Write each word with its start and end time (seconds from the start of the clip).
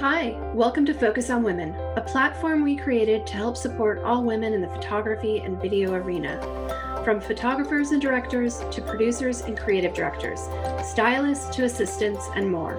Hi, 0.00 0.38
welcome 0.52 0.84
to 0.84 0.92
Focus 0.92 1.30
on 1.30 1.42
Women, 1.42 1.74
a 1.96 2.02
platform 2.02 2.62
we 2.62 2.76
created 2.76 3.26
to 3.26 3.32
help 3.32 3.56
support 3.56 4.02
all 4.02 4.22
women 4.22 4.52
in 4.52 4.60
the 4.60 4.68
photography 4.68 5.38
and 5.38 5.58
video 5.58 5.94
arena. 5.94 6.38
From 7.02 7.18
photographers 7.18 7.92
and 7.92 8.02
directors 8.02 8.62
to 8.72 8.82
producers 8.82 9.40
and 9.40 9.58
creative 9.58 9.94
directors, 9.94 10.40
stylists 10.84 11.48
to 11.56 11.64
assistants, 11.64 12.28
and 12.34 12.50
more. 12.50 12.76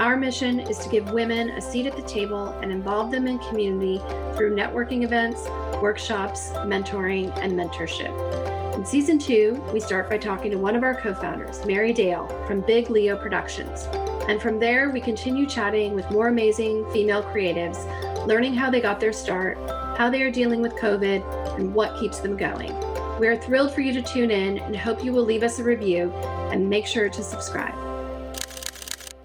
Our 0.00 0.16
mission 0.16 0.60
is 0.60 0.78
to 0.78 0.88
give 0.88 1.10
women 1.10 1.50
a 1.50 1.60
seat 1.60 1.86
at 1.86 1.96
the 1.96 2.02
table 2.02 2.50
and 2.62 2.70
involve 2.70 3.10
them 3.10 3.26
in 3.26 3.40
community 3.40 3.98
through 4.36 4.54
networking 4.54 5.02
events, 5.02 5.46
workshops, 5.82 6.50
mentoring, 6.50 7.36
and 7.42 7.52
mentorship. 7.54 8.76
In 8.76 8.86
season 8.86 9.18
two, 9.18 9.60
we 9.72 9.80
start 9.80 10.08
by 10.08 10.18
talking 10.18 10.52
to 10.52 10.56
one 10.56 10.76
of 10.76 10.84
our 10.84 10.94
co 10.94 11.14
founders, 11.14 11.66
Mary 11.66 11.92
Dale 11.92 12.28
from 12.46 12.60
Big 12.60 12.90
Leo 12.90 13.16
Productions. 13.16 13.88
And 14.28 14.40
from 14.40 14.58
there, 14.58 14.90
we 14.90 15.00
continue 15.00 15.46
chatting 15.46 15.94
with 15.94 16.10
more 16.10 16.28
amazing 16.28 16.88
female 16.92 17.22
creatives, 17.22 17.78
learning 18.26 18.54
how 18.54 18.70
they 18.70 18.80
got 18.80 19.00
their 19.00 19.12
start, 19.12 19.58
how 19.96 20.10
they 20.10 20.22
are 20.22 20.30
dealing 20.30 20.62
with 20.62 20.74
COVID, 20.74 21.58
and 21.58 21.74
what 21.74 21.98
keeps 21.98 22.20
them 22.20 22.36
going. 22.36 22.72
We 23.18 23.26
are 23.28 23.36
thrilled 23.36 23.72
for 23.72 23.80
you 23.80 23.92
to 23.92 24.02
tune 24.02 24.30
in 24.30 24.58
and 24.58 24.76
hope 24.76 25.04
you 25.04 25.12
will 25.12 25.24
leave 25.24 25.42
us 25.42 25.58
a 25.58 25.64
review 25.64 26.10
and 26.52 26.70
make 26.70 26.86
sure 26.86 27.08
to 27.08 27.22
subscribe. 27.22 27.74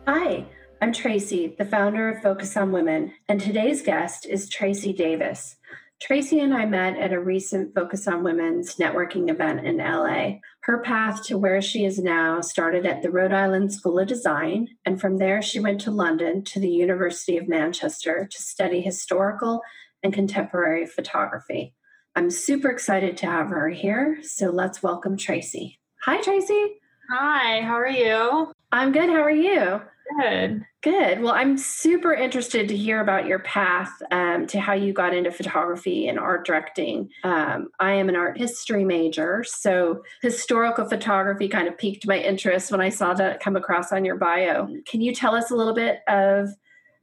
Hi, 0.07 0.45
I'm 0.81 0.91
Tracy, 0.91 1.55
the 1.57 1.65
founder 1.65 2.09
of 2.09 2.21
Focus 2.21 2.57
on 2.57 2.71
Women, 2.71 3.13
and 3.29 3.39
today's 3.39 3.81
guest 3.81 4.25
is 4.25 4.49
Tracy 4.49 4.93
Davis. 4.93 5.55
Tracy 6.01 6.41
and 6.41 6.53
I 6.53 6.65
met 6.65 6.97
at 6.97 7.13
a 7.13 7.19
recent 7.19 7.73
Focus 7.73 8.07
on 8.07 8.23
Women's 8.23 8.75
networking 8.75 9.29
event 9.29 9.65
in 9.65 9.77
LA. 9.77 10.39
Her 10.65 10.79
path 10.79 11.21
to 11.25 11.37
where 11.37 11.61
she 11.61 11.85
is 11.85 11.99
now 11.99 12.41
started 12.41 12.87
at 12.87 13.03
the 13.03 13.11
Rhode 13.11 13.31
Island 13.31 13.71
School 13.71 13.99
of 13.99 14.07
Design, 14.07 14.67
and 14.83 14.99
from 14.99 15.19
there 15.19 15.39
she 15.39 15.59
went 15.59 15.79
to 15.81 15.91
London 15.91 16.43
to 16.45 16.59
the 16.59 16.67
University 16.67 17.37
of 17.37 17.47
Manchester 17.47 18.27
to 18.31 18.41
study 18.41 18.81
historical 18.81 19.61
and 20.01 20.11
contemporary 20.11 20.87
photography. 20.87 21.75
I'm 22.15 22.31
super 22.31 22.71
excited 22.71 23.15
to 23.17 23.27
have 23.27 23.49
her 23.49 23.69
here, 23.69 24.17
so 24.23 24.49
let's 24.49 24.81
welcome 24.81 25.17
Tracy. 25.17 25.79
Hi, 26.01 26.19
Tracy. 26.19 26.79
Hi, 27.11 27.61
how 27.61 27.75
are 27.75 27.87
you? 27.87 28.51
I'm 28.71 28.91
good. 28.91 29.09
How 29.09 29.21
are 29.21 29.29
you? 29.29 29.81
Good. 30.19 30.65
Good. 30.83 31.21
Well, 31.21 31.33
I'm 31.33 31.57
super 31.57 32.13
interested 32.13 32.67
to 32.67 32.77
hear 32.77 33.01
about 33.01 33.25
your 33.25 33.39
path 33.39 33.91
um, 34.11 34.45
to 34.47 34.59
how 34.59 34.73
you 34.73 34.93
got 34.93 35.15
into 35.15 35.31
photography 35.31 36.07
and 36.07 36.19
art 36.19 36.45
directing. 36.45 37.09
Um, 37.23 37.69
I 37.79 37.93
am 37.93 38.09
an 38.09 38.15
art 38.15 38.37
history 38.37 38.85
major, 38.85 39.43
so 39.47 40.03
historical 40.21 40.87
photography 40.87 41.47
kind 41.47 41.67
of 41.67 41.77
piqued 41.77 42.07
my 42.07 42.19
interest 42.19 42.71
when 42.71 42.81
I 42.81 42.89
saw 42.89 43.13
that 43.15 43.39
come 43.39 43.55
across 43.55 43.91
on 43.91 44.05
your 44.05 44.15
bio. 44.15 44.67
Can 44.87 45.01
you 45.01 45.13
tell 45.13 45.35
us 45.35 45.49
a 45.49 45.55
little 45.55 45.73
bit 45.73 45.99
of 46.07 46.49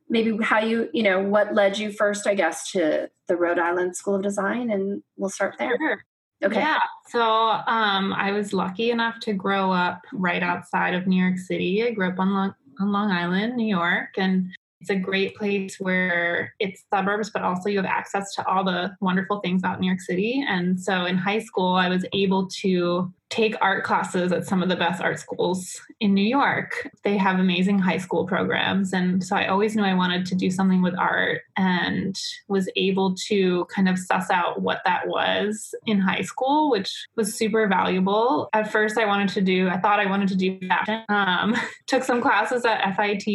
maybe 0.09 0.37
how 0.43 0.61
you, 0.61 0.89
you 0.93 1.03
know, 1.03 1.21
what 1.21 1.55
led 1.55 1.79
you 1.79 1.91
first, 1.91 2.27
I 2.27 2.35
guess, 2.35 2.71
to 2.73 3.11
the 3.27 3.37
Rhode 3.37 3.59
Island 3.59 3.97
School 3.97 4.15
of 4.15 4.23
Design? 4.23 4.71
And 4.71 5.03
we'll 5.17 5.31
start 5.31 5.57
there. 5.59 5.77
Sure. 5.77 6.05
Okay. 6.45 6.61
Yeah. 6.61 6.81
So 7.09 7.23
um, 7.23 8.13
I 8.13 8.33
was 8.33 8.53
lucky 8.53 8.91
enough 8.91 9.21
to 9.21 9.33
grow 9.33 9.71
up 9.73 10.03
right 10.13 10.43
outside 10.43 10.95
of 10.95 11.07
New 11.07 11.23
York 11.23 11.39
City. 11.39 11.85
I 11.85 11.93
grew 11.93 12.09
up 12.09 12.19
on 12.19 12.33
Long, 12.33 12.55
on 12.81 12.93
Long 12.93 13.11
Island, 13.11 13.57
New 13.57 13.67
York, 13.67 14.11
and 14.17 14.51
it's 14.81 14.91
a 14.91 14.97
great 14.97 15.37
place 15.37 15.77
where 15.79 16.55
it's 16.59 16.85
suburbs, 16.93 17.31
but 17.31 17.43
also 17.43 17.69
you 17.69 17.77
have 17.77 17.87
access 17.87 18.35
to 18.35 18.47
all 18.49 18.65
the 18.65 18.91
wonderful 19.01 19.39
things 19.39 19.61
about 19.61 19.79
New 19.79 19.87
York 19.87 20.01
City. 20.01 20.45
And 20.47 20.81
so 20.81 21.05
in 21.05 21.17
high 21.17 21.39
school, 21.39 21.75
I 21.75 21.89
was 21.89 22.05
able 22.13 22.49
to 22.63 23.13
take 23.33 23.57
art 23.63 23.83
classes 23.83 24.31
at 24.31 24.47
some 24.47 24.63
of 24.63 24.69
the 24.69 24.77
best 24.77 25.01
art 25.01 25.19
schools 25.19 25.81
in 26.01 26.13
New 26.13 26.25
York. 26.25 26.91
They 27.03 27.17
have 27.17 27.41
amazing 27.41 27.79
high 27.79 27.97
school 27.97 28.27
programs. 28.27 28.93
And 28.93 29.25
so 29.25 29.35
I 29.35 29.47
always 29.47 29.75
knew 29.75 29.85
I 29.85 29.95
wanted 29.95 30.27
to 30.27 30.35
do 30.35 30.51
something 30.51 30.83
with 30.83 30.95
art 30.99 31.41
and 31.57 32.15
was 32.49 32.69
able 32.77 33.15
to 33.29 33.65
kind 33.75 33.89
of 33.89 33.99
suss 33.99 34.31
out 34.31 34.61
what 34.61 34.83
that 34.85 35.09
was 35.09 35.75
in 35.87 35.99
high 35.99 36.21
school, 36.21 36.71
which 36.71 37.07
was 37.17 37.35
super 37.35 37.67
valuable. 37.67 38.51
At 38.53 38.71
first, 38.71 38.99
I 38.99 39.07
wanted 39.07 39.31
to 39.31 39.41
do, 39.41 39.71
I 39.71 39.79
thought 39.79 39.99
I 39.99 40.11
wanted 40.11 40.29
to 40.29 40.37
do 40.37 40.59
fashion. 40.69 41.03
Um, 41.09 41.57
took 41.87 42.05
some 42.05 42.21
classes 42.21 42.67
at 42.67 42.95
FIT 42.95 43.27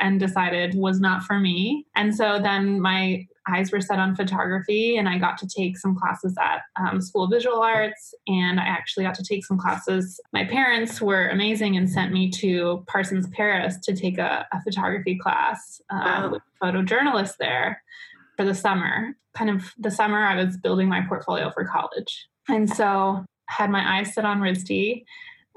and 0.00 0.18
decided 0.18 0.74
was 0.74 0.98
not 0.98 1.24
for 1.24 1.38
me. 1.38 1.84
And 1.94 2.16
so 2.16 2.40
then 2.42 2.80
my 2.80 3.26
eyes 3.48 3.72
were 3.72 3.80
set 3.80 3.98
on 3.98 4.14
photography 4.14 4.96
and 4.96 5.08
i 5.08 5.18
got 5.18 5.36
to 5.38 5.46
take 5.46 5.76
some 5.76 5.96
classes 5.96 6.36
at 6.40 6.62
um, 6.80 7.00
school 7.00 7.24
of 7.24 7.30
visual 7.30 7.60
arts 7.60 8.14
and 8.26 8.60
i 8.60 8.64
actually 8.64 9.04
got 9.04 9.14
to 9.14 9.24
take 9.24 9.44
some 9.44 9.58
classes. 9.58 10.20
My 10.32 10.44
parents 10.44 11.00
were 11.00 11.28
amazing 11.28 11.76
and 11.76 11.88
sent 11.90 12.12
me 12.12 12.30
to 12.30 12.84
parsons 12.86 13.28
paris 13.28 13.78
to 13.80 13.94
take 13.94 14.18
a, 14.18 14.46
a 14.52 14.62
photography 14.62 15.18
class 15.18 15.80
uh, 15.90 16.00
wow. 16.04 16.30
with 16.30 16.42
photojournalists 16.62 17.36
there 17.38 17.82
for 18.36 18.44
the 18.44 18.54
summer. 18.54 19.16
Kind 19.34 19.50
of 19.50 19.72
the 19.78 19.90
summer 19.90 20.24
i 20.24 20.36
was 20.36 20.56
building 20.56 20.88
my 20.88 21.02
portfolio 21.02 21.50
for 21.50 21.64
college. 21.64 22.28
And 22.48 22.68
so 22.68 23.24
had 23.46 23.70
my 23.70 23.98
eyes 23.98 24.14
set 24.14 24.24
on 24.24 24.40
risd 24.40 25.04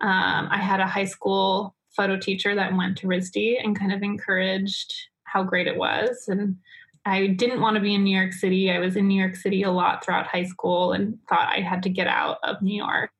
um, 0.01 0.47
i 0.51 0.57
had 0.57 0.79
a 0.79 0.87
high 0.87 1.05
school 1.05 1.75
photo 1.95 2.17
teacher 2.17 2.55
that 2.55 2.75
went 2.75 2.97
to 2.97 3.07
risd 3.07 3.63
and 3.63 3.77
kind 3.77 3.93
of 3.93 4.03
encouraged 4.03 4.93
how 5.23 5.43
great 5.43 5.67
it 5.67 5.77
was 5.77 6.25
and 6.27 6.57
I 7.05 7.27
didn't 7.27 7.61
want 7.61 7.75
to 7.75 7.81
be 7.81 7.93
in 7.93 8.03
New 8.03 8.17
York 8.17 8.33
City. 8.33 8.71
I 8.71 8.79
was 8.79 8.95
in 8.95 9.07
New 9.07 9.19
York 9.19 9.35
City 9.35 9.61
a 9.61 9.71
lot 9.71 10.03
throughout 10.03 10.25
high 10.25 10.45
school 10.45 10.91
and 10.91 11.19
thought 11.29 11.53
I 11.55 11.61
had 11.61 11.83
to 11.83 11.89
get 11.89 12.07
out 12.07 12.37
of 12.43 12.61
New 12.61 12.75
York. 12.75 13.11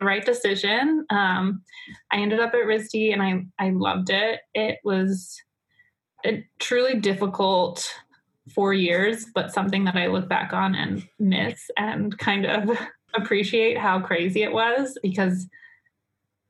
Right 0.00 0.24
decision. 0.24 1.04
Um, 1.10 1.62
I 2.10 2.18
ended 2.18 2.40
up 2.40 2.54
at 2.54 2.60
RISD 2.60 3.12
and 3.12 3.22
I, 3.22 3.44
I 3.58 3.70
loved 3.70 4.08
it. 4.08 4.40
It 4.54 4.78
was 4.84 5.42
a 6.24 6.46
truly 6.58 6.98
difficult 7.00 7.92
four 8.54 8.72
years, 8.72 9.26
but 9.34 9.52
something 9.52 9.84
that 9.84 9.96
I 9.96 10.06
look 10.06 10.28
back 10.28 10.52
on 10.52 10.74
and 10.74 11.06
miss 11.18 11.70
and 11.76 12.16
kind 12.18 12.46
of 12.46 12.78
appreciate 13.14 13.78
how 13.78 14.00
crazy 14.00 14.42
it 14.42 14.52
was 14.52 14.96
because 15.02 15.48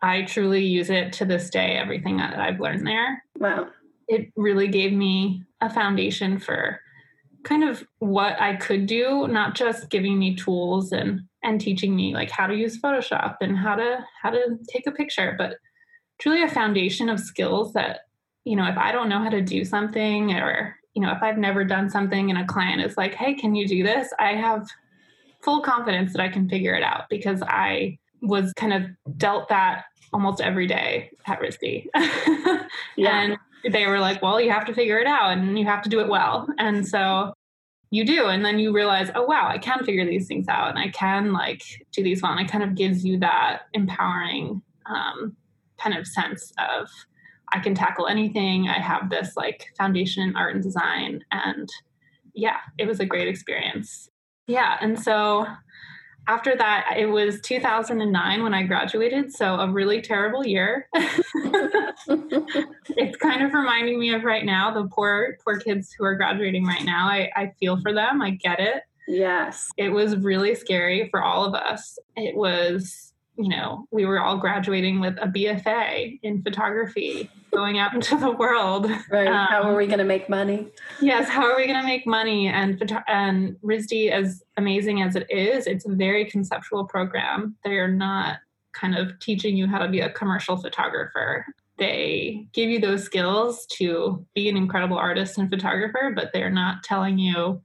I 0.03 0.23
truly 0.23 0.65
use 0.65 0.91
it 0.91 1.13
to 1.15 1.25
this 1.25 1.51
day, 1.51 1.77
everything 1.77 2.19
that 2.19 2.39
I've 2.39 2.61
learned 2.61 2.87
there. 2.87 3.25
Wow. 3.39 3.69
It 4.11 4.33
really 4.37 4.69
gave 4.69 4.93
me 4.93 5.45
a 5.61 5.71
foundation 5.71 6.39
for 6.39 6.81
kind 7.45 7.65
of 7.65 7.85
what 8.01 8.41
I 8.41 8.57
could 8.57 8.87
do, 8.87 9.29
not 9.29 9.55
just 9.55 9.89
giving 9.89 10.19
me 10.19 10.37
tools 10.37 10.93
and 10.93 11.23
and 11.43 11.59
teaching 11.59 11.97
me 11.97 12.13
like 12.13 12.31
how 12.31 12.47
to 12.47 12.55
use 12.55 12.81
Photoshop 12.81 13.37
and 13.41 13.57
how 13.57 13.75
to 13.77 14.05
how 14.21 14.31
to 14.31 14.59
take 14.69 14.87
a 14.87 14.93
picture, 14.93 15.35
but 15.39 15.57
truly 16.19 16.43
a 16.43 16.49
foundation 16.49 17.09
of 17.09 17.19
skills 17.19 17.73
that 17.73 18.01
you 18.45 18.57
know 18.57 18.67
if 18.67 18.77
I 18.77 18.93
don't 18.93 19.09
know 19.09 19.23
how 19.23 19.31
to 19.31 19.41
do 19.41 19.65
something 19.65 20.35
or 20.35 20.77
you 20.95 21.01
know 21.01 21.13
if 21.13 21.23
I've 21.23 21.39
never 21.39 21.65
done 21.65 21.89
something 21.89 22.31
and 22.31 22.39
a 22.39 22.45
client 22.45 22.83
is 22.83 22.97
like, 22.97 23.15
"Hey, 23.15 23.35
can 23.35 23.55
you 23.55 23.67
do 23.67 23.83
this?" 23.83 24.13
I 24.19 24.35
have 24.35 24.69
full 25.41 25.63
confidence 25.63 26.13
that 26.13 26.21
I 26.21 26.29
can 26.29 26.49
figure 26.49 26.75
it 26.75 26.83
out 26.83 27.05
because 27.09 27.43
I 27.43 27.99
was 28.21 28.53
kind 28.55 28.73
of 28.73 28.83
dealt 29.17 29.49
that 29.49 29.85
almost 30.13 30.41
every 30.41 30.67
day 30.67 31.11
at 31.27 31.41
RISD. 31.41 31.87
yeah. 32.97 33.21
And 33.23 33.39
they 33.69 33.87
were 33.87 33.99
like, 33.99 34.23
well, 34.23 34.41
you 34.41 34.51
have 34.51 34.65
to 34.67 34.75
figure 34.75 34.99
it 34.99 35.07
out 35.07 35.33
and 35.37 35.59
you 35.59 35.65
have 35.65 35.83
to 35.83 35.89
do 35.89 36.01
it 36.01 36.09
well. 36.09 36.49
And 36.59 36.87
so 36.87 37.35
you 37.91 38.05
do. 38.05 38.27
And 38.27 38.45
then 38.45 38.59
you 38.59 38.73
realize, 38.73 39.11
oh, 39.15 39.25
wow, 39.25 39.49
I 39.49 39.59
can 39.59 39.85
figure 39.85 40.07
these 40.07 40.27
things 40.27 40.49
out 40.49 40.71
and 40.71 40.79
I 40.79 40.89
can 40.91 41.33
like 41.33 41.63
do 41.93 42.03
these 42.03 42.23
well. 42.23 42.33
And 42.33 42.41
it 42.41 42.51
kind 42.51 42.65
of 42.65 42.75
gives 42.75 43.05
you 43.05 43.19
that 43.19 43.63
empowering 43.75 44.63
um, 44.87 45.37
kind 45.79 45.97
of 45.97 46.07
sense 46.07 46.53
of, 46.59 46.89
I 47.53 47.59
can 47.59 47.75
tackle 47.75 48.07
anything. 48.07 48.69
I 48.69 48.79
have 48.79 49.11
this 49.11 49.37
like 49.37 49.73
foundation 49.77 50.23
in 50.23 50.37
art 50.37 50.55
and 50.55 50.63
design. 50.63 51.25
And 51.33 51.69
yeah, 52.33 52.59
it 52.79 52.87
was 52.87 53.01
a 53.01 53.05
great 53.07 53.27
experience. 53.27 54.09
Yeah. 54.47 54.77
And 54.81 54.99
so 55.01 55.47
after 56.27 56.57
that, 56.57 56.95
it 56.97 57.07
was 57.07 57.41
2009 57.41 58.43
when 58.43 58.55
I 58.55 58.63
graduated, 58.63 59.33
so 59.33 59.55
a 59.55 59.71
really 59.71 60.01
terrible 60.01 60.47
year. 60.47 60.89
it's 60.95 62.07
kind 63.17 63.43
of 63.43 63.53
reminding 63.53 63.99
me 63.99 64.15
of 64.15 64.25
right 64.25 64.45
now 64.45 64.73
the 64.73 64.89
poor 64.89 65.37
poor 65.45 65.59
kids 65.59 65.93
who 65.93 66.05
are 66.05 66.15
graduating 66.15 66.65
right 66.65 66.85
now. 66.85 67.09
I, 67.09 67.31
I 67.35 67.53
feel 67.59 67.81
for 67.81 67.93
them. 67.93 68.23
I 68.23 68.31
get 68.31 68.61
it. 68.61 68.85
Yes. 69.09 69.71
It 69.77 69.91
was 69.91 70.17
really 70.17 70.55
scary 70.55 71.09
for 71.11 71.23
all 71.23 71.45
of 71.45 71.55
us. 71.55 71.99
It 72.17 72.37
was 72.37 73.10
you 73.41 73.49
know, 73.49 73.87
we 73.91 74.05
were 74.05 74.21
all 74.21 74.37
graduating 74.37 75.01
with 75.01 75.17
a 75.17 75.27
BFA 75.27 76.21
in 76.23 76.43
photography, 76.43 77.31
going 77.51 77.79
out 77.79 77.95
into 77.95 78.17
the 78.17 78.31
world. 78.31 78.91
Right. 79.11 79.27
Um, 79.27 79.47
how 79.47 79.63
are 79.63 79.75
we 79.75 79.87
going 79.87 79.99
to 79.99 80.05
make 80.05 80.29
money? 80.29 80.69
Yes. 81.01 81.29
How 81.29 81.51
are 81.51 81.57
we 81.57 81.67
going 81.67 81.81
to 81.81 81.87
make 81.87 82.07
money? 82.07 82.49
And 82.49 83.01
and 83.09 83.57
RISD, 83.65 84.11
as 84.11 84.43
amazing 84.59 85.01
as 85.01 85.17
it 85.17 85.27
is, 85.31 85.67
it's 85.67 85.87
a 85.87 85.93
very 85.93 86.27
conceptual 86.27 86.85
program. 86.85 87.57
They 87.65 87.79
are 87.79 87.91
not 87.91 88.41
kind 88.73 88.95
of 88.95 89.19
teaching 89.21 89.57
you 89.57 89.67
how 89.67 89.79
to 89.79 89.89
be 89.89 90.01
a 90.01 90.11
commercial 90.11 90.59
photographer. 90.59 91.47
They 91.79 92.47
give 92.53 92.69
you 92.69 92.79
those 92.79 93.05
skills 93.05 93.65
to 93.79 94.25
be 94.35 94.51
an 94.51 94.57
incredible 94.59 94.99
artist 94.99 95.39
and 95.39 95.49
photographer, 95.49 96.13
but 96.15 96.31
they're 96.35 96.51
not 96.51 96.83
telling 96.83 97.19
you 97.19 97.63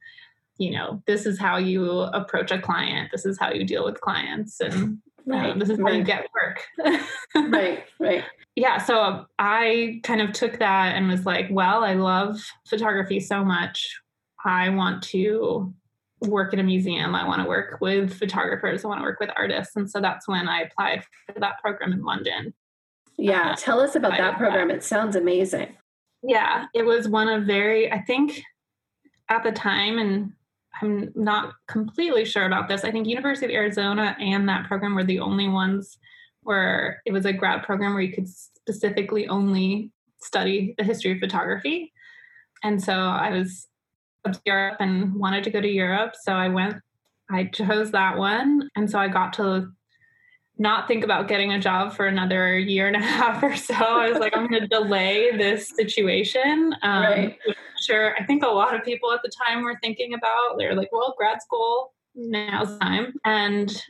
you 0.58 0.72
know 0.72 1.04
this 1.06 1.26
is 1.26 1.38
how 1.38 1.58
you 1.58 2.00
approach 2.00 2.50
a 2.50 2.58
client 2.58 3.10
this 3.12 3.26
is 3.26 3.38
how 3.38 3.52
you 3.52 3.66
deal 3.66 3.84
with 3.84 4.00
clients 4.00 4.62
and 4.62 5.00
Right. 5.26 5.52
Um, 5.52 5.60
this 5.60 5.70
is 5.70 5.80
where 5.80 5.94
you 5.94 6.04
get 6.04 6.28
work. 6.34 7.02
right, 7.36 7.84
right. 8.00 8.24
yeah, 8.56 8.78
so 8.78 9.26
I 9.40 10.02
kind 10.04 10.22
of 10.22 10.34
took 10.34 10.60
that 10.60 10.96
and 10.96 11.08
was 11.08 11.26
like, 11.26 11.48
well, 11.50 11.84
I 11.84 11.94
love 11.94 12.40
photography 12.68 13.20
so 13.20 13.44
much. 13.44 13.88
I 14.44 14.70
want 14.70 15.02
to 15.04 15.74
work 16.22 16.54
in 16.54 16.60
a 16.60 16.64
museum. 16.64 17.16
I 17.16 17.28
want 17.28 17.42
to 17.42 17.48
work 17.48 17.80
with 17.82 18.14
photographers. 18.14 18.86
I 18.86 18.88
want 18.88 19.00
to 19.00 19.04
work 19.04 19.20
with 19.20 19.32
artists. 19.36 19.76
And 19.76 19.90
so 19.90 20.00
that's 20.00 20.28
when 20.28 20.48
I 20.48 20.62
applied 20.62 21.04
for 21.26 21.40
that 21.40 21.60
program 21.62 21.92
in 21.92 22.04
London. 22.04 22.54
Yeah, 23.18 23.52
uh, 23.52 23.56
tell 23.56 23.80
us 23.80 23.96
about 23.96 24.18
that 24.18 24.38
program. 24.38 24.70
It 24.70 24.84
sounds 24.84 25.16
amazing. 25.16 25.76
Yeah, 26.22 26.66
it 26.74 26.86
was 26.86 27.08
one 27.08 27.30
of 27.30 27.46
very, 27.46 27.92
I 27.92 28.02
think 28.02 28.42
at 29.30 29.44
the 29.44 29.52
time, 29.52 29.98
and 29.98 30.34
I'm 30.82 31.12
not 31.16 31.54
completely 31.68 32.26
sure 32.26 32.46
about 32.46 32.68
this. 32.68 32.84
I 32.84 32.92
think 32.92 33.08
University 33.08 33.46
of 33.46 33.52
Arizona 33.52 34.16
and 34.20 34.48
that 34.50 34.68
program 34.68 34.96
were 34.96 35.04
the 35.04 35.20
only 35.20 35.48
ones 35.48 35.98
where 36.42 37.02
it 37.06 37.12
was 37.12 37.26
a 37.26 37.34
grad 37.34 37.64
program 37.64 37.94
where 37.94 38.04
you 38.04 38.14
could 38.14 38.28
specifically 38.28 39.28
only 39.28 39.92
study 40.22 40.76
the 40.78 40.84
history 40.84 41.14
of 41.14 41.20
photography. 41.20 41.92
And 42.64 42.82
so 42.82 42.94
I 42.94 43.32
was 43.32 43.68
up 44.26 44.34
to 44.34 44.42
Europe 44.46 44.78
and 44.80 45.16
wanted 45.16 45.44
to 45.46 45.52
go 45.52 45.62
to 45.62 45.68
Europe. 45.68 46.14
So 46.22 46.34
I 46.34 46.50
went, 46.50 46.76
I 47.30 47.46
chose 47.46 47.92
that 47.92 48.18
one. 48.18 48.70
And 48.76 48.90
so 48.90 49.00
I 49.00 49.08
got 49.08 49.34
to 49.34 49.70
not 50.58 50.88
think 50.88 51.04
about 51.04 51.28
getting 51.28 51.52
a 51.52 51.60
job 51.60 51.94
for 51.94 52.06
another 52.06 52.58
year 52.58 52.88
and 52.88 52.96
a 52.96 53.00
half 53.06 53.44
or 53.44 53.56
so. 53.56 53.74
I 53.74 54.10
was 54.10 54.20
like, 54.20 54.36
I'm 54.36 54.48
going 54.48 54.62
to 54.62 54.68
delay 54.68 55.36
this 55.36 55.70
situation. 55.70 56.76
Um, 56.82 57.04
right. 57.04 57.40
Sure. 57.86 58.16
I 58.18 58.24
think 58.24 58.44
a 58.44 58.48
lot 58.48 58.74
of 58.74 58.84
people 58.84 59.12
at 59.12 59.22
the 59.22 59.32
time 59.46 59.64
were 59.64 59.78
thinking 59.82 60.14
about, 60.14 60.58
they're 60.58 60.76
like, 60.76 60.92
well, 60.92 61.14
grad 61.18 61.42
school, 61.42 61.94
now's 62.16 62.78
time. 62.80 63.14
And 63.26 63.84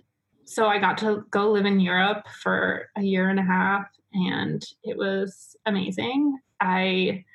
so 0.46 0.68
I 0.68 0.80
got 0.80 0.98
to 1.00 1.26
go 1.32 1.52
live 1.52 1.66
in 1.66 1.80
Europe 1.80 2.28
for 2.42 2.90
a 2.96 3.02
year 3.02 3.30
and 3.30 3.40
a 3.40 3.44
half, 3.44 3.88
and 4.14 4.64
it 4.84 4.98
was 4.98 5.56
amazing. 5.66 6.38
I 6.62 7.26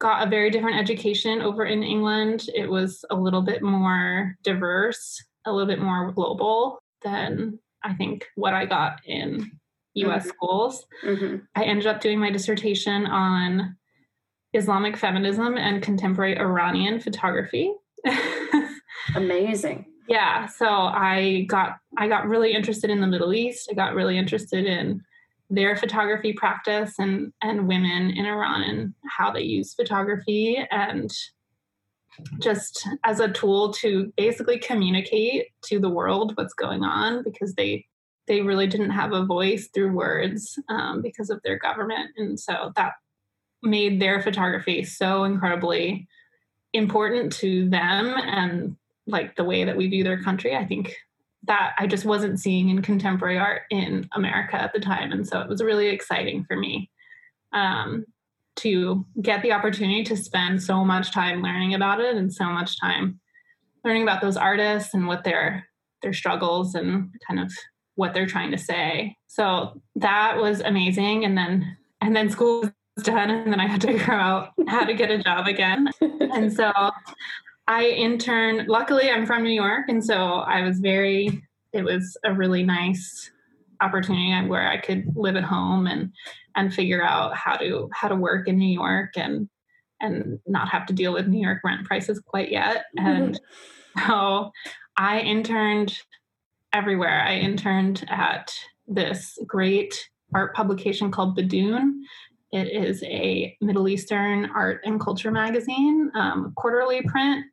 got 0.00 0.26
a 0.26 0.30
very 0.30 0.50
different 0.50 0.78
education 0.78 1.40
over 1.40 1.64
in 1.64 1.82
England. 1.82 2.48
It 2.54 2.68
was 2.68 3.04
a 3.10 3.16
little 3.16 3.42
bit 3.42 3.62
more 3.62 4.36
diverse, 4.42 5.22
a 5.46 5.52
little 5.52 5.66
bit 5.66 5.80
more 5.80 6.12
global 6.12 6.80
than 7.02 7.58
I 7.84 7.94
think 7.94 8.26
what 8.34 8.54
I 8.54 8.66
got 8.66 9.00
in 9.04 9.50
US 9.94 10.22
mm-hmm. 10.22 10.28
schools. 10.28 10.86
Mm-hmm. 11.04 11.36
I 11.54 11.64
ended 11.64 11.86
up 11.86 12.00
doing 12.00 12.18
my 12.18 12.30
dissertation 12.30 13.06
on 13.06 13.76
Islamic 14.54 14.96
feminism 14.96 15.56
and 15.56 15.82
contemporary 15.82 16.38
Iranian 16.38 17.00
photography. 17.00 17.72
Amazing. 19.14 19.86
Yeah, 20.08 20.46
so 20.46 20.66
I 20.66 21.44
got 21.48 21.76
I 21.98 22.08
got 22.08 22.26
really 22.26 22.54
interested 22.54 22.88
in 22.90 23.00
the 23.00 23.06
Middle 23.06 23.34
East. 23.34 23.68
I 23.70 23.74
got 23.74 23.94
really 23.94 24.16
interested 24.16 24.64
in 24.64 25.02
their 25.50 25.76
photography 25.76 26.32
practice 26.32 26.94
and 26.98 27.32
and 27.42 27.68
women 27.68 28.10
in 28.10 28.24
Iran 28.24 28.62
and 28.62 28.94
how 29.06 29.30
they 29.30 29.42
use 29.42 29.74
photography 29.74 30.58
and 30.70 31.10
just 32.40 32.86
as 33.04 33.20
a 33.20 33.28
tool 33.28 33.72
to 33.74 34.12
basically 34.16 34.58
communicate 34.58 35.46
to 35.62 35.78
the 35.78 35.88
world 35.88 36.32
what's 36.36 36.54
going 36.54 36.82
on 36.82 37.22
because 37.22 37.54
they 37.54 37.86
they 38.26 38.42
really 38.42 38.66
didn't 38.66 38.90
have 38.90 39.12
a 39.12 39.24
voice 39.24 39.68
through 39.72 39.92
words 39.92 40.58
um, 40.68 41.00
because 41.00 41.30
of 41.30 41.40
their 41.42 41.58
government. 41.58 42.10
And 42.18 42.38
so 42.38 42.72
that 42.76 42.92
made 43.62 44.00
their 44.00 44.20
photography 44.20 44.84
so 44.84 45.24
incredibly 45.24 46.06
important 46.74 47.32
to 47.32 47.68
them 47.70 48.14
and 48.18 48.76
like 49.06 49.34
the 49.36 49.44
way 49.44 49.64
that 49.64 49.78
we 49.78 49.88
view 49.88 50.04
their 50.04 50.22
country. 50.22 50.54
I 50.54 50.66
think 50.66 50.94
that 51.44 51.72
i 51.78 51.86
just 51.86 52.04
wasn't 52.04 52.38
seeing 52.40 52.68
in 52.68 52.82
contemporary 52.82 53.38
art 53.38 53.62
in 53.70 54.08
america 54.12 54.56
at 54.56 54.72
the 54.72 54.80
time. 54.80 55.12
And 55.12 55.26
so 55.26 55.40
it 55.40 55.48
was 55.48 55.62
really 55.62 55.88
exciting 55.88 56.44
for 56.44 56.56
me. 56.56 56.90
Um, 57.52 58.04
to 58.58 59.06
get 59.22 59.42
the 59.42 59.52
opportunity 59.52 60.04
to 60.04 60.16
spend 60.16 60.62
so 60.62 60.84
much 60.84 61.12
time 61.12 61.42
learning 61.42 61.74
about 61.74 62.00
it 62.00 62.16
and 62.16 62.32
so 62.32 62.44
much 62.46 62.80
time 62.80 63.20
learning 63.84 64.02
about 64.02 64.20
those 64.20 64.36
artists 64.36 64.94
and 64.94 65.06
what 65.06 65.24
their 65.24 65.66
their 66.02 66.12
struggles 66.12 66.74
and 66.74 67.10
kind 67.26 67.40
of 67.40 67.52
what 67.96 68.14
they're 68.14 68.26
trying 68.26 68.52
to 68.52 68.58
say. 68.58 69.16
So 69.26 69.82
that 69.96 70.36
was 70.36 70.60
amazing. 70.60 71.24
And 71.24 71.36
then 71.36 71.76
and 72.00 72.14
then 72.14 72.30
school 72.30 72.60
was 72.60 73.04
done 73.04 73.30
and 73.30 73.52
then 73.52 73.60
i 73.60 73.66
had 73.66 73.80
to 73.80 73.86
figure 73.98 74.12
out 74.12 74.50
how 74.68 74.84
to 74.84 74.94
get 74.94 75.10
a 75.10 75.22
job 75.22 75.46
again. 75.46 75.88
And 76.00 76.52
so 76.52 76.72
I 77.68 77.84
interned, 77.88 78.68
luckily, 78.68 79.10
I'm 79.10 79.26
from 79.26 79.42
New 79.42 79.50
York. 79.50 79.84
And 79.88 80.02
so 80.02 80.14
I 80.14 80.62
was 80.62 80.80
very, 80.80 81.42
it 81.74 81.84
was 81.84 82.16
a 82.24 82.32
really 82.32 82.62
nice 82.62 83.30
opportunity 83.82 84.48
where 84.48 84.66
I 84.66 84.78
could 84.78 85.04
live 85.14 85.36
at 85.36 85.44
home 85.44 85.86
and 85.86 86.10
and 86.58 86.74
figure 86.74 87.02
out 87.02 87.36
how 87.36 87.56
to 87.56 87.88
how 87.92 88.08
to 88.08 88.16
work 88.16 88.48
in 88.48 88.58
New 88.58 88.72
York 88.72 89.16
and 89.16 89.48
and 90.00 90.38
not 90.46 90.68
have 90.68 90.86
to 90.86 90.92
deal 90.92 91.12
with 91.12 91.26
New 91.26 91.40
York 91.40 91.60
rent 91.64 91.86
prices 91.86 92.20
quite 92.20 92.50
yet. 92.50 92.84
And 92.98 93.40
so 94.06 94.50
I 94.96 95.20
interned 95.20 95.98
everywhere. 96.72 97.22
I 97.22 97.36
interned 97.36 98.04
at 98.08 98.54
this 98.86 99.38
great 99.46 100.08
art 100.34 100.54
publication 100.54 101.10
called 101.10 101.36
Bidoun. 101.36 102.02
It 102.52 102.68
is 102.68 103.02
a 103.04 103.56
Middle 103.60 103.88
Eastern 103.88 104.50
art 104.54 104.80
and 104.84 105.00
culture 105.00 105.30
magazine, 105.30 106.10
um, 106.14 106.52
quarterly 106.56 107.02
print 107.02 107.44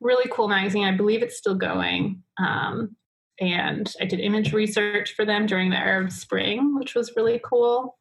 really 0.00 0.30
cool 0.30 0.48
magazine. 0.48 0.84
I 0.84 0.96
believe 0.96 1.22
it's 1.22 1.38
still 1.38 1.54
going. 1.54 2.22
Um, 2.38 2.96
and 3.40 3.92
I 4.00 4.04
did 4.06 4.20
image 4.20 4.52
research 4.52 5.14
for 5.14 5.24
them 5.24 5.46
during 5.46 5.70
the 5.70 5.76
Arab 5.76 6.10
Spring, 6.10 6.74
which 6.78 6.94
was 6.94 7.12
really 7.16 7.40
cool. 7.44 7.98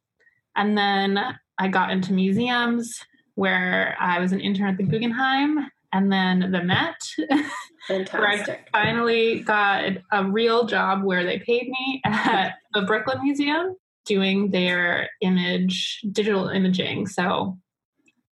And 0.56 0.78
then 0.78 1.19
I 1.57 1.68
got 1.68 1.92
into 1.92 2.13
museums 2.13 3.00
where 3.36 3.96
I 4.00 4.19
was 4.19 4.31
an 4.31 4.40
intern 4.40 4.68
at 4.68 4.78
the 4.78 4.84
Guggenheim 4.84 5.69
and 5.94 6.12
then 6.12 6.52
the 6.52 6.63
Met. 6.63 7.02
Fantastic. 7.88 8.68
I 8.74 8.84
finally 8.84 9.42
got 9.42 9.94
a 10.12 10.25
real 10.25 10.66
job 10.66 11.04
where 11.04 11.24
they 11.24 11.40
paid 11.40 11.69
me 11.69 12.02
at 12.06 12.56
the 12.74 12.81
Brooklyn 12.81 13.19
Museum 13.22 13.75
doing 14.06 14.52
their 14.52 15.10
image, 15.22 16.02
digital 16.12 16.50
imaging. 16.50 17.08
So 17.08 17.58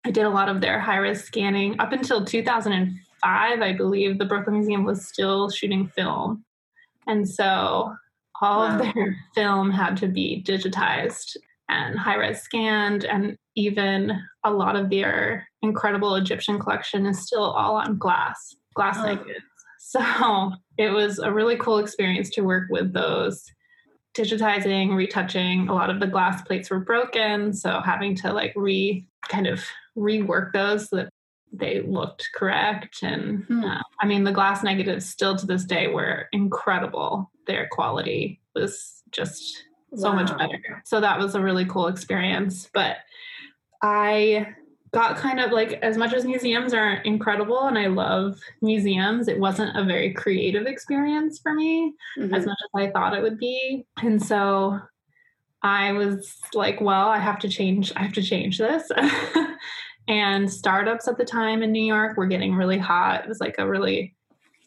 I 0.05 0.11
did 0.11 0.25
a 0.25 0.29
lot 0.29 0.49
of 0.49 0.61
their 0.61 0.79
high 0.79 0.97
res 0.97 1.23
scanning 1.23 1.79
up 1.79 1.91
until 1.91 2.25
2005, 2.25 3.61
I 3.61 3.73
believe, 3.73 4.17
the 4.17 4.25
Brooklyn 4.25 4.57
Museum 4.57 4.83
was 4.83 5.07
still 5.07 5.49
shooting 5.49 5.87
film. 5.87 6.43
And 7.07 7.27
so 7.27 7.93
all 8.41 8.59
wow. 8.59 8.75
of 8.75 8.81
their 8.81 9.15
film 9.35 9.71
had 9.71 9.97
to 9.97 10.07
be 10.07 10.43
digitized 10.45 11.37
and 11.69 11.97
high 11.97 12.15
res 12.15 12.41
scanned. 12.41 13.05
And 13.05 13.37
even 13.55 14.19
a 14.43 14.51
lot 14.51 14.75
of 14.75 14.89
their 14.89 15.47
incredible 15.61 16.15
Egyptian 16.15 16.59
collection 16.59 17.05
is 17.05 17.19
still 17.19 17.43
all 17.43 17.75
on 17.75 17.97
glass, 17.97 18.55
glass 18.75 18.97
oh. 18.99 19.05
negatives. 19.05 19.45
So 19.85 20.53
it 20.77 20.89
was 20.89 21.19
a 21.19 21.31
really 21.31 21.57
cool 21.57 21.77
experience 21.77 22.29
to 22.31 22.41
work 22.41 22.67
with 22.71 22.93
those 22.93 23.43
digitizing, 24.15 24.95
retouching. 24.95 25.67
A 25.67 25.73
lot 25.73 25.89
of 25.89 25.99
the 25.99 26.07
glass 26.07 26.41
plates 26.41 26.69
were 26.69 26.79
broken. 26.79 27.53
So 27.53 27.81
having 27.81 28.15
to 28.15 28.31
like 28.31 28.53
re 28.55 29.05
kind 29.27 29.45
of 29.45 29.63
rework 29.97 30.53
those 30.53 30.89
so 30.89 30.95
that 30.95 31.09
they 31.51 31.81
looked 31.81 32.29
correct. 32.33 33.03
And 33.03 33.43
hmm. 33.43 33.63
uh, 33.63 33.81
I 33.99 34.07
mean, 34.07 34.23
the 34.23 34.31
glass 34.31 34.63
negatives 34.63 35.07
still 35.07 35.35
to 35.35 35.45
this 35.45 35.65
day 35.65 35.87
were 35.87 36.27
incredible. 36.31 37.31
Their 37.45 37.67
quality 37.71 38.41
was 38.55 39.03
just 39.11 39.63
so 39.95 40.09
wow. 40.09 40.15
much 40.15 40.37
better. 40.37 40.81
So 40.85 41.01
that 41.01 41.19
was 41.19 41.35
a 41.35 41.41
really 41.41 41.65
cool 41.65 41.87
experience. 41.87 42.69
But 42.73 42.97
I 43.81 44.47
got 44.91 45.17
kind 45.17 45.39
of 45.39 45.51
like 45.51 45.73
as 45.81 45.97
much 45.97 46.13
as 46.13 46.23
museums 46.23 46.73
are 46.73 46.93
incredible 46.97 47.67
and 47.67 47.77
I 47.77 47.87
love 47.87 48.39
museums, 48.61 49.27
it 49.27 49.39
wasn't 49.39 49.75
a 49.75 49.83
very 49.83 50.13
creative 50.13 50.67
experience 50.67 51.39
for 51.39 51.53
me 51.53 51.93
mm-hmm. 52.17 52.33
as 52.33 52.45
much 52.45 52.57
as 52.63 52.81
I 52.81 52.91
thought 52.91 53.15
it 53.15 53.23
would 53.23 53.39
be. 53.39 53.85
And 54.01 54.23
so 54.23 54.79
I 55.63 55.93
was 55.93 56.37
like, 56.53 56.79
well, 56.79 57.09
I 57.09 57.17
have 57.17 57.39
to 57.39 57.49
change, 57.49 57.91
I 57.95 58.03
have 58.03 58.13
to 58.13 58.21
change 58.21 58.57
this. 58.57 58.91
And 60.07 60.51
startups 60.51 61.07
at 61.07 61.17
the 61.17 61.25
time 61.25 61.63
in 61.63 61.71
New 61.71 61.83
York 61.83 62.17
were 62.17 62.25
getting 62.25 62.55
really 62.55 62.77
hot. 62.77 63.23
It 63.23 63.29
was 63.29 63.39
like 63.39 63.55
a 63.57 63.67
really 63.67 64.15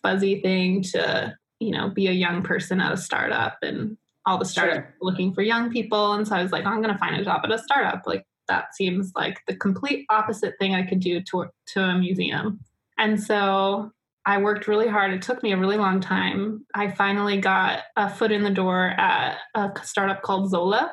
fuzzy 0.03 0.41
thing 0.41 0.83
to, 0.83 1.37
you 1.61 1.73
know, 1.73 1.91
be 1.91 2.07
a 2.07 2.13
young 2.13 2.43
person 2.43 2.81
at 2.81 2.93
a 2.93 2.97
startup 2.97 3.59
and 3.63 3.99
all 4.27 4.39
the 4.39 4.45
startups 4.45 4.77
sure. 4.77 4.95
looking 5.01 5.33
for 5.33 5.43
young 5.43 5.71
people. 5.71 6.13
And 6.13 6.27
so 6.27 6.35
I 6.37 6.43
was 6.43 6.53
like, 6.53 6.65
oh, 6.65 6.71
I'm 6.71 6.83
going 6.83 6.93
to 6.93 6.99
find 6.99 7.17
a 7.17 7.25
job 7.25 7.43
at 7.45 7.53
a 7.53 7.59
startup. 7.59 8.03
Like 8.07 8.27
that 8.49 8.75
seems 8.75 9.13
like 9.15 9.41
the 9.47 9.57
complete 9.57 10.05
opposite 10.11 10.55
thing 10.59 10.75
I 10.75 10.83
could 10.83 11.01
do 11.01 11.21
to, 11.23 11.47
to 11.75 11.81
a 11.81 11.99
museum. 11.99 12.61
And 12.99 13.23
so 13.23 13.93
I 14.25 14.39
worked 14.39 14.67
really 14.67 14.89
hard. 14.89 15.13
It 15.13 15.23
took 15.23 15.43
me 15.43 15.53
a 15.53 15.57
really 15.57 15.77
long 15.77 16.01
time. 16.01 16.67
I 16.75 16.91
finally 16.91 17.41
got 17.41 17.85
a 17.97 18.11
foot 18.11 18.33
in 18.33 18.43
the 18.43 18.51
door 18.51 18.89
at 18.99 19.39
a 19.55 19.71
startup 19.85 20.23
called 20.23 20.51
Zola, 20.51 20.93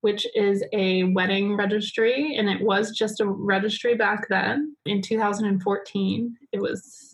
which 0.00 0.26
is 0.34 0.64
a 0.72 1.04
wedding 1.04 1.56
registry. 1.56 2.34
And 2.36 2.48
it 2.48 2.60
was 2.60 2.90
just 2.90 3.20
a 3.20 3.26
registry 3.26 3.94
back 3.94 4.28
then 4.28 4.76
in 4.84 5.00
2014. 5.00 6.36
It 6.50 6.60
was 6.60 7.11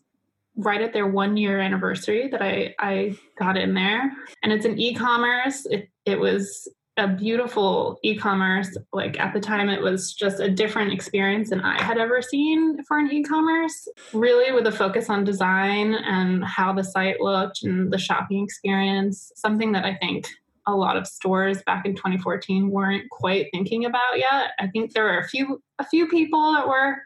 right 0.59 0.83
at 0.83 0.93
their 0.93 1.07
one 1.07 1.37
year 1.37 1.61
anniversary 1.61 2.29
that 2.29 2.43
I, 2.43 2.75
I 2.79 3.17
got 3.39 3.57
in 3.57 3.75
there. 3.75 4.13
And 4.43 4.53
it's 4.53 4.67
an 4.67 4.79
e 4.79 4.95
commerce. 4.95 5.65
It, 5.67 5.89
it 6.05 6.19
was 6.19 6.69
a 6.99 7.07
beautiful 7.07 7.99
e-commerce 8.03 8.77
like 8.93 9.19
at 9.21 9.33
the 9.33 9.39
time 9.39 9.69
it 9.69 9.81
was 9.81 10.13
just 10.13 10.41
a 10.41 10.51
different 10.51 10.93
experience 10.93 11.51
than 11.51 11.61
i 11.61 11.81
had 11.81 11.97
ever 11.97 12.21
seen 12.21 12.83
for 12.83 12.99
an 12.99 13.09
e-commerce 13.13 13.87
really 14.13 14.53
with 14.53 14.67
a 14.67 14.73
focus 14.73 15.09
on 15.09 15.23
design 15.23 15.95
and 15.95 16.45
how 16.45 16.73
the 16.73 16.83
site 16.83 17.21
looked 17.21 17.63
and 17.63 17.93
the 17.93 17.99
shopping 17.99 18.43
experience 18.43 19.31
something 19.37 19.71
that 19.71 19.85
i 19.85 19.95
think 19.95 20.27
a 20.67 20.75
lot 20.75 20.97
of 20.97 21.07
stores 21.07 21.63
back 21.63 21.87
in 21.87 21.95
2014 21.95 22.69
weren't 22.69 23.09
quite 23.11 23.47
thinking 23.53 23.85
about 23.85 24.19
yet 24.19 24.51
i 24.59 24.67
think 24.67 24.93
there 24.93 25.05
were 25.05 25.19
a 25.19 25.29
few 25.29 25.63
a 25.79 25.85
few 25.85 26.09
people 26.09 26.53
that 26.53 26.67
were 26.67 26.97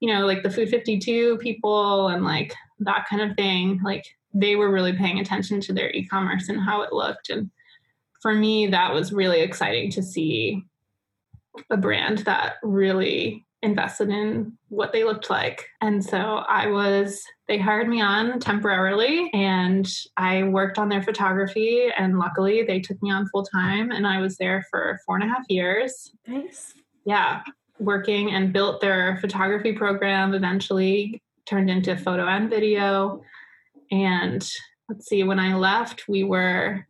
you 0.00 0.12
know 0.12 0.26
like 0.26 0.42
the 0.42 0.50
food 0.50 0.68
52 0.68 1.38
people 1.38 2.08
and 2.08 2.24
like 2.24 2.54
that 2.80 3.06
kind 3.08 3.22
of 3.22 3.36
thing 3.36 3.80
like 3.84 4.04
they 4.32 4.56
were 4.56 4.72
really 4.72 4.92
paying 4.92 5.18
attention 5.18 5.60
to 5.60 5.72
their 5.72 5.90
e-commerce 5.90 6.48
and 6.48 6.60
how 6.60 6.82
it 6.82 6.92
looked 6.92 7.30
and 7.30 7.50
for 8.20 8.34
me, 8.34 8.66
that 8.68 8.92
was 8.92 9.12
really 9.12 9.40
exciting 9.40 9.90
to 9.92 10.02
see 10.02 10.64
a 11.70 11.76
brand 11.76 12.18
that 12.18 12.54
really 12.62 13.46
invested 13.62 14.08
in 14.08 14.56
what 14.68 14.92
they 14.92 15.04
looked 15.04 15.28
like. 15.28 15.66
And 15.80 16.04
so 16.04 16.16
I 16.16 16.68
was, 16.68 17.22
they 17.48 17.58
hired 17.58 17.88
me 17.88 18.00
on 18.00 18.38
temporarily 18.40 19.30
and 19.34 19.90
I 20.16 20.44
worked 20.44 20.78
on 20.78 20.88
their 20.88 21.02
photography. 21.02 21.88
And 21.96 22.18
luckily, 22.18 22.62
they 22.62 22.80
took 22.80 23.02
me 23.02 23.10
on 23.10 23.28
full 23.28 23.44
time 23.44 23.90
and 23.90 24.06
I 24.06 24.20
was 24.20 24.36
there 24.36 24.64
for 24.70 25.00
four 25.04 25.16
and 25.16 25.24
a 25.24 25.28
half 25.28 25.44
years. 25.48 26.12
Nice. 26.26 26.74
Yeah, 27.04 27.42
working 27.80 28.30
and 28.30 28.52
built 28.52 28.80
their 28.80 29.16
photography 29.20 29.72
program, 29.72 30.34
eventually 30.34 31.22
turned 31.46 31.70
into 31.70 31.96
photo 31.96 32.26
and 32.26 32.50
video. 32.50 33.22
And 33.90 34.48
let's 34.88 35.08
see, 35.08 35.24
when 35.24 35.40
I 35.40 35.54
left, 35.54 36.08
we 36.08 36.24
were 36.24 36.86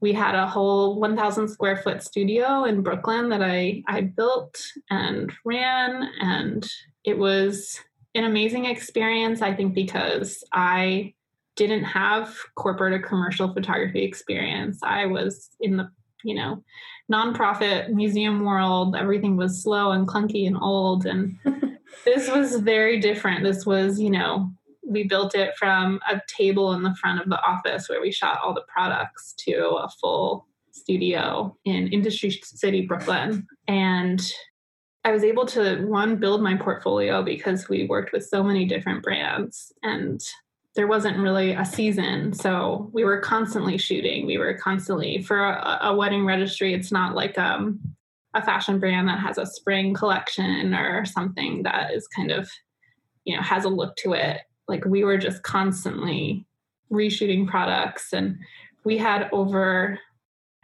we 0.00 0.12
had 0.12 0.34
a 0.34 0.46
whole 0.46 1.00
1000 1.00 1.48
square 1.48 1.76
foot 1.78 2.02
studio 2.02 2.64
in 2.64 2.82
brooklyn 2.82 3.28
that 3.30 3.42
i 3.42 3.82
i 3.88 4.00
built 4.02 4.60
and 4.90 5.32
ran 5.44 6.08
and 6.20 6.68
it 7.04 7.18
was 7.18 7.80
an 8.14 8.24
amazing 8.24 8.66
experience 8.66 9.42
i 9.42 9.54
think 9.54 9.74
because 9.74 10.44
i 10.52 11.12
didn't 11.56 11.84
have 11.84 12.36
corporate 12.56 12.92
or 12.92 12.98
commercial 12.98 13.52
photography 13.52 14.02
experience 14.02 14.78
i 14.82 15.06
was 15.06 15.50
in 15.60 15.76
the 15.76 15.88
you 16.24 16.34
know 16.34 16.62
nonprofit 17.12 17.90
museum 17.90 18.44
world. 18.44 18.96
Everything 18.96 19.36
was 19.36 19.62
slow 19.62 19.92
and 19.92 20.06
clunky 20.06 20.46
and 20.46 20.56
old. 20.60 21.06
And 21.06 21.38
this 22.04 22.30
was 22.30 22.56
very 22.56 23.00
different. 23.00 23.44
This 23.44 23.66
was 23.66 24.00
you 24.00 24.10
know 24.10 24.50
we 24.86 25.04
built 25.04 25.34
it 25.34 25.56
from 25.56 26.00
a 26.10 26.20
table 26.28 26.72
in 26.72 26.82
the 26.82 26.94
front 27.00 27.20
of 27.20 27.28
the 27.28 27.40
office 27.42 27.88
where 27.88 28.00
we 28.00 28.12
shot 28.12 28.38
all 28.42 28.54
the 28.54 28.64
products 28.68 29.34
to 29.38 29.52
a 29.82 29.88
full 30.00 30.46
studio 30.70 31.56
in 31.64 31.88
Industry 31.88 32.30
City, 32.30 32.82
Brooklyn. 32.82 33.46
And 33.66 34.20
I 35.04 35.12
was 35.12 35.24
able 35.24 35.46
to 35.46 35.84
one 35.86 36.16
build 36.16 36.42
my 36.42 36.56
portfolio 36.56 37.22
because 37.22 37.68
we 37.68 37.86
worked 37.86 38.12
with 38.12 38.26
so 38.26 38.42
many 38.42 38.64
different 38.64 39.02
brands. 39.02 39.72
And 39.82 40.20
there 40.76 40.86
wasn't 40.86 41.18
really 41.18 41.52
a 41.52 41.64
season. 41.64 42.32
So 42.32 42.90
we 42.92 43.04
were 43.04 43.18
constantly 43.20 43.78
shooting. 43.78 44.26
We 44.26 44.38
were 44.38 44.54
constantly 44.54 45.22
for 45.22 45.44
a, 45.44 45.78
a 45.82 45.96
wedding 45.96 46.24
registry, 46.24 46.74
it's 46.74 46.92
not 46.92 47.14
like 47.14 47.36
um, 47.38 47.80
a 48.34 48.42
fashion 48.42 48.78
brand 48.78 49.08
that 49.08 49.18
has 49.18 49.38
a 49.38 49.46
spring 49.46 49.94
collection 49.94 50.74
or 50.74 51.04
something 51.04 51.62
that 51.64 51.92
is 51.92 52.06
kind 52.06 52.30
of, 52.30 52.48
you 53.24 53.34
know, 53.34 53.42
has 53.42 53.64
a 53.64 53.68
look 53.68 53.96
to 53.96 54.12
it 54.12 54.42
like 54.68 54.84
we 54.84 55.04
were 55.04 55.18
just 55.18 55.42
constantly 55.42 56.46
reshooting 56.92 57.46
products 57.46 58.12
and 58.12 58.38
we 58.84 58.96
had 58.96 59.28
over 59.32 59.98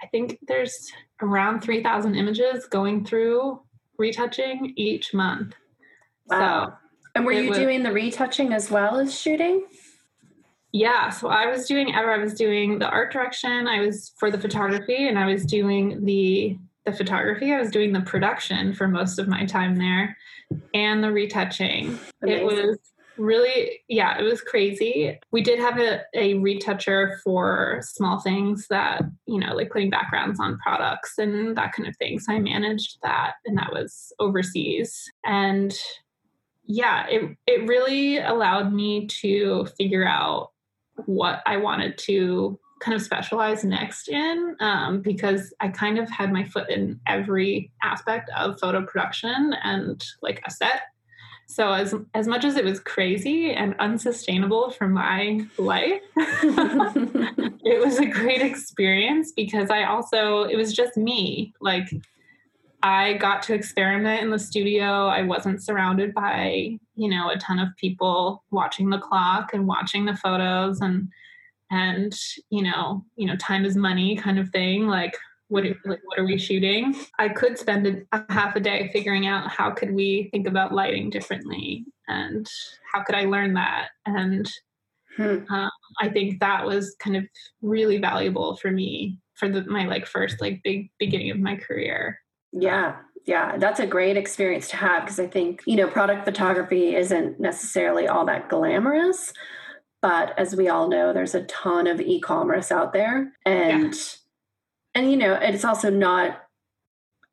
i 0.02 0.06
think 0.06 0.38
there's 0.46 0.90
around 1.20 1.60
3000 1.60 2.14
images 2.14 2.66
going 2.66 3.04
through 3.04 3.60
retouching 3.98 4.72
each 4.76 5.12
month 5.12 5.54
wow 6.26 6.66
so 6.66 6.74
and 7.14 7.26
were 7.26 7.32
you 7.32 7.50
was, 7.50 7.58
doing 7.58 7.82
the 7.82 7.92
retouching 7.92 8.52
as 8.52 8.70
well 8.70 8.98
as 8.98 9.18
shooting 9.18 9.64
yeah 10.72 11.10
so 11.10 11.28
i 11.28 11.46
was 11.46 11.66
doing 11.66 11.94
ever 11.94 12.12
i 12.12 12.18
was 12.18 12.34
doing 12.34 12.78
the 12.78 12.88
art 12.88 13.12
direction 13.12 13.66
i 13.66 13.80
was 13.80 14.12
for 14.18 14.30
the 14.30 14.38
photography 14.38 15.08
and 15.08 15.18
i 15.18 15.26
was 15.26 15.44
doing 15.44 16.04
the 16.04 16.56
the 16.84 16.92
photography 16.92 17.52
i 17.52 17.60
was 17.60 17.70
doing 17.70 17.92
the 17.92 18.00
production 18.00 18.74
for 18.74 18.88
most 18.88 19.18
of 19.18 19.28
my 19.28 19.44
time 19.44 19.76
there 19.76 20.16
and 20.74 21.02
the 21.02 21.12
retouching. 21.12 21.98
Amazing. 22.22 22.40
it 22.40 22.44
was 22.44 22.78
really 23.18 23.80
yeah 23.88 24.18
it 24.18 24.22
was 24.22 24.40
crazy. 24.40 25.18
We 25.30 25.42
did 25.42 25.58
have 25.58 25.78
a, 25.78 26.00
a 26.14 26.34
retoucher 26.34 27.20
for 27.22 27.80
small 27.82 28.20
things 28.20 28.66
that 28.68 29.02
you 29.26 29.38
know 29.38 29.54
like 29.54 29.70
putting 29.70 29.90
backgrounds 29.90 30.40
on 30.40 30.58
products 30.58 31.18
and 31.18 31.56
that 31.56 31.72
kind 31.72 31.88
of 31.88 31.96
thing 31.96 32.18
so 32.18 32.32
i 32.32 32.38
managed 32.38 32.98
that 33.02 33.34
and 33.44 33.56
that 33.58 33.72
was 33.72 34.12
overseas. 34.18 35.10
And 35.24 35.74
yeah 36.64 37.06
it 37.08 37.36
it 37.46 37.66
really 37.66 38.18
allowed 38.18 38.72
me 38.72 39.06
to 39.08 39.66
figure 39.76 40.06
out 40.06 40.51
what 41.06 41.42
i 41.46 41.56
wanted 41.56 41.96
to 41.98 42.58
kind 42.80 42.96
of 42.96 43.02
specialize 43.02 43.62
next 43.62 44.08
in 44.08 44.56
um, 44.58 45.00
because 45.02 45.54
I 45.60 45.68
kind 45.68 46.00
of 46.00 46.10
had 46.10 46.32
my 46.32 46.42
foot 46.42 46.68
in 46.68 46.98
every 47.06 47.70
aspect 47.80 48.28
of 48.36 48.58
photo 48.58 48.84
production 48.84 49.54
and 49.62 50.04
like 50.20 50.42
a 50.44 50.50
set 50.50 50.82
so 51.52 51.72
as 51.72 51.94
as 52.14 52.26
much 52.26 52.46
as 52.46 52.56
it 52.56 52.64
was 52.64 52.80
crazy 52.80 53.52
and 53.52 53.74
unsustainable 53.78 54.70
for 54.70 54.88
my 54.88 55.46
life, 55.58 56.00
it 56.16 57.84
was 57.84 57.98
a 57.98 58.06
great 58.06 58.40
experience 58.40 59.32
because 59.32 59.68
I 59.68 59.84
also 59.84 60.44
it 60.44 60.56
was 60.56 60.72
just 60.72 60.96
me. 60.96 61.52
Like 61.60 61.92
I 62.82 63.14
got 63.14 63.42
to 63.44 63.54
experiment 63.54 64.22
in 64.22 64.30
the 64.30 64.38
studio. 64.38 65.06
I 65.06 65.22
wasn't 65.22 65.62
surrounded 65.62 66.12
by, 66.14 66.78
you 66.96 67.08
know, 67.08 67.30
a 67.30 67.38
ton 67.38 67.58
of 67.58 67.68
people 67.76 68.42
watching 68.50 68.90
the 68.90 68.98
clock 68.98 69.54
and 69.54 69.66
watching 69.66 70.04
the 70.04 70.16
photos 70.16 70.80
and 70.80 71.08
and 71.70 72.12
you 72.50 72.62
know, 72.62 73.04
you 73.16 73.26
know, 73.26 73.36
time 73.36 73.64
is 73.64 73.76
money 73.76 74.16
kind 74.16 74.38
of 74.38 74.50
thing. 74.50 74.86
Like 74.88 75.16
what 75.52 75.66
are, 75.66 75.76
like 75.84 76.00
what 76.06 76.18
are 76.18 76.24
we 76.24 76.38
shooting 76.38 76.96
i 77.18 77.28
could 77.28 77.58
spend 77.58 77.86
a, 77.86 78.02
a, 78.16 78.24
half 78.32 78.56
a 78.56 78.60
day 78.60 78.88
figuring 78.90 79.26
out 79.26 79.50
how 79.50 79.70
could 79.70 79.92
we 79.92 80.30
think 80.32 80.48
about 80.48 80.72
lighting 80.72 81.10
differently 81.10 81.84
and 82.08 82.48
how 82.90 83.02
could 83.02 83.14
i 83.14 83.26
learn 83.26 83.52
that 83.52 83.88
and 84.06 84.50
hmm. 85.14 85.44
um, 85.50 85.70
i 86.00 86.08
think 86.08 86.40
that 86.40 86.64
was 86.64 86.96
kind 86.98 87.16
of 87.16 87.24
really 87.60 87.98
valuable 87.98 88.56
for 88.56 88.70
me 88.70 89.18
for 89.34 89.46
the, 89.46 89.62
my 89.64 89.84
like 89.84 90.06
first 90.06 90.40
like 90.40 90.62
big 90.64 90.90
beginning 90.98 91.30
of 91.30 91.38
my 91.38 91.54
career 91.54 92.18
yeah. 92.52 92.96
Yeah. 93.24 93.56
That's 93.56 93.80
a 93.80 93.86
great 93.86 94.16
experience 94.16 94.68
to 94.70 94.76
have 94.76 95.04
because 95.04 95.20
i 95.20 95.26
think 95.26 95.62
you 95.66 95.76
know 95.76 95.86
product 95.86 96.24
photography 96.24 96.94
isn't 96.94 97.38
necessarily 97.38 98.08
all 98.08 98.26
that 98.26 98.48
glamorous 98.48 99.32
but 100.02 100.36
as 100.36 100.54
we 100.54 100.68
all 100.68 100.88
know 100.88 101.12
there's 101.12 101.34
a 101.34 101.44
ton 101.44 101.86
of 101.86 102.00
e-commerce 102.00 102.70
out 102.70 102.92
there. 102.92 103.32
And 103.46 103.94
yeah. 103.94 104.00
and 104.94 105.10
you 105.10 105.16
know 105.16 105.34
it's 105.34 105.64
also 105.64 105.88
not 105.88 106.42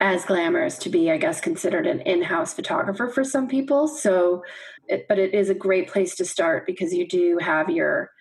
as 0.02 0.24
glamorous 0.24 0.78
to 0.78 0.90
be 0.90 1.12
i 1.12 1.18
guess 1.18 1.42
considered 1.42 1.86
an 1.86 2.00
in-house 2.02 2.54
photographer 2.54 3.10
for 3.10 3.24
some 3.24 3.48
people. 3.48 3.88
So 3.88 4.44
it, 4.88 5.08
but 5.10 5.20
it 5.20 5.34
is 5.34 5.50
a 5.50 5.56
great 5.56 5.90
place 5.90 6.16
to 6.16 6.26
start 6.26 6.66
because 6.66 6.94
you 6.94 7.08
do 7.08 7.40
have 7.42 7.70
your 7.70 8.12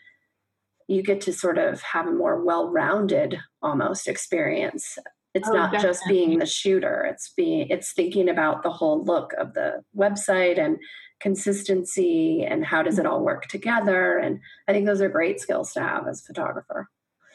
you 0.88 1.02
get 1.02 1.21
to 1.21 1.35
sort 1.35 1.59
of 1.59 1.83
have 1.83 2.07
a 2.07 2.12
more 2.12 2.43
well-rounded 2.43 3.38
almost 3.61 4.09
experience 4.09 4.99
it's 5.38 5.49
oh, 5.49 5.52
not 5.52 5.73
definitely. 5.73 5.88
just 5.88 6.09
being 6.09 6.38
the 6.38 6.47
shooter 6.47 7.07
it's 7.11 7.33
being 7.37 7.66
it's 7.68 7.92
thinking 7.92 8.28
about 8.28 8.62
the 8.62 8.71
whole 8.71 9.02
look 9.04 9.33
of 9.38 9.54
the 9.54 9.83
website 9.97 10.59
and 10.59 10.76
consistency 11.21 12.45
and 12.45 12.64
how 12.64 12.83
does 12.83 12.99
it 12.99 13.07
all 13.07 13.25
work 13.25 13.47
together 13.47 14.18
and 14.18 14.38
i 14.68 14.73
think 14.73 14.87
those 14.87 15.00
are 15.00 15.09
great 15.09 15.40
skills 15.40 15.73
to 15.73 15.80
have 15.80 16.07
as 16.07 16.21
a 16.21 16.26
photographer 16.26 16.88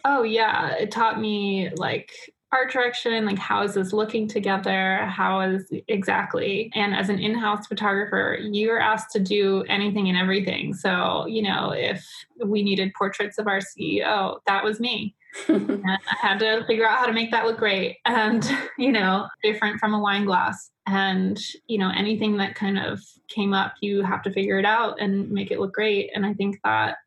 Oh 0.05 0.23
yeah, 0.23 0.73
it 0.75 0.91
taught 0.91 1.19
me 1.19 1.69
like 1.75 2.11
art 2.51 2.71
direction, 2.71 3.25
like 3.25 3.39
how 3.39 3.63
is 3.63 3.73
this 3.73 3.93
looking 3.93 4.27
together? 4.27 4.97
How 5.05 5.39
is 5.41 5.71
exactly? 5.87 6.71
And 6.75 6.93
as 6.93 7.09
an 7.09 7.19
in-house 7.19 7.67
photographer, 7.67 8.37
you're 8.39 8.79
asked 8.79 9.11
to 9.13 9.19
do 9.19 9.63
anything 9.69 10.09
and 10.09 10.17
everything. 10.17 10.73
So, 10.73 11.25
you 11.25 11.41
know, 11.41 11.71
if 11.71 12.05
we 12.45 12.63
needed 12.63 12.93
portraits 12.97 13.37
of 13.39 13.47
our 13.47 13.59
CEO, 13.59 14.39
that 14.45 14.63
was 14.63 14.79
me. 14.79 15.15
I 15.49 15.97
had 16.05 16.39
to 16.39 16.63
figure 16.65 16.87
out 16.87 16.97
how 16.97 17.05
to 17.05 17.13
make 17.13 17.31
that 17.31 17.45
look 17.45 17.57
great 17.57 17.97
and, 18.05 18.49
you 18.77 18.91
know, 18.91 19.27
different 19.43 19.79
from 19.79 19.93
a 19.93 19.99
wine 19.99 20.25
glass. 20.25 20.71
And, 20.85 21.39
you 21.67 21.77
know, 21.77 21.91
anything 21.95 22.37
that 22.37 22.55
kind 22.55 22.77
of 22.77 23.01
came 23.29 23.53
up, 23.53 23.73
you 23.81 24.03
have 24.03 24.21
to 24.23 24.33
figure 24.33 24.59
it 24.59 24.65
out 24.65 24.99
and 24.99 25.29
make 25.31 25.51
it 25.51 25.59
look 25.59 25.73
great. 25.73 26.11
And 26.13 26.25
I 26.25 26.33
think 26.33 26.59
that 26.63 26.97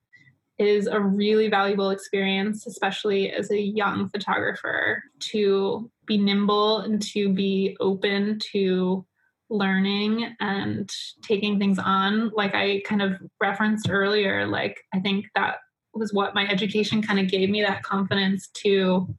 is 0.58 0.86
a 0.86 1.00
really 1.00 1.48
valuable 1.48 1.90
experience, 1.90 2.66
especially 2.66 3.30
as 3.30 3.50
a 3.50 3.60
young 3.60 4.08
photographer, 4.08 5.02
to 5.18 5.90
be 6.06 6.16
nimble 6.16 6.78
and 6.78 7.02
to 7.02 7.32
be 7.32 7.76
open 7.80 8.38
to 8.52 9.04
learning 9.50 10.34
and 10.40 10.90
taking 11.22 11.58
things 11.58 11.78
on. 11.78 12.30
Like 12.34 12.54
I 12.54 12.82
kind 12.86 13.02
of 13.02 13.20
referenced 13.40 13.90
earlier, 13.90 14.46
like 14.46 14.82
I 14.94 15.00
think 15.00 15.26
that 15.34 15.56
was 15.98 16.12
what 16.12 16.34
my 16.34 16.46
education 16.48 17.02
kind 17.02 17.18
of 17.18 17.28
gave 17.28 17.50
me 17.50 17.62
that 17.62 17.82
confidence 17.82 18.48
to 18.48 19.14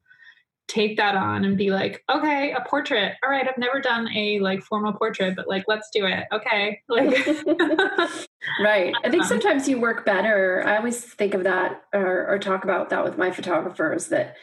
take 0.68 0.98
that 0.98 1.16
on 1.16 1.46
and 1.46 1.58
be 1.58 1.72
like, 1.72 2.04
okay, 2.14 2.52
a 2.52 2.62
portrait. 2.62 3.14
All 3.24 3.30
right, 3.30 3.48
I've 3.48 3.58
never 3.58 3.80
done 3.80 4.10
a 4.14 4.40
like 4.40 4.62
formal 4.62 4.94
portrait, 4.94 5.36
but 5.36 5.48
like 5.48 5.64
let's 5.68 5.90
do 5.94 6.06
it. 6.06 6.26
Okay. 6.32 6.82
Like 6.90 7.28
Right. 8.62 8.94
I 9.04 9.10
think 9.10 9.24
um, 9.24 9.30
sometimes 9.30 9.68
you 9.68 9.80
work 9.80 10.06
better. 10.06 10.64
I 10.66 10.78
always 10.78 11.02
think 11.02 11.34
of 11.34 11.44
that 11.44 11.84
or, 11.94 12.28
or 12.28 12.40
talk 12.40 12.64
about 12.64 12.90
that 12.90 13.04
with 13.04 13.18
my 13.18 13.30
photographers 13.30 14.08
that 14.08 14.36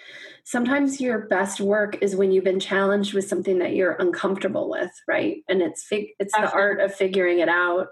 sometimes 0.44 1.00
your 1.00 1.20
best 1.20 1.60
work 1.60 1.96
is 2.02 2.14
when 2.14 2.30
you've 2.30 2.44
been 2.44 2.60
challenged 2.60 3.14
with 3.14 3.26
something 3.26 3.58
that 3.60 3.74
you're 3.74 3.92
uncomfortable 3.92 4.68
with, 4.68 4.90
right? 5.08 5.42
And 5.48 5.62
it's 5.62 5.84
fig- 5.84 6.10
it's 6.18 6.34
the 6.34 6.50
art 6.52 6.80
of 6.80 6.94
figuring 6.94 7.38
it 7.38 7.48
out 7.48 7.88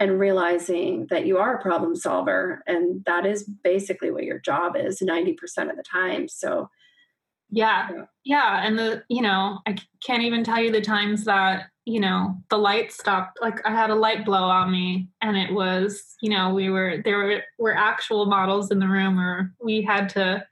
and 0.00 0.18
realizing 0.18 1.06
that 1.10 1.26
you 1.26 1.38
are 1.38 1.56
a 1.56 1.62
problem 1.62 1.94
solver 1.94 2.62
and 2.66 3.04
that 3.04 3.24
is 3.24 3.44
basically 3.44 4.10
what 4.10 4.24
your 4.24 4.38
job 4.38 4.76
is 4.76 5.00
90% 5.00 5.36
of 5.70 5.76
the 5.76 5.84
time. 5.84 6.28
So 6.28 6.68
yeah. 7.50 7.88
Yeah, 8.24 8.66
and 8.66 8.76
the 8.76 9.04
you 9.08 9.22
know, 9.22 9.60
I 9.66 9.76
can't 10.04 10.22
even 10.22 10.42
tell 10.42 10.60
you 10.60 10.72
the 10.72 10.80
times 10.80 11.24
that 11.24 11.66
you 11.84 12.00
know 12.00 12.36
the 12.48 12.56
light 12.56 12.90
stopped 12.92 13.38
like 13.42 13.64
i 13.66 13.70
had 13.70 13.90
a 13.90 13.94
light 13.94 14.24
blow 14.24 14.44
on 14.44 14.72
me 14.72 15.08
and 15.20 15.36
it 15.36 15.52
was 15.52 16.14
you 16.22 16.30
know 16.30 16.52
we 16.54 16.70
were 16.70 17.02
there 17.04 17.18
were, 17.18 17.42
were 17.58 17.76
actual 17.76 18.26
models 18.26 18.70
in 18.70 18.78
the 18.78 18.88
room 18.88 19.20
or 19.20 19.52
we 19.62 19.82
had 19.82 20.08
to 20.08 20.42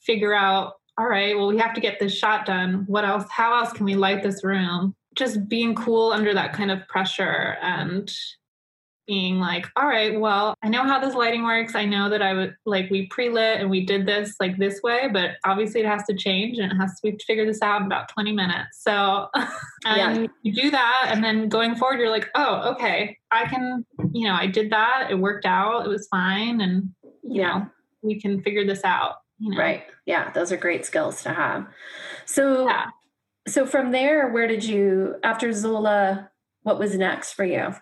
figure 0.00 0.34
out 0.34 0.74
all 0.98 1.06
right 1.06 1.36
well 1.36 1.46
we 1.46 1.58
have 1.58 1.74
to 1.74 1.80
get 1.80 2.00
this 2.00 2.12
shot 2.12 2.44
done 2.44 2.84
what 2.88 3.04
else 3.04 3.24
how 3.30 3.56
else 3.56 3.72
can 3.72 3.84
we 3.84 3.94
light 3.94 4.22
this 4.22 4.42
room 4.42 4.94
just 5.14 5.48
being 5.48 5.74
cool 5.76 6.10
under 6.10 6.34
that 6.34 6.52
kind 6.52 6.72
of 6.72 6.86
pressure 6.88 7.56
and 7.62 8.12
being 9.06 9.38
like 9.38 9.66
all 9.76 9.86
right 9.86 10.18
well 10.18 10.54
i 10.62 10.68
know 10.68 10.82
how 10.82 10.98
this 10.98 11.14
lighting 11.14 11.44
works 11.44 11.74
i 11.74 11.84
know 11.84 12.08
that 12.08 12.22
i 12.22 12.32
would 12.32 12.54
like 12.64 12.90
we 12.90 13.06
pre-lit 13.06 13.60
and 13.60 13.68
we 13.68 13.84
did 13.84 14.06
this 14.06 14.34
like 14.40 14.56
this 14.58 14.80
way 14.82 15.08
but 15.12 15.32
obviously 15.44 15.80
it 15.80 15.86
has 15.86 16.04
to 16.04 16.14
change 16.14 16.58
and 16.58 16.72
it 16.72 16.76
has 16.76 17.00
to 17.00 17.10
we 17.10 17.18
figure 17.26 17.44
this 17.44 17.62
out 17.62 17.80
in 17.80 17.86
about 17.86 18.08
20 18.08 18.32
minutes 18.32 18.82
so 18.82 19.28
and 19.84 20.22
yeah. 20.22 20.26
you 20.42 20.52
do 20.52 20.70
that 20.70 21.08
and 21.10 21.22
then 21.22 21.48
going 21.48 21.74
forward 21.76 21.98
you're 21.98 22.10
like 22.10 22.30
oh 22.34 22.72
okay 22.72 23.16
i 23.30 23.46
can 23.46 23.84
you 24.12 24.26
know 24.26 24.34
i 24.34 24.46
did 24.46 24.70
that 24.70 25.08
it 25.10 25.14
worked 25.14 25.46
out 25.46 25.84
it 25.84 25.88
was 25.88 26.06
fine 26.08 26.60
and 26.60 26.90
you 27.02 27.40
yeah. 27.40 27.58
know 27.58 27.66
we 28.02 28.20
can 28.20 28.42
figure 28.42 28.66
this 28.66 28.84
out 28.84 29.16
you 29.38 29.50
know? 29.50 29.58
Right. 29.58 29.84
Yeah, 30.06 30.30
those 30.30 30.52
are 30.52 30.56
great 30.56 30.86
skills 30.86 31.22
to 31.22 31.32
have. 31.32 31.66
So, 32.24 32.66
yeah. 32.66 32.86
so 33.46 33.66
from 33.66 33.92
there, 33.92 34.30
where 34.30 34.46
did 34.46 34.64
you 34.64 35.16
after 35.22 35.52
Zola? 35.52 36.30
What 36.62 36.78
was 36.78 36.96
next 36.96 37.34
for 37.34 37.44
you? 37.44 37.74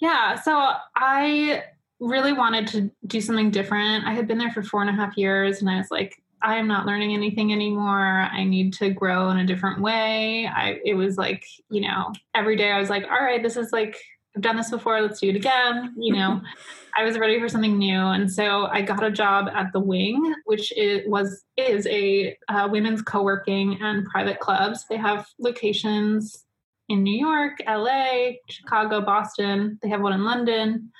Yeah, 0.00 0.40
so 0.40 0.72
I 0.94 1.64
really 2.00 2.32
wanted 2.32 2.66
to 2.68 2.90
do 3.06 3.20
something 3.20 3.50
different. 3.50 4.04
I 4.04 4.12
had 4.12 4.28
been 4.28 4.38
there 4.38 4.50
for 4.50 4.62
four 4.62 4.82
and 4.82 4.90
a 4.90 4.92
half 4.92 5.16
years, 5.16 5.60
and 5.60 5.70
I 5.70 5.78
was 5.78 5.90
like, 5.90 6.22
I 6.42 6.56
am 6.56 6.68
not 6.68 6.86
learning 6.86 7.14
anything 7.14 7.52
anymore. 7.52 8.28
I 8.30 8.44
need 8.44 8.74
to 8.74 8.90
grow 8.90 9.30
in 9.30 9.38
a 9.38 9.46
different 9.46 9.80
way. 9.80 10.46
I 10.46 10.78
it 10.84 10.94
was 10.94 11.16
like, 11.16 11.46
you 11.70 11.80
know, 11.80 12.12
every 12.34 12.56
day 12.56 12.70
I 12.70 12.78
was 12.78 12.90
like, 12.90 13.04
all 13.04 13.22
right, 13.22 13.42
this 13.42 13.56
is 13.56 13.72
like 13.72 13.96
I've 14.36 14.42
done 14.42 14.56
this 14.56 14.70
before, 14.70 15.00
let's 15.00 15.20
do 15.20 15.30
it 15.30 15.36
again, 15.36 15.94
you 15.98 16.14
know. 16.14 16.42
I 16.98 17.04
was 17.04 17.18
ready 17.18 17.38
for 17.38 17.48
something 17.48 17.76
new, 17.76 17.98
and 17.98 18.30
so 18.32 18.66
I 18.66 18.80
got 18.80 19.04
a 19.04 19.10
job 19.10 19.48
at 19.54 19.70
the 19.74 19.80
Wing, 19.80 20.34
which 20.44 20.72
is, 20.78 21.02
was 21.06 21.44
is 21.58 21.86
a 21.88 22.36
uh, 22.48 22.68
women's 22.70 23.02
co-working 23.02 23.78
and 23.82 24.06
private 24.06 24.40
clubs. 24.40 24.86
They 24.88 24.96
have 24.96 25.26
locations 25.38 26.45
in 26.88 27.02
New 27.02 27.18
York, 27.18 27.58
LA, 27.66 28.32
Chicago, 28.48 29.00
Boston. 29.00 29.78
They 29.82 29.88
have 29.88 30.00
one 30.00 30.12
in 30.12 30.24
London, 30.24 30.92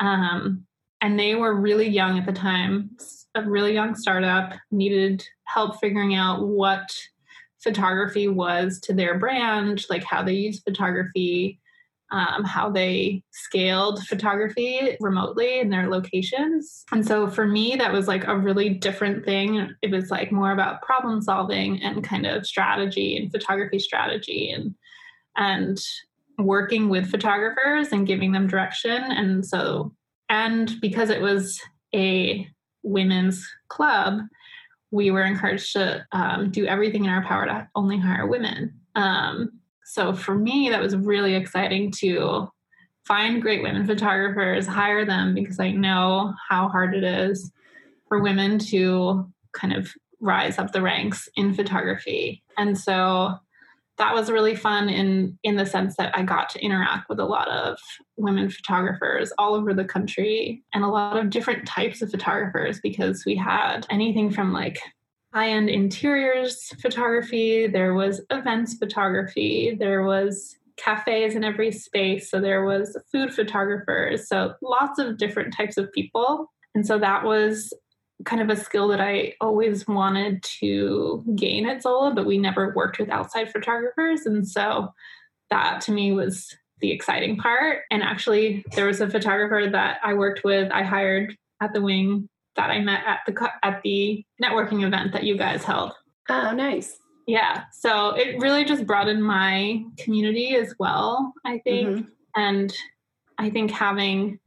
um, 0.00 0.64
and 1.00 1.18
they 1.18 1.34
were 1.34 1.54
really 1.54 1.88
young 1.88 2.18
at 2.18 2.26
the 2.26 2.32
time. 2.32 2.90
A 3.34 3.42
really 3.42 3.74
young 3.74 3.94
startup 3.94 4.54
needed 4.70 5.24
help 5.44 5.80
figuring 5.80 6.14
out 6.14 6.46
what 6.46 6.96
photography 7.62 8.28
was 8.28 8.78
to 8.80 8.92
their 8.92 9.18
brand, 9.18 9.84
like 9.90 10.04
how 10.04 10.22
they 10.22 10.34
use 10.34 10.60
photography 10.60 11.60
um, 12.14 12.44
how 12.44 12.70
they 12.70 13.24
scaled 13.32 14.06
photography 14.06 14.96
remotely 15.00 15.58
in 15.58 15.70
their 15.70 15.88
locations. 15.88 16.84
And 16.92 17.04
so 17.04 17.28
for 17.28 17.46
me, 17.46 17.74
that 17.76 17.92
was 17.92 18.06
like 18.06 18.26
a 18.26 18.38
really 18.38 18.68
different 18.68 19.24
thing. 19.24 19.74
It 19.82 19.90
was 19.90 20.12
like 20.12 20.30
more 20.30 20.52
about 20.52 20.82
problem 20.82 21.22
solving 21.22 21.82
and 21.82 22.04
kind 22.04 22.24
of 22.24 22.46
strategy 22.46 23.16
and 23.16 23.32
photography 23.32 23.80
strategy 23.80 24.50
and 24.50 24.76
and 25.36 25.78
working 26.38 26.88
with 26.88 27.10
photographers 27.10 27.88
and 27.92 28.06
giving 28.06 28.32
them 28.32 28.46
direction. 28.46 29.02
And 29.02 29.46
so 29.46 29.92
and 30.28 30.80
because 30.80 31.10
it 31.10 31.20
was 31.20 31.60
a 31.94 32.48
women's 32.82 33.46
club, 33.68 34.20
we 34.90 35.10
were 35.10 35.24
encouraged 35.24 35.72
to 35.74 36.06
um, 36.12 36.50
do 36.50 36.66
everything 36.66 37.04
in 37.04 37.10
our 37.10 37.24
power 37.24 37.46
to 37.46 37.68
only 37.74 37.98
hire 37.98 38.26
women. 38.26 38.72
Um, 38.94 39.60
so 39.84 40.12
for 40.12 40.34
me, 40.34 40.70
that 40.70 40.80
was 40.80 40.96
really 40.96 41.34
exciting 41.34 41.90
to 41.98 42.48
find 43.04 43.42
great 43.42 43.62
women 43.62 43.86
photographers, 43.86 44.66
hire 44.66 45.04
them 45.04 45.34
because 45.34 45.60
I 45.60 45.72
know 45.72 46.34
how 46.48 46.68
hard 46.68 46.94
it 46.94 47.04
is 47.04 47.50
for 48.08 48.22
women 48.22 48.58
to 48.70 49.30
kind 49.52 49.74
of 49.74 49.92
rise 50.20 50.58
up 50.58 50.72
the 50.72 50.80
ranks 50.80 51.28
in 51.36 51.52
photography. 51.52 52.42
And 52.56 52.78
so 52.78 53.38
that 53.98 54.14
was 54.14 54.30
really 54.30 54.56
fun 54.56 54.88
in 54.88 55.38
in 55.42 55.56
the 55.56 55.66
sense 55.66 55.96
that 55.96 56.16
I 56.16 56.22
got 56.22 56.48
to 56.50 56.60
interact 56.60 57.08
with 57.08 57.20
a 57.20 57.24
lot 57.24 57.48
of 57.48 57.78
women 58.16 58.50
photographers 58.50 59.32
all 59.38 59.54
over 59.54 59.72
the 59.72 59.84
country 59.84 60.62
and 60.72 60.84
a 60.84 60.88
lot 60.88 61.16
of 61.16 61.30
different 61.30 61.66
types 61.66 62.02
of 62.02 62.10
photographers 62.10 62.80
because 62.80 63.24
we 63.24 63.36
had 63.36 63.86
anything 63.90 64.30
from 64.30 64.52
like 64.52 64.80
high 65.32 65.50
end 65.50 65.68
interiors 65.68 66.72
photography, 66.80 67.66
there 67.66 67.94
was 67.94 68.20
events 68.30 68.74
photography, 68.74 69.76
there 69.78 70.04
was 70.04 70.56
cafes 70.76 71.34
in 71.34 71.44
every 71.44 71.72
space. 71.72 72.30
So 72.30 72.40
there 72.40 72.64
was 72.64 72.96
food 73.10 73.32
photographers. 73.32 74.28
So 74.28 74.54
lots 74.62 74.98
of 74.98 75.18
different 75.18 75.54
types 75.54 75.76
of 75.76 75.92
people. 75.92 76.50
And 76.74 76.86
so 76.86 76.98
that 76.98 77.24
was 77.24 77.72
kind 78.24 78.42
of 78.42 78.50
a 78.50 78.56
skill 78.56 78.88
that 78.88 79.00
I 79.00 79.34
always 79.40 79.86
wanted 79.86 80.42
to 80.60 81.24
gain 81.36 81.66
at 81.66 81.82
Zola, 81.82 82.14
but 82.14 82.26
we 82.26 82.38
never 82.38 82.72
worked 82.74 82.98
with 82.98 83.10
outside 83.10 83.52
photographers. 83.52 84.26
And 84.26 84.46
so 84.46 84.92
that 85.50 85.80
to 85.82 85.92
me 85.92 86.12
was 86.12 86.56
the 86.80 86.90
exciting 86.90 87.36
part. 87.36 87.82
And 87.90 88.02
actually, 88.02 88.64
there 88.74 88.86
was 88.86 89.00
a 89.00 89.08
photographer 89.08 89.70
that 89.70 89.98
I 90.02 90.14
worked 90.14 90.44
with, 90.44 90.70
I 90.72 90.82
hired 90.82 91.36
at 91.60 91.72
the 91.72 91.80
wing 91.80 92.28
that 92.56 92.70
I 92.70 92.78
met 92.80 93.00
at 93.06 93.20
the 93.26 93.50
at 93.62 93.82
the 93.82 94.24
networking 94.42 94.84
event 94.86 95.12
that 95.12 95.24
you 95.24 95.36
guys 95.36 95.64
held. 95.64 95.92
Oh, 96.28 96.52
nice. 96.52 96.98
Yeah. 97.26 97.64
So 97.72 98.10
it 98.10 98.38
really 98.40 98.64
just 98.64 98.86
broadened 98.86 99.24
my 99.24 99.82
community 99.98 100.56
as 100.56 100.74
well, 100.78 101.32
I 101.44 101.58
think. 101.58 101.88
Mm-hmm. 101.88 102.08
And 102.36 102.72
I 103.38 103.50
think 103.50 103.70
having 103.70 104.38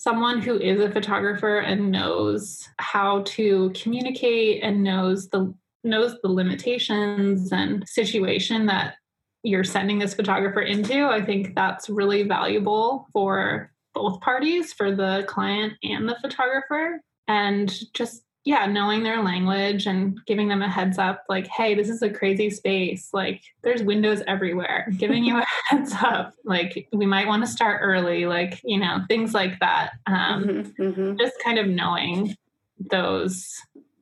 someone 0.00 0.40
who 0.40 0.58
is 0.58 0.80
a 0.80 0.90
photographer 0.90 1.58
and 1.58 1.92
knows 1.92 2.66
how 2.78 3.22
to 3.26 3.70
communicate 3.74 4.62
and 4.62 4.82
knows 4.82 5.28
the 5.28 5.54
knows 5.84 6.16
the 6.22 6.28
limitations 6.28 7.52
and 7.52 7.88
situation 7.88 8.66
that 8.66 8.94
you're 9.42 9.64
sending 9.64 9.98
this 9.98 10.14
photographer 10.14 10.60
into, 10.60 11.06
I 11.06 11.24
think 11.24 11.54
that's 11.54 11.88
really 11.88 12.22
valuable 12.24 13.08
for 13.12 13.72
both 13.94 14.20
parties, 14.20 14.72
for 14.72 14.94
the 14.94 15.24
client 15.26 15.74
and 15.82 16.08
the 16.08 16.16
photographer. 16.20 17.00
And 17.28 17.72
just 17.94 18.22
yeah 18.44 18.66
knowing 18.66 19.02
their 19.02 19.22
language 19.22 19.86
and 19.86 20.18
giving 20.26 20.48
them 20.48 20.62
a 20.62 20.68
heads 20.68 20.98
up 20.98 21.24
like 21.28 21.46
hey 21.46 21.74
this 21.74 21.88
is 21.88 22.02
a 22.02 22.10
crazy 22.10 22.50
space. 22.50 23.10
Like 23.12 23.42
there's 23.62 23.82
windows 23.82 24.22
everywhere. 24.26 24.88
Giving 24.96 25.24
you 25.24 25.38
a 25.38 25.44
heads 25.66 25.92
up 26.02 26.32
like 26.44 26.88
we 26.92 27.06
might 27.06 27.26
want 27.26 27.44
to 27.44 27.50
start 27.50 27.80
early 27.82 28.26
like 28.26 28.60
you 28.64 28.78
know 28.78 29.00
things 29.08 29.34
like 29.34 29.58
that. 29.60 29.92
Um, 30.06 30.44
mm-hmm, 30.44 30.82
mm-hmm. 30.82 31.16
just 31.18 31.34
kind 31.42 31.58
of 31.58 31.66
knowing 31.66 32.34
those 32.78 33.48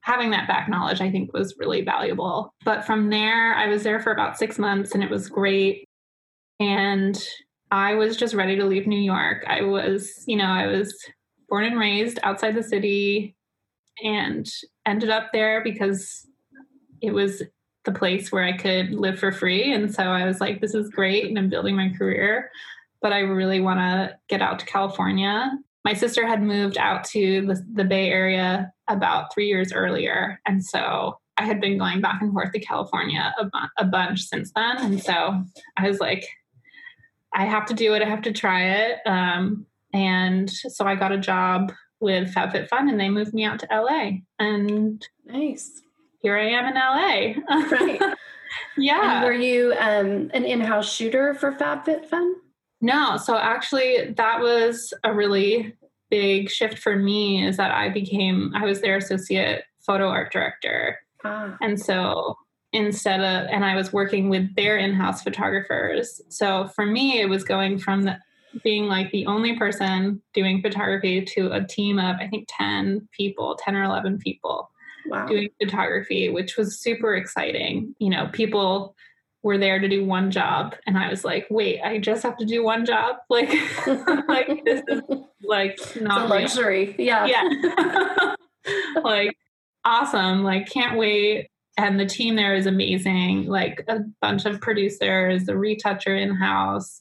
having 0.01 0.31
that 0.31 0.48
back 0.48 0.70
knowledge 0.70 1.03
i 1.03 1.11
think 1.11 1.33
was 1.33 1.55
really 1.59 1.83
valuable. 1.83 2.55
But 2.64 2.85
from 2.85 3.11
there 3.11 3.55
i 3.55 3.66
was 3.68 3.83
there 3.83 4.01
for 4.01 4.12
about 4.12 4.38
six 4.38 4.59
months 4.59 4.92
and 4.92 5.03
it 5.03 5.11
was 5.11 5.29
great. 5.29 5.85
And 6.61 7.20
i 7.70 7.94
was 7.94 8.16
just 8.16 8.35
ready 8.35 8.57
to 8.57 8.64
leave 8.64 8.87
new 8.87 9.01
york. 9.01 9.44
I 9.46 9.62
was 9.62 10.24
you 10.27 10.37
know 10.37 10.46
i 10.46 10.66
was 10.66 10.94
born 11.48 11.64
and 11.64 11.79
raised 11.79 12.18
outside 12.22 12.55
the 12.55 12.62
city 12.62 13.35
and 14.02 14.48
ended 14.87 15.11
up 15.11 15.30
there 15.32 15.62
because 15.62 16.26
it 17.00 17.12
was 17.12 17.42
the 17.84 17.92
place 17.92 18.30
where 18.30 18.44
I 18.44 18.56
could 18.56 18.90
live 18.90 19.18
for 19.18 19.32
free. 19.32 19.72
And 19.72 19.92
so 19.92 20.02
I 20.02 20.26
was 20.26 20.40
like, 20.40 20.61
this 20.61 20.74
is 20.74 20.90
great. 20.90 21.26
And 21.26 21.38
I'm 21.38 21.48
building 21.48 21.76
my 21.76 21.90
career, 21.96 22.50
but 23.00 23.12
I 23.12 23.20
really 23.20 23.61
want 23.61 23.80
to 23.80 24.16
get 24.28 24.42
out 24.42 24.58
to 24.58 24.66
California. 24.66 25.50
My 25.84 25.94
sister 25.94 26.26
had 26.26 26.42
moved 26.42 26.76
out 26.76 27.04
to 27.04 27.46
the, 27.46 27.64
the 27.74 27.84
Bay 27.84 28.11
Area 28.11 28.72
about 28.88 29.32
three 29.32 29.46
years 29.46 29.72
earlier. 29.72 30.40
And 30.44 30.64
so 30.64 31.18
I 31.38 31.44
had 31.44 31.61
been 31.61 31.78
going 31.78 32.00
back 32.00 32.20
and 32.20 32.32
forth 32.32 32.52
to 32.52 32.58
California 32.58 33.32
a, 33.38 33.44
bu- 33.44 33.68
a 33.78 33.84
bunch 33.84 34.22
since 34.22 34.52
then. 34.54 34.78
And 34.78 35.02
so 35.02 35.42
I 35.76 35.88
was 35.88 36.00
like, 36.00 36.26
I 37.32 37.44
have 37.44 37.66
to 37.66 37.74
do 37.74 37.94
it. 37.94 38.02
I 38.02 38.08
have 38.08 38.22
to 38.22 38.32
try 38.32 38.64
it. 38.64 38.98
Um, 39.06 39.66
and 39.92 40.50
so 40.50 40.84
I 40.84 40.94
got 40.94 41.12
a 41.12 41.18
job 41.18 41.72
with 42.00 42.32
FabFitFun 42.34 42.88
and 42.88 43.00
they 43.00 43.08
moved 43.08 43.34
me 43.34 43.44
out 43.44 43.58
to 43.61 43.68
LA. 43.70 44.18
And 44.38 45.06
nice. 45.24 45.82
here 46.20 46.37
I 46.37 46.48
am 46.50 46.66
in 46.66 46.74
LA. 46.74 47.76
right. 47.76 48.14
yeah. 48.76 49.16
And 49.16 49.24
were 49.24 49.32
you 49.32 49.72
um, 49.78 50.30
an 50.34 50.44
in-house 50.44 50.92
shooter 50.92 51.34
for 51.34 51.52
FabFitFun? 51.52 52.32
No. 52.80 53.16
So 53.16 53.37
actually, 53.37 54.12
that 54.16 54.40
was 54.40 54.92
a 55.04 55.12
really 55.12 55.74
big 56.11 56.48
shift 56.48 56.78
for 56.78 56.96
me. 56.96 57.44
Is 57.44 57.56
that 57.56 57.72
I 57.72 57.88
became 57.88 58.52
I 58.54 58.64
was 58.64 58.80
their 58.80 58.96
associate 58.96 59.64
photo 59.80 60.08
art 60.08 60.32
director, 60.32 60.98
ah. 61.24 61.56
and 61.61 61.80
so 61.80 62.37
instead 62.72 63.20
of 63.20 63.48
and 63.50 63.64
I 63.64 63.74
was 63.74 63.92
working 63.92 64.28
with 64.28 64.54
their 64.54 64.76
in-house 64.76 65.22
photographers. 65.22 66.20
So 66.28 66.68
for 66.68 66.87
me, 66.87 67.20
it 67.20 67.28
was 67.28 67.44
going 67.44 67.78
from 67.78 68.02
the, 68.02 68.18
being 68.62 68.87
like 68.87 69.11
the 69.11 69.26
only 69.26 69.56
person 69.58 70.22
doing 70.34 70.62
photography 70.62 71.24
to 71.24 71.52
a 71.52 71.64
team 71.64 71.98
of 71.98 72.16
I 72.16 72.28
think 72.28 72.48
10 72.56 73.08
people, 73.12 73.58
10 73.62 73.76
or 73.76 73.84
11 73.84 74.18
people 74.18 74.70
wow. 75.06 75.26
doing 75.26 75.48
photography, 75.61 76.28
which 76.28 76.56
was 76.56 76.80
super 76.80 77.14
exciting. 77.14 77.94
You 77.98 78.11
know, 78.11 78.28
people 78.32 78.94
were 79.42 79.58
there 79.58 79.78
to 79.78 79.88
do 79.88 80.04
one 80.04 80.30
job 80.30 80.74
and 80.87 80.98
I 80.98 81.08
was 81.08 81.24
like, 81.24 81.46
wait, 81.50 81.80
I 81.82 81.98
just 81.98 82.22
have 82.22 82.37
to 82.38 82.44
do 82.44 82.62
one 82.64 82.84
job? 82.84 83.16
Like 83.30 83.50
like 84.28 84.64
this 84.64 84.82
is 84.88 85.02
like 85.42 85.78
not 86.00 86.28
luxury. 86.28 86.94
Real. 86.98 87.06
Yeah. 87.06 87.26
Yeah. 87.26 88.34
like 89.02 89.37
awesome. 89.84 90.44
Like 90.44 90.68
can't 90.68 90.98
wait. 90.98 91.48
And 91.76 92.00
the 92.00 92.06
team 92.06 92.34
there 92.34 92.56
is 92.56 92.66
amazing. 92.66 93.46
Like 93.46 93.84
a 93.88 94.00
bunch 94.20 94.46
of 94.46 94.61
producers, 94.61 95.44
the 95.44 95.56
retoucher 95.56 96.16
in 96.16 96.34
house, 96.34 97.00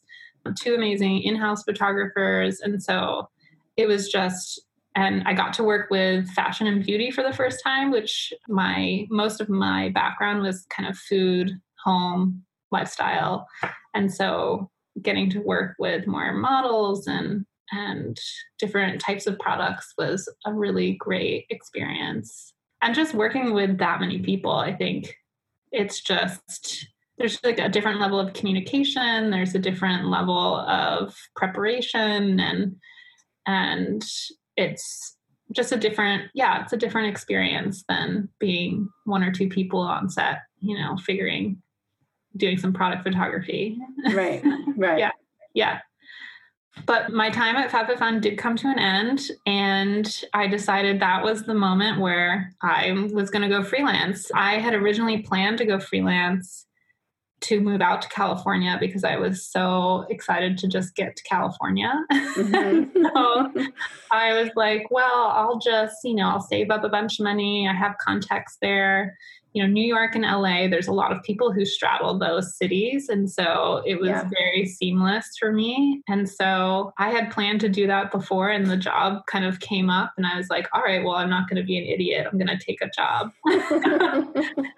two 0.56 0.76
amazing 0.76 1.22
in-house 1.22 1.64
photographers. 1.64 2.60
And 2.62 2.82
so 2.82 3.30
it 3.76 3.88
was 3.88 4.10
just 4.10 4.62
and 4.96 5.22
I 5.28 5.34
got 5.34 5.54
to 5.54 5.64
work 5.64 5.92
with 5.92 6.28
fashion 6.32 6.66
and 6.66 6.84
beauty 6.84 7.12
for 7.12 7.24
the 7.24 7.32
first 7.32 7.62
time, 7.64 7.92
which 7.92 8.34
my 8.48 9.06
most 9.12 9.40
of 9.40 9.48
my 9.48 9.90
background 9.90 10.42
was 10.42 10.66
kind 10.76 10.90
of 10.90 10.98
food, 10.98 11.52
home, 11.84 12.44
lifestyle. 12.72 13.48
And 13.94 14.12
so 14.12 14.72
getting 15.04 15.30
to 15.30 15.40
work 15.40 15.76
with 15.78 16.08
more 16.08 16.34
models 16.34 17.06
and 17.06 17.46
and 17.72 18.18
different 18.58 19.00
types 19.00 19.28
of 19.28 19.38
products 19.38 19.94
was 19.98 20.28
a 20.46 20.54
really 20.54 20.94
great 20.94 21.46
experience. 21.50 22.54
And 22.82 22.96
just 22.96 23.14
working 23.14 23.54
with 23.54 23.78
that 23.78 24.00
many 24.00 24.20
people, 24.20 24.54
I 24.54 24.74
think 24.74 25.16
it's 25.72 26.02
just 26.02 26.88
there's 27.18 27.44
like 27.44 27.60
a 27.60 27.70
different 27.70 28.00
level 28.00 28.20
of 28.20 28.34
communication, 28.34 29.32
there's 29.32 29.56
a 29.56 29.60
different 29.60 30.08
level 30.08 30.58
of 30.58 31.16
preparation 31.36 32.40
and 32.40 32.76
and 33.46 34.04
it's 34.56 35.16
just 35.54 35.72
a 35.72 35.78
different 35.78 36.30
yeah 36.34 36.62
it's 36.62 36.74
a 36.74 36.78
different 36.78 37.08
experience 37.08 37.86
than 37.88 38.28
being 38.38 38.90
one 39.06 39.24
or 39.24 39.32
two 39.32 39.48
people 39.48 39.80
on 39.80 40.10
set 40.10 40.40
you 40.60 40.78
know 40.78 40.98
figuring 40.98 41.62
doing 42.36 42.58
some 42.58 42.74
product 42.74 43.04
photography. 43.04 43.78
Right 44.14 44.44
right. 44.78 45.00
Yeah 45.00 45.12
yeah. 45.58 45.80
But 46.86 47.12
my 47.12 47.32
time 47.32 47.56
at 47.56 47.72
FabFitFun 47.72 48.22
did 48.22 48.38
come 48.38 48.56
to 48.58 48.68
an 48.68 48.78
end 48.78 49.32
and 49.48 50.24
i 50.36 50.46
decided 50.46 51.00
that 51.00 51.24
was 51.24 51.44
the 51.44 51.56
moment 51.56 52.00
where 52.00 52.54
i 52.62 52.92
was 53.12 53.32
going 53.32 53.42
to 53.42 53.50
go 53.50 53.64
freelance. 53.64 54.30
I 54.36 54.60
had 54.60 54.76
originally 54.76 55.24
planned 55.24 55.58
to 55.58 55.66
go 55.66 55.80
freelance 55.80 56.67
to 57.40 57.62
move 57.62 57.82
out 57.82 58.02
to 58.02 58.10
California 58.10 58.78
because 58.80 59.04
I 59.04 59.18
was 59.18 59.46
so 59.46 60.06
excited 60.10 60.58
to 60.60 60.68
just 60.68 60.96
get 60.96 61.16
to 61.16 61.24
California. 61.24 61.94
Mm-hmm. 62.12 63.04
so 63.16 63.72
I 64.12 64.34
was 64.34 64.50
like, 64.56 64.88
well, 64.90 65.32
I'll 65.36 65.60
just, 65.60 65.98
you 66.04 66.16
know, 66.16 66.30
I'll 66.30 66.42
save 66.42 66.72
up 66.72 66.84
a 66.84 66.90
bunch 66.90 67.20
of 67.20 67.24
money. 67.24 67.68
I 67.68 67.74
have 67.74 67.98
contacts 68.00 68.58
there 68.62 69.18
you 69.54 69.64
know, 69.64 69.70
New 69.70 69.86
York 69.86 70.14
and 70.14 70.24
LA, 70.24 70.68
there's 70.68 70.88
a 70.88 70.94
lot 70.94 71.12
of 71.12 71.24
people 71.24 71.52
who 71.52 71.66
straddle 71.66 72.18
those 72.18 72.56
cities. 72.56 73.10
And 73.10 73.30
so 73.30 73.82
it 73.86 74.00
was 74.00 74.10
yeah. 74.10 74.30
very 74.30 74.66
seamless 74.66 75.30
for 75.40 75.52
me. 75.52 76.02
And 76.08 76.30
so 76.30 76.94
I 76.98 77.10
had 77.10 77.32
planned 77.32 77.62
to 77.62 77.70
do 77.70 77.88
that 77.88 78.12
before, 78.12 78.50
and 78.50 78.68
the 78.68 78.78
job 78.78 79.26
kind 79.26 79.46
of 79.46 79.60
came 79.60 79.90
up. 79.90 80.14
And 80.18 80.26
I 80.26 80.38
was 80.38 80.48
like, 80.50 80.68
all 80.74 80.82
right, 80.82 81.04
well, 81.04 81.16
I'm 81.16 81.30
not 81.30 81.50
going 81.50 81.62
to 81.62 81.66
be 81.66 81.78
an 81.78 81.86
idiot. 81.86 82.28
I'm 82.32 82.38
going 82.38 82.48
to 82.48 82.58
take 82.58 82.82
a 82.82 82.90
job. 82.90 83.32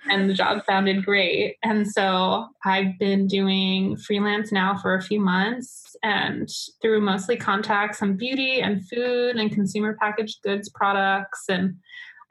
and 0.09 0.29
the 0.29 0.33
job 0.33 0.63
sounded 0.65 1.03
great. 1.03 1.57
And 1.63 1.87
so 1.87 2.47
I've 2.63 2.97
been 2.99 3.27
doing 3.27 3.97
freelance 3.97 4.51
now 4.51 4.77
for 4.77 4.95
a 4.95 5.01
few 5.01 5.19
months 5.19 5.95
and 6.03 6.49
through 6.81 7.01
mostly 7.01 7.35
contacts 7.35 8.01
on 8.01 8.15
beauty 8.15 8.61
and 8.61 8.87
food 8.87 9.35
and 9.35 9.51
consumer 9.51 9.97
packaged 9.99 10.41
goods 10.43 10.69
products 10.69 11.45
and 11.49 11.75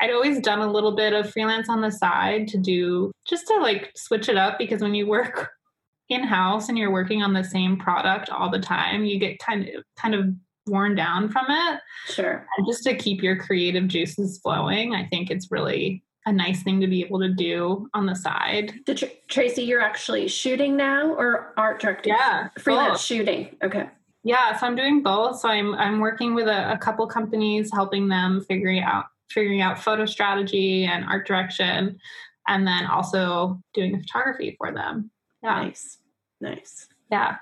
I'd 0.00 0.10
always 0.10 0.40
done 0.40 0.60
a 0.60 0.70
little 0.70 0.94
bit 0.94 1.12
of 1.12 1.30
freelance 1.30 1.68
on 1.68 1.80
the 1.80 1.90
side 1.90 2.48
to 2.48 2.58
do 2.58 3.10
just 3.28 3.46
to 3.48 3.56
like 3.56 3.92
switch 3.96 4.28
it 4.28 4.36
up 4.36 4.58
because 4.58 4.80
when 4.80 4.94
you 4.94 5.06
work 5.06 5.50
in 6.08 6.22
house 6.22 6.68
and 6.68 6.78
you're 6.78 6.92
working 6.92 7.22
on 7.22 7.32
the 7.32 7.44
same 7.44 7.76
product 7.76 8.30
all 8.30 8.50
the 8.50 8.60
time, 8.60 9.04
you 9.04 9.18
get 9.18 9.38
kind 9.38 9.68
of 9.68 9.82
kind 9.96 10.14
of 10.14 10.26
worn 10.66 10.94
down 10.94 11.28
from 11.28 11.46
it. 11.48 11.80
Sure. 12.06 12.46
And 12.56 12.66
just 12.66 12.84
to 12.84 12.94
keep 12.94 13.22
your 13.22 13.36
creative 13.36 13.88
juices 13.88 14.38
flowing, 14.38 14.94
I 14.94 15.06
think 15.06 15.30
it's 15.30 15.50
really 15.50 16.04
a 16.26 16.32
nice 16.32 16.62
thing 16.62 16.80
to 16.80 16.86
be 16.86 17.02
able 17.02 17.18
to 17.20 17.32
do 17.32 17.88
on 17.94 18.06
the 18.06 18.14
side. 18.14 18.74
Did 18.84 18.98
Tr- 18.98 19.06
Tracy, 19.28 19.62
you're 19.62 19.80
actually 19.80 20.28
shooting 20.28 20.76
now 20.76 21.14
or 21.14 21.54
art 21.56 21.80
directing? 21.80 22.12
Yeah, 22.12 22.48
freelance 22.58 22.92
both. 22.92 23.00
shooting. 23.00 23.56
Okay. 23.64 23.88
Yeah, 24.24 24.56
so 24.58 24.66
I'm 24.66 24.76
doing 24.76 25.02
both. 25.02 25.40
So 25.40 25.48
I'm 25.48 25.74
I'm 25.74 26.00
working 26.00 26.34
with 26.34 26.46
a, 26.46 26.72
a 26.72 26.78
couple 26.78 27.06
companies, 27.06 27.70
helping 27.72 28.08
them 28.08 28.44
figuring 28.46 28.80
out 28.80 29.06
figuring 29.30 29.60
out 29.60 29.82
photo 29.82 30.06
strategy 30.06 30.84
and 30.84 31.04
art 31.04 31.26
direction, 31.26 31.98
and 32.46 32.66
then 32.66 32.86
also 32.86 33.60
doing 33.74 33.92
the 33.92 33.98
photography 33.98 34.54
for 34.58 34.72
them. 34.72 35.10
Yeah. 35.42 35.62
Nice. 35.62 35.98
Nice. 36.40 36.88
Yeah. 37.10 37.36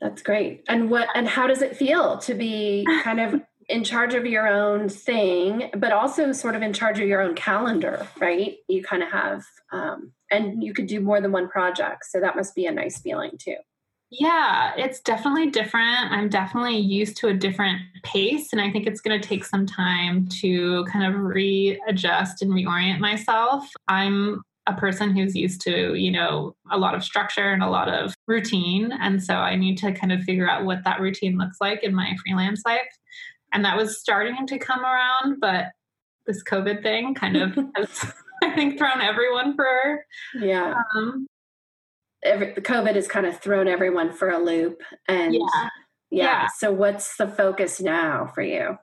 That's 0.00 0.22
great. 0.22 0.64
And 0.68 0.90
what 0.90 1.08
and 1.14 1.28
how 1.28 1.46
does 1.46 1.62
it 1.62 1.76
feel 1.76 2.18
to 2.18 2.34
be 2.34 2.86
kind 3.02 3.20
of 3.20 3.40
in 3.68 3.84
charge 3.84 4.14
of 4.14 4.24
your 4.24 4.48
own 4.48 4.88
thing, 4.88 5.70
but 5.76 5.92
also 5.92 6.32
sort 6.32 6.54
of 6.54 6.62
in 6.62 6.72
charge 6.72 6.98
of 7.00 7.06
your 7.06 7.20
own 7.20 7.34
calendar, 7.34 8.06
right? 8.18 8.56
You 8.66 8.82
kind 8.82 9.02
of 9.02 9.10
have 9.10 9.44
um, 9.72 10.12
and 10.30 10.62
you 10.62 10.72
could 10.72 10.86
do 10.86 11.00
more 11.00 11.20
than 11.20 11.32
one 11.32 11.48
project. 11.48 12.06
So 12.06 12.20
that 12.20 12.36
must 12.36 12.54
be 12.54 12.66
a 12.66 12.72
nice 12.72 13.00
feeling 13.00 13.32
too. 13.38 13.56
Yeah, 14.10 14.72
it's 14.76 15.00
definitely 15.00 15.50
different. 15.50 16.10
I'm 16.10 16.30
definitely 16.30 16.78
used 16.78 17.18
to 17.18 17.28
a 17.28 17.34
different 17.34 17.82
pace, 18.02 18.52
and 18.52 18.60
I 18.60 18.70
think 18.70 18.86
it's 18.86 19.02
going 19.02 19.20
to 19.20 19.28
take 19.28 19.44
some 19.44 19.66
time 19.66 20.26
to 20.40 20.84
kind 20.86 21.14
of 21.14 21.20
readjust 21.20 22.40
and 22.40 22.50
reorient 22.50 23.00
myself. 23.00 23.68
I'm 23.86 24.42
a 24.66 24.74
person 24.74 25.16
who's 25.16 25.34
used 25.34 25.60
to, 25.62 25.94
you 25.94 26.10
know, 26.10 26.54
a 26.70 26.78
lot 26.78 26.94
of 26.94 27.02
structure 27.02 27.52
and 27.52 27.62
a 27.62 27.68
lot 27.68 27.88
of 27.88 28.14
routine. 28.26 28.92
And 28.92 29.22
so 29.22 29.34
I 29.34 29.56
need 29.56 29.78
to 29.78 29.92
kind 29.92 30.12
of 30.12 30.22
figure 30.22 30.48
out 30.48 30.64
what 30.64 30.84
that 30.84 31.00
routine 31.00 31.38
looks 31.38 31.56
like 31.60 31.82
in 31.82 31.94
my 31.94 32.14
freelance 32.22 32.62
life. 32.66 32.82
And 33.52 33.64
that 33.64 33.78
was 33.78 33.98
starting 33.98 34.46
to 34.46 34.58
come 34.58 34.84
around, 34.84 35.40
but 35.40 35.68
this 36.26 36.44
COVID 36.44 36.82
thing 36.82 37.14
kind 37.14 37.36
of 37.36 37.54
has, 37.76 38.12
I 38.44 38.54
think, 38.54 38.78
thrown 38.78 39.00
everyone 39.00 39.56
for 39.56 40.04
yeah. 40.38 40.74
Um, 40.94 41.26
every, 42.22 42.54
COVID 42.54 42.94
has 42.94 43.08
kind 43.08 43.26
of 43.26 43.40
thrown 43.40 43.68
everyone 43.68 44.12
for 44.12 44.30
a 44.30 44.38
loop. 44.38 44.82
And 45.06 45.34
yeah. 45.34 45.40
yeah. 46.10 46.24
yeah. 46.24 46.46
So 46.58 46.72
what's 46.72 47.16
the 47.16 47.28
focus 47.28 47.80
now 47.80 48.30
for 48.34 48.42
you? 48.42 48.76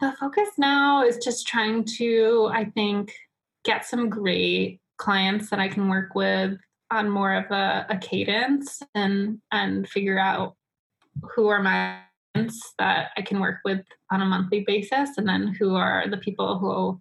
The 0.00 0.14
focus 0.18 0.50
now 0.58 1.04
is 1.04 1.18
just 1.18 1.46
trying 1.46 1.84
to, 1.98 2.50
I 2.52 2.66
think, 2.66 3.12
get 3.64 3.84
some 3.84 4.08
great 4.08 4.80
clients 4.96 5.50
that 5.50 5.58
I 5.58 5.68
can 5.68 5.88
work 5.88 6.14
with 6.14 6.58
on 6.90 7.10
more 7.10 7.34
of 7.34 7.50
a, 7.50 7.86
a 7.90 7.98
cadence 7.98 8.82
and 8.94 9.38
and 9.52 9.88
figure 9.88 10.18
out 10.18 10.56
who 11.34 11.48
are 11.48 11.62
my 11.62 11.98
clients 12.34 12.74
that 12.78 13.10
I 13.16 13.22
can 13.22 13.40
work 13.40 13.58
with 13.64 13.84
on 14.10 14.22
a 14.22 14.26
monthly 14.26 14.64
basis 14.66 15.10
and 15.16 15.28
then 15.28 15.48
who 15.48 15.74
are 15.74 16.08
the 16.08 16.16
people 16.16 16.58
who 16.58 17.00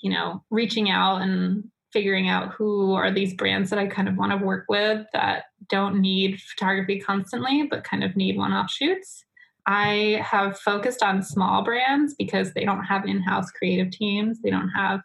you 0.00 0.10
know 0.10 0.44
reaching 0.50 0.90
out 0.90 1.22
and 1.22 1.64
figuring 1.92 2.28
out 2.28 2.52
who 2.52 2.94
are 2.94 3.10
these 3.10 3.34
brands 3.34 3.70
that 3.70 3.78
I 3.78 3.86
kind 3.86 4.08
of 4.08 4.16
want 4.16 4.32
to 4.32 4.44
work 4.44 4.66
with 4.68 5.06
that 5.12 5.44
don't 5.68 6.00
need 6.00 6.40
photography 6.40 7.00
constantly, 7.00 7.66
but 7.70 7.84
kind 7.84 8.04
of 8.04 8.16
need 8.16 8.36
one 8.36 8.52
off 8.52 8.70
shoots. 8.70 9.24
I 9.66 10.22
have 10.24 10.58
focused 10.58 11.02
on 11.02 11.22
small 11.22 11.64
brands 11.64 12.14
because 12.14 12.52
they 12.52 12.64
don't 12.64 12.84
have 12.84 13.04
in 13.04 13.20
house 13.20 13.50
creative 13.50 13.90
teams. 13.90 14.40
They 14.40 14.50
don't 14.50 14.68
have, 14.68 15.00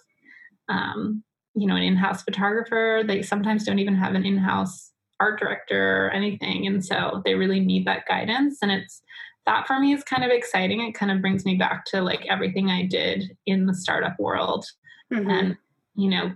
um, 0.69 1.23
you 1.55 1.65
know, 1.65 1.75
an 1.75 1.83
in 1.83 1.95
house 1.95 2.21
photographer. 2.21 3.03
They 3.05 3.23
sometimes 3.23 3.63
don't 3.63 3.79
even 3.79 3.95
have 3.95 4.13
an 4.13 4.25
in 4.25 4.37
house 4.37 4.91
art 5.19 5.39
director 5.39 6.07
or 6.07 6.11
anything. 6.11 6.67
And 6.67 6.83
so 6.83 7.21
they 7.25 7.35
really 7.35 7.59
need 7.59 7.85
that 7.85 8.05
guidance. 8.07 8.59
And 8.61 8.71
it's 8.71 9.01
that 9.45 9.65
for 9.65 9.79
me 9.79 9.93
is 9.93 10.03
kind 10.03 10.23
of 10.23 10.29
exciting. 10.29 10.81
It 10.81 10.93
kind 10.93 11.11
of 11.11 11.21
brings 11.21 11.45
me 11.45 11.55
back 11.55 11.85
to 11.85 12.01
like 12.01 12.25
everything 12.29 12.69
I 12.69 12.85
did 12.85 13.35
in 13.45 13.65
the 13.65 13.73
startup 13.73 14.19
world. 14.19 14.65
Mm-hmm. 15.11 15.29
And, 15.29 15.57
you 15.95 16.09
know, 16.09 16.31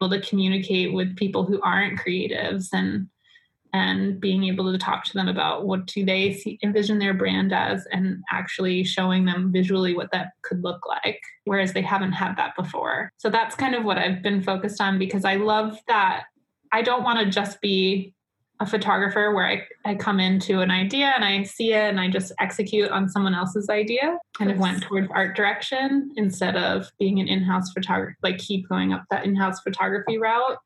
able 0.00 0.10
to 0.10 0.20
communicate 0.20 0.92
with 0.92 1.16
people 1.16 1.44
who 1.44 1.60
aren't 1.62 1.98
creatives 1.98 2.68
and 2.72 3.08
and 3.74 4.18
being 4.18 4.44
able 4.44 4.72
to 4.72 4.78
talk 4.78 5.04
to 5.04 5.12
them 5.12 5.28
about 5.28 5.66
what 5.66 5.84
do 5.84 6.02
they 6.02 6.32
see, 6.32 6.58
envision 6.62 6.98
their 6.98 7.12
brand 7.12 7.52
as 7.52 7.86
and 7.92 8.24
actually 8.30 8.82
showing 8.82 9.26
them 9.26 9.52
visually 9.52 9.94
what 9.94 10.10
that 10.10 10.28
could 10.40 10.64
look 10.64 10.86
like 10.86 11.20
whereas 11.44 11.74
they 11.74 11.82
haven't 11.82 12.12
had 12.12 12.34
that 12.36 12.56
before. 12.56 13.12
So 13.18 13.28
that's 13.28 13.54
kind 13.54 13.74
of 13.74 13.84
what 13.84 13.98
i've 13.98 14.22
been 14.22 14.42
focused 14.42 14.80
on 14.80 14.98
because 14.98 15.24
i 15.24 15.36
love 15.36 15.78
that. 15.86 16.24
I 16.72 16.82
don't 16.82 17.02
want 17.02 17.18
to 17.20 17.30
just 17.30 17.60
be 17.60 18.14
a 18.60 18.66
photographer 18.66 19.32
where 19.34 19.46
I, 19.46 19.62
I 19.84 19.94
come 19.94 20.18
into 20.18 20.60
an 20.60 20.70
idea 20.70 21.12
and 21.14 21.24
I 21.24 21.44
see 21.44 21.72
it 21.72 21.88
and 21.88 22.00
I 22.00 22.08
just 22.08 22.32
execute 22.40 22.90
on 22.90 23.08
someone 23.08 23.34
else's 23.34 23.68
idea. 23.68 24.18
Kind 24.36 24.50
of 24.50 24.58
went 24.58 24.82
towards 24.82 25.08
art 25.12 25.36
direction 25.36 26.10
instead 26.16 26.56
of 26.56 26.90
being 26.98 27.20
an 27.20 27.28
in-house 27.28 27.72
photographer, 27.72 28.16
like 28.22 28.38
keep 28.38 28.68
going 28.68 28.92
up 28.92 29.04
that 29.10 29.24
in-house 29.24 29.60
photography 29.60 30.18
route 30.18 30.58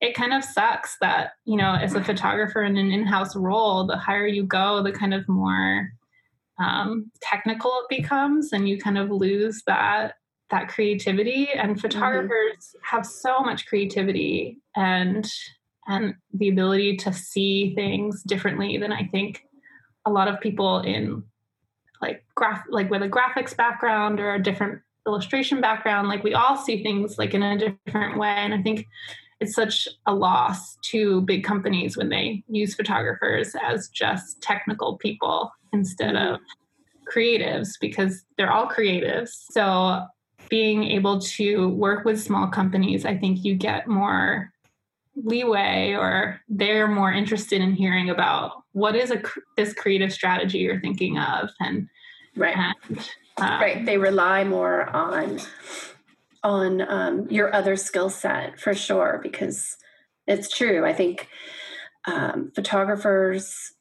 it 0.00 0.14
kind 0.14 0.34
of 0.34 0.44
sucks 0.44 0.96
that 1.00 1.30
you 1.44 1.56
know 1.56 1.74
as 1.74 1.94
a 1.94 2.04
photographer 2.04 2.62
in 2.62 2.76
an 2.76 2.90
in-house 2.90 3.34
role 3.34 3.86
the 3.86 3.96
higher 3.96 4.26
you 4.26 4.42
go 4.42 4.82
the 4.82 4.92
kind 4.92 5.14
of 5.14 5.26
more 5.28 5.88
um, 6.58 7.10
technical 7.22 7.70
it 7.80 7.96
becomes 7.96 8.52
and 8.52 8.68
you 8.68 8.78
kind 8.78 8.98
of 8.98 9.10
lose 9.10 9.62
that 9.66 10.14
that 10.50 10.68
creativity 10.68 11.48
and 11.48 11.72
mm-hmm. 11.72 11.80
photographers 11.80 12.56
mm-hmm. 12.58 12.96
have 12.96 13.06
so 13.06 13.40
much 13.40 13.66
creativity 13.66 14.58
and 14.76 15.30
and 15.86 16.14
the 16.32 16.48
ability 16.48 16.96
to 16.96 17.12
see 17.12 17.74
things 17.74 18.22
differently 18.22 18.76
than 18.76 18.92
i 18.92 19.04
think 19.06 19.42
a 20.06 20.10
lot 20.10 20.28
of 20.28 20.40
people 20.40 20.80
in 20.80 21.22
like 22.02 22.24
graph 22.34 22.62
like 22.68 22.90
with 22.90 23.02
a 23.02 23.08
graphics 23.08 23.56
background 23.56 24.20
or 24.20 24.34
a 24.34 24.42
different 24.42 24.80
illustration 25.06 25.60
background 25.60 26.08
like 26.08 26.24
we 26.24 26.34
all 26.34 26.56
see 26.56 26.82
things 26.82 27.18
like 27.18 27.34
in 27.34 27.42
a 27.42 27.58
different 27.86 28.18
way 28.18 28.28
and 28.28 28.54
i 28.54 28.62
think 28.62 28.86
it's 29.40 29.54
such 29.54 29.88
a 30.06 30.14
loss 30.14 30.76
to 30.76 31.20
big 31.22 31.44
companies 31.44 31.96
when 31.96 32.08
they 32.08 32.42
use 32.48 32.74
photographers 32.74 33.54
as 33.62 33.88
just 33.88 34.40
technical 34.40 34.96
people 34.96 35.52
instead 35.72 36.14
mm-hmm. 36.14 36.34
of 36.34 36.40
creatives 37.12 37.72
because 37.80 38.24
they're 38.36 38.52
all 38.52 38.66
creatives. 38.66 39.30
So 39.50 40.06
being 40.48 40.84
able 40.84 41.20
to 41.20 41.68
work 41.68 42.04
with 42.04 42.20
small 42.20 42.48
companies, 42.48 43.04
I 43.04 43.16
think 43.16 43.44
you 43.44 43.54
get 43.54 43.88
more 43.88 44.52
leeway 45.16 45.92
or 45.92 46.40
they're 46.48 46.88
more 46.88 47.12
interested 47.12 47.60
in 47.60 47.72
hearing 47.72 48.10
about 48.10 48.64
what 48.72 48.96
is 48.96 49.10
a 49.10 49.22
this 49.56 49.72
creative 49.72 50.12
strategy 50.12 50.58
you're 50.58 50.80
thinking 50.80 51.18
of 51.18 51.50
and 51.60 51.88
right. 52.36 52.56
and, 52.88 52.98
um, 53.36 53.60
right. 53.60 53.86
They 53.86 53.98
rely 53.98 54.44
more 54.44 54.88
on 54.90 55.40
on 56.42 56.80
um, 56.82 57.26
your 57.30 57.54
other 57.54 57.76
skill 57.76 58.10
set 58.10 58.60
for 58.60 58.74
sure 58.74 59.20
because 59.22 59.76
it's 60.26 60.54
true. 60.54 60.84
I 60.84 60.92
think 60.92 61.28
um, 62.06 62.52
photographers 62.54 63.74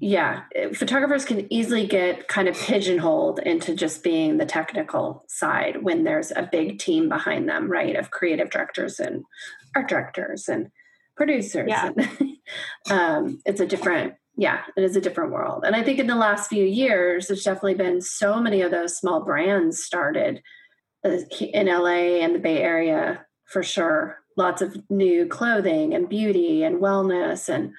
yeah 0.00 0.42
photographers 0.74 1.24
can 1.24 1.50
easily 1.50 1.86
get 1.86 2.28
kind 2.28 2.48
of 2.48 2.56
pigeonholed 2.56 3.38
into 3.40 3.74
just 3.74 4.02
being 4.02 4.36
the 4.36 4.44
technical 4.44 5.24
side 5.26 5.82
when 5.82 6.04
there's 6.04 6.30
a 6.32 6.48
big 6.50 6.78
team 6.78 7.08
behind 7.08 7.48
them 7.48 7.70
right 7.70 7.96
of 7.96 8.10
creative 8.10 8.50
directors 8.50 9.00
and 9.00 9.24
art 9.76 9.88
directors 9.88 10.48
and 10.48 10.70
producers 11.16 11.68
yeah. 11.68 11.92
and, 11.96 12.36
um, 12.90 13.42
it's 13.46 13.60
a 13.60 13.66
different 13.66 14.14
yeah 14.36 14.62
it 14.76 14.84
is 14.84 14.96
a 14.96 15.00
different 15.00 15.32
world 15.32 15.64
and 15.64 15.74
i 15.74 15.82
think 15.82 15.98
in 15.98 16.06
the 16.06 16.14
last 16.14 16.48
few 16.48 16.64
years 16.64 17.28
there's 17.28 17.44
definitely 17.44 17.74
been 17.74 18.00
so 18.00 18.38
many 18.38 18.60
of 18.60 18.70
those 18.70 18.96
small 18.96 19.24
brands 19.24 19.82
started 19.82 20.42
in 21.40 21.66
LA 21.66 22.20
and 22.22 22.34
the 22.34 22.38
Bay 22.38 22.62
Area 22.62 23.24
for 23.44 23.62
sure. 23.62 24.18
Lots 24.36 24.60
of 24.60 24.76
new 24.90 25.26
clothing 25.26 25.94
and 25.94 26.08
beauty 26.08 26.62
and 26.62 26.80
wellness 26.80 27.48
and 27.48 27.72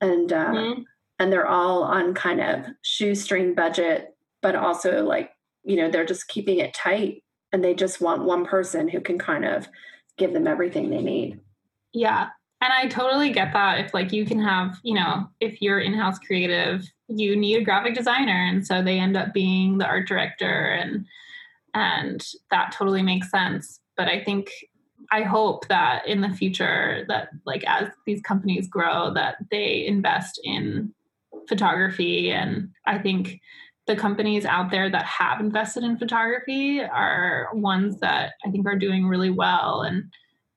and 0.00 0.32
uh, 0.32 0.46
mm-hmm. 0.46 0.82
and 1.20 1.32
they're 1.32 1.46
all 1.46 1.84
on 1.84 2.14
kind 2.14 2.40
of 2.40 2.66
shoestring 2.82 3.54
budget, 3.54 4.16
but 4.40 4.56
also 4.56 5.04
like 5.04 5.30
you 5.62 5.76
know 5.76 5.90
they're 5.90 6.04
just 6.04 6.26
keeping 6.26 6.58
it 6.58 6.74
tight 6.74 7.22
and 7.52 7.62
they 7.62 7.74
just 7.74 8.00
want 8.00 8.24
one 8.24 8.44
person 8.44 8.88
who 8.88 9.00
can 9.00 9.18
kind 9.18 9.44
of 9.44 9.68
give 10.18 10.32
them 10.32 10.46
everything 10.46 10.90
they 10.90 11.02
need. 11.02 11.40
Yeah. 11.92 12.28
And 12.60 12.72
I 12.72 12.86
totally 12.86 13.30
get 13.30 13.52
that. 13.52 13.80
If 13.80 13.92
like 13.92 14.12
you 14.12 14.24
can 14.24 14.38
have, 14.40 14.78
you 14.82 14.94
know, 14.94 15.28
if 15.40 15.60
you're 15.60 15.80
in-house 15.80 16.18
creative, 16.20 16.84
you 17.16 17.36
need 17.36 17.56
a 17.56 17.64
graphic 17.64 17.94
designer 17.94 18.46
and 18.48 18.66
so 18.66 18.82
they 18.82 18.98
end 18.98 19.16
up 19.16 19.32
being 19.32 19.78
the 19.78 19.86
art 19.86 20.06
director 20.08 20.70
and 20.70 21.06
and 21.74 22.26
that 22.50 22.72
totally 22.72 23.02
makes 23.02 23.30
sense 23.30 23.80
but 23.96 24.08
i 24.08 24.22
think 24.22 24.50
i 25.10 25.22
hope 25.22 25.66
that 25.68 26.06
in 26.06 26.20
the 26.20 26.30
future 26.30 27.04
that 27.08 27.28
like 27.44 27.64
as 27.66 27.88
these 28.06 28.20
companies 28.22 28.66
grow 28.68 29.12
that 29.12 29.36
they 29.50 29.84
invest 29.86 30.40
in 30.44 30.92
photography 31.48 32.30
and 32.30 32.70
i 32.86 32.98
think 32.98 33.40
the 33.86 33.96
companies 33.96 34.44
out 34.44 34.70
there 34.70 34.88
that 34.88 35.04
have 35.04 35.40
invested 35.40 35.82
in 35.82 35.98
photography 35.98 36.80
are 36.80 37.48
ones 37.52 37.98
that 38.00 38.32
i 38.44 38.50
think 38.50 38.66
are 38.66 38.78
doing 38.78 39.06
really 39.06 39.30
well 39.30 39.82
and 39.82 40.04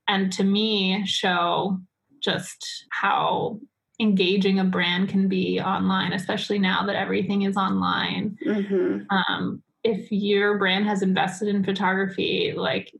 and 0.07 0.31
to 0.31 0.43
me 0.43 1.05
show 1.05 1.79
just 2.21 2.85
how 2.91 3.59
engaging 3.99 4.59
a 4.59 4.63
brand 4.63 5.09
can 5.09 5.27
be 5.27 5.59
online 5.59 6.13
especially 6.13 6.59
now 6.59 6.85
that 6.85 6.95
everything 6.95 7.43
is 7.43 7.55
online 7.55 8.37
mm-hmm. 8.45 8.99
um, 9.09 9.63
if 9.85 10.11
your 10.11 10.57
brand 10.57 10.87
has 10.87 11.03
invested 11.03 11.47
in 11.47 11.63
photography, 11.63 12.53
like 12.57 12.91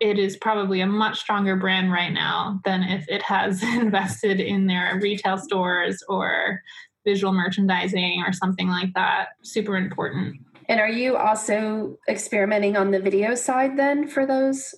it 0.00 0.18
is 0.18 0.36
probably 0.36 0.80
a 0.80 0.86
much 0.86 1.20
stronger 1.20 1.56
brand 1.56 1.92
right 1.92 2.12
now 2.12 2.60
than 2.64 2.82
if 2.82 3.08
it 3.08 3.22
has 3.22 3.62
invested 3.80 4.40
in 4.40 4.66
their 4.66 4.98
retail 5.00 5.38
stores 5.38 6.02
or 6.08 6.60
visual 7.04 7.32
merchandising 7.32 8.22
or 8.26 8.32
something 8.32 8.68
like 8.68 8.92
that. 8.94 9.30
Super 9.42 9.76
important. 9.76 10.36
And 10.68 10.80
are 10.80 10.88
you 10.88 11.16
also 11.16 11.98
experimenting 12.08 12.76
on 12.76 12.90
the 12.90 13.00
video 13.00 13.34
side 13.34 13.76
then 13.76 14.06
for 14.06 14.26
those 14.26 14.74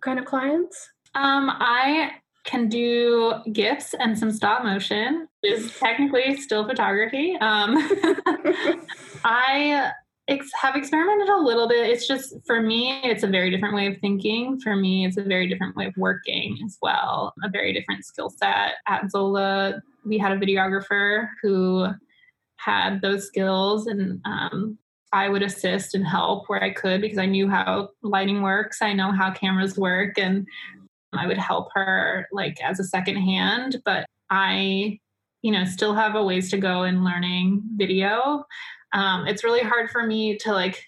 kind 0.00 0.18
of 0.18 0.24
clients? 0.24 0.90
Um, 1.14 1.50
I 1.50 2.12
can 2.44 2.68
do 2.68 3.34
GIFs 3.52 3.94
and 3.94 4.18
some 4.18 4.32
stop 4.32 4.64
motion. 4.64 5.28
Is 5.42 5.76
technically 5.78 6.36
still 6.36 6.66
photography. 6.66 7.36
Um, 7.40 7.76
I 9.24 9.92
ex- 10.28 10.50
have 10.60 10.76
experimented 10.76 11.28
a 11.28 11.36
little 11.36 11.68
bit. 11.68 11.88
It's 11.88 12.06
just 12.06 12.34
for 12.46 12.60
me, 12.60 13.00
it's 13.04 13.22
a 13.22 13.28
very 13.28 13.50
different 13.50 13.74
way 13.74 13.86
of 13.86 13.98
thinking. 14.00 14.60
For 14.60 14.76
me, 14.76 15.06
it's 15.06 15.16
a 15.16 15.22
very 15.22 15.48
different 15.48 15.76
way 15.76 15.86
of 15.86 15.94
working 15.96 16.58
as 16.64 16.78
well. 16.80 17.34
A 17.42 17.48
very 17.48 17.72
different 17.72 18.04
skill 18.04 18.30
set. 18.30 18.74
At 18.86 19.10
Zola, 19.10 19.82
we 20.04 20.18
had 20.18 20.32
a 20.32 20.36
videographer 20.36 21.28
who 21.42 21.88
had 22.56 23.00
those 23.00 23.26
skills, 23.26 23.86
and 23.86 24.20
um, 24.24 24.78
I 25.12 25.28
would 25.28 25.42
assist 25.42 25.94
and 25.94 26.06
help 26.06 26.48
where 26.48 26.62
I 26.62 26.72
could 26.72 27.00
because 27.00 27.18
I 27.18 27.26
knew 27.26 27.48
how 27.48 27.90
lighting 28.02 28.42
works. 28.42 28.80
I 28.80 28.92
know 28.92 29.12
how 29.12 29.32
cameras 29.32 29.76
work, 29.76 30.18
and 30.18 30.46
I 31.12 31.26
would 31.26 31.38
help 31.38 31.68
her 31.74 32.28
like 32.32 32.58
as 32.62 32.80
a 32.80 32.84
second 32.84 33.16
hand. 33.16 33.82
But 33.84 34.06
I, 34.30 34.98
you 35.42 35.50
know, 35.50 35.64
still 35.64 35.94
have 35.94 36.14
a 36.14 36.24
ways 36.24 36.50
to 36.52 36.58
go 36.58 36.84
in 36.84 37.04
learning 37.04 37.62
video 37.76 38.46
um, 38.92 39.26
it's 39.26 39.44
really 39.44 39.62
hard 39.62 39.90
for 39.90 40.06
me 40.06 40.36
to 40.38 40.52
like 40.52 40.84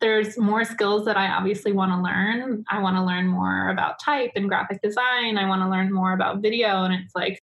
there's 0.00 0.38
more 0.38 0.64
skills 0.64 1.04
that 1.04 1.16
I 1.16 1.28
obviously 1.28 1.72
want 1.72 1.92
to 1.92 2.00
learn. 2.00 2.64
I 2.68 2.80
want 2.80 2.96
to 2.96 3.04
learn 3.04 3.26
more 3.26 3.68
about 3.70 3.98
type 3.98 4.32
and 4.36 4.48
graphic 4.48 4.80
design. 4.82 5.36
I 5.36 5.48
want 5.48 5.62
to 5.62 5.68
learn 5.68 5.92
more 5.92 6.12
about 6.12 6.40
video. 6.40 6.84
And 6.84 6.94
it's 6.94 7.14
like 7.14 7.42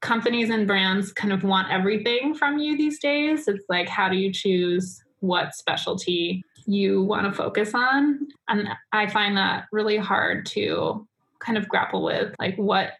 companies 0.00 0.48
and 0.48 0.66
brands 0.66 1.12
kind 1.12 1.32
of 1.32 1.42
want 1.42 1.70
everything 1.70 2.34
from 2.34 2.58
you 2.58 2.76
these 2.76 2.98
days. 2.98 3.48
It's 3.48 3.64
like, 3.68 3.88
how 3.88 4.08
do 4.08 4.16
you 4.16 4.32
choose 4.32 5.02
what 5.20 5.54
specialty 5.54 6.42
you 6.66 7.02
want 7.02 7.26
to 7.26 7.32
focus 7.32 7.74
on? 7.74 8.28
And 8.48 8.68
I 8.92 9.06
find 9.08 9.36
that 9.36 9.64
really 9.70 9.98
hard 9.98 10.46
to 10.46 11.06
kind 11.40 11.58
of 11.58 11.68
grapple 11.68 12.02
with. 12.02 12.34
Like, 12.38 12.56
what, 12.56 12.92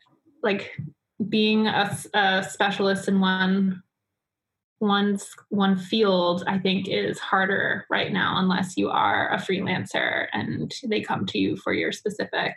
like, 0.43 0.79
being 1.29 1.67
a, 1.67 1.97
a 2.15 2.47
specialist 2.49 3.09
in 3.09 3.21
one 3.21 3.83
one's 4.81 5.29
one 5.49 5.77
field 5.77 6.45
i 6.47 6.59
think 6.59 6.89
is 6.89 7.19
harder 7.19 7.85
right 7.91 8.13
now 8.13 8.39
unless 8.39 8.77
you 8.77 8.89
are 8.89 9.33
a 9.33 9.37
freelancer 9.37 10.27
and 10.33 10.75
they 10.87 11.01
come 11.01 11.27
to 11.27 11.39
you 11.39 11.57
for 11.57 11.73
your 11.73 11.91
specific 11.91 12.55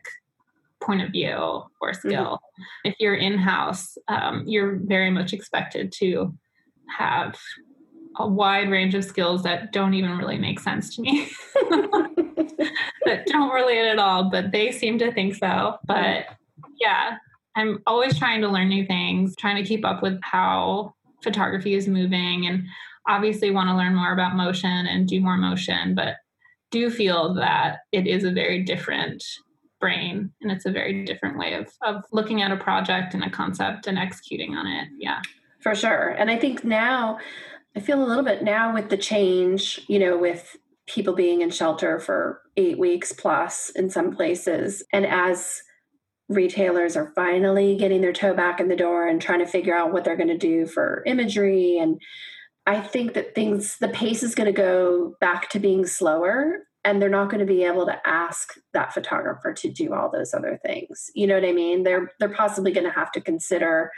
point 0.81 1.01
of 1.01 1.11
view 1.11 1.35
or 1.81 1.91
mm-hmm. 1.91 2.09
skill 2.09 2.39
mm-hmm. 2.39 2.89
if 2.89 2.95
you're 2.99 3.15
in-house 3.15 3.97
um, 4.07 4.43
you're 4.45 4.79
very 4.83 5.09
much 5.09 5.33
expected 5.33 5.91
to 5.91 6.33
have 6.97 7.37
a 8.17 8.27
wide 8.27 8.69
range 8.69 8.93
of 8.93 9.05
skills 9.05 9.43
that 9.43 9.71
don't 9.71 9.93
even 9.93 10.17
really 10.17 10.37
make 10.37 10.59
sense 10.59 10.95
to 10.95 11.01
me 11.01 11.29
that 13.05 13.23
don't 13.27 13.53
relate 13.53 13.87
at 13.87 13.99
all 13.99 14.29
but 14.29 14.51
they 14.51 14.71
seem 14.71 14.99
to 14.99 15.11
think 15.13 15.33
so 15.33 15.77
but 15.85 16.25
yeah 16.79 17.17
i'm 17.55 17.81
always 17.87 18.17
trying 18.19 18.41
to 18.41 18.47
learn 18.47 18.67
new 18.69 18.85
things 18.85 19.35
trying 19.37 19.55
to 19.55 19.67
keep 19.67 19.85
up 19.85 20.03
with 20.03 20.19
how 20.23 20.93
photography 21.23 21.73
is 21.73 21.87
moving 21.87 22.47
and 22.47 22.65
obviously 23.07 23.51
want 23.51 23.69
to 23.69 23.75
learn 23.75 23.95
more 23.95 24.13
about 24.13 24.35
motion 24.35 24.87
and 24.87 25.07
do 25.07 25.19
more 25.19 25.37
motion, 25.37 25.95
but 25.95 26.15
do 26.71 26.89
feel 26.89 27.33
that 27.35 27.79
it 27.91 28.07
is 28.07 28.23
a 28.23 28.31
very 28.31 28.63
different 28.63 29.23
brain 29.79 30.31
and 30.41 30.51
it's 30.51 30.65
a 30.65 30.71
very 30.71 31.03
different 31.03 31.37
way 31.37 31.55
of 31.55 31.67
of 31.83 32.03
looking 32.11 32.41
at 32.41 32.51
a 32.51 32.55
project 32.55 33.13
and 33.13 33.23
a 33.23 33.29
concept 33.29 33.87
and 33.87 33.97
executing 33.97 34.55
on 34.55 34.67
it. 34.67 34.87
Yeah. 34.97 35.19
For 35.59 35.75
sure. 35.75 36.09
And 36.09 36.29
i 36.31 36.37
think 36.37 36.63
now 36.63 37.19
i 37.75 37.79
feel 37.79 38.01
a 38.01 38.05
little 38.05 38.23
bit 38.23 38.43
now 38.43 38.73
with 38.73 38.89
the 38.89 38.97
change 38.97 39.81
you 39.87 39.99
know 39.99 40.17
with 40.17 40.55
people 40.87 41.15
being 41.15 41.41
in 41.41 41.49
shelter 41.49 41.99
for 41.99 42.41
8 42.57 42.77
weeks 42.77 43.11
plus 43.11 43.71
in 43.71 43.89
some 43.89 44.15
places 44.15 44.83
and 44.93 45.05
as 45.05 45.61
retailers 46.31 46.95
are 46.95 47.11
finally 47.15 47.75
getting 47.75 48.01
their 48.01 48.13
toe 48.13 48.33
back 48.33 48.59
in 48.59 48.67
the 48.67 48.75
door 48.75 49.07
and 49.07 49.21
trying 49.21 49.39
to 49.39 49.45
figure 49.45 49.75
out 49.75 49.91
what 49.91 50.03
they're 50.03 50.17
going 50.17 50.27
to 50.27 50.37
do 50.37 50.65
for 50.65 51.03
imagery 51.05 51.77
and 51.77 52.01
I 52.65 52.79
think 52.79 53.13
that 53.13 53.33
things, 53.33 53.77
the 53.79 53.87
pace 53.87 54.23
is 54.23 54.35
going 54.35 54.45
to 54.45 54.51
go 54.51 55.15
back 55.19 55.49
to 55.49 55.59
being 55.59 55.85
slower 55.85 56.67
and 56.83 57.01
they're 57.01 57.09
not 57.09 57.29
going 57.29 57.39
to 57.39 57.53
be 57.53 57.63
able 57.63 57.85
to 57.85 58.07
ask 58.07 58.53
that 58.73 58.93
photographer 58.93 59.53
to 59.53 59.69
do 59.69 59.93
all 59.93 60.11
those 60.11 60.33
other 60.33 60.59
things. 60.65 61.09
You 61.15 61.27
know 61.27 61.35
what 61.35 61.45
I 61.45 61.53
mean? 61.53 61.83
They're, 61.83 62.11
they're 62.19 62.29
possibly 62.29 62.71
going 62.71 62.85
to 62.85 62.93
have 62.93 63.11
to 63.13 63.21
consider, 63.21 63.91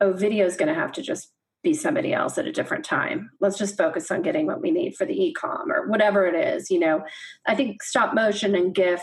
oh, 0.00 0.12
video 0.12 0.46
is 0.46 0.56
going 0.56 0.68
to 0.68 0.78
have 0.78 0.92
to 0.92 1.02
just 1.02 1.32
be 1.62 1.74
somebody 1.74 2.12
else 2.14 2.38
at 2.38 2.46
a 2.46 2.52
different 2.52 2.84
time. 2.84 3.30
Let's 3.40 3.58
just 3.58 3.76
focus 3.76 4.10
on 4.10 4.22
getting 4.22 4.46
what 4.46 4.62
we 4.62 4.70
need 4.70 4.96
for 4.96 5.04
the 5.04 5.20
e-com 5.24 5.70
or 5.70 5.88
whatever 5.88 6.26
it 6.26 6.34
is. 6.34 6.70
You 6.70 6.80
know, 6.80 7.02
I 7.46 7.54
think 7.54 7.82
stop 7.82 8.14
motion 8.14 8.54
and 8.54 8.74
GIF, 8.74 9.02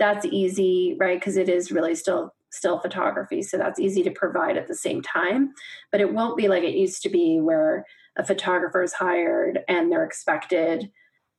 that's 0.00 0.26
easy, 0.26 0.96
right? 0.98 1.20
Because 1.20 1.36
it 1.36 1.48
is 1.48 1.70
really 1.70 1.94
still 1.94 2.34
still 2.50 2.80
photography. 2.80 3.42
So 3.42 3.56
that's 3.56 3.78
easy 3.78 4.02
to 4.02 4.10
provide 4.10 4.56
at 4.56 4.66
the 4.66 4.74
same 4.74 5.02
time. 5.02 5.52
But 5.92 6.00
it 6.00 6.12
won't 6.12 6.36
be 6.36 6.48
like 6.48 6.64
it 6.64 6.74
used 6.74 7.02
to 7.02 7.08
be 7.08 7.38
where 7.40 7.86
a 8.18 8.24
photographer 8.24 8.82
is 8.82 8.92
hired 8.92 9.60
and 9.68 9.92
they're 9.92 10.04
expected 10.04 10.90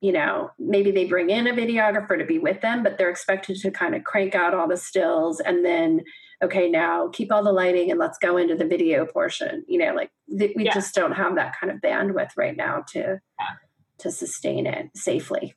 you 0.02 0.12
know 0.12 0.50
maybe 0.60 0.92
they 0.92 1.06
bring 1.06 1.30
in 1.30 1.48
a 1.48 1.54
videographer 1.54 2.18
to 2.18 2.26
be 2.26 2.40
with 2.40 2.60
them 2.62 2.84
but 2.84 2.98
they're 2.98 3.10
expected 3.10 3.56
to 3.58 3.72
kind 3.72 3.96
of 3.96 4.04
crank 4.04 4.36
out 4.36 4.54
all 4.54 4.68
the 4.68 4.76
stills 4.76 5.40
and 5.40 5.64
then 5.64 6.02
okay 6.44 6.70
now 6.70 7.08
keep 7.10 7.32
all 7.32 7.44
the 7.44 7.52
lighting 7.52 7.92
and 7.92 8.00
let's 8.00 8.18
go 8.18 8.36
into 8.38 8.56
the 8.56 8.66
video 8.66 9.06
portion 9.06 9.64
you 9.68 9.78
know 9.78 9.94
like 9.94 10.12
th- 10.38 10.54
we 10.56 10.66
yeah. 10.66 10.74
just 10.74 10.96
don't 10.96 11.14
have 11.14 11.36
that 11.36 11.54
kind 11.60 11.72
of 11.72 11.80
bandwidth 11.80 12.32
right 12.36 12.58
now 12.58 12.84
to 12.88 13.00
yeah. 13.00 13.56
to 14.00 14.12
sustain 14.12 14.66
it 14.66 14.90
safely 14.96 15.54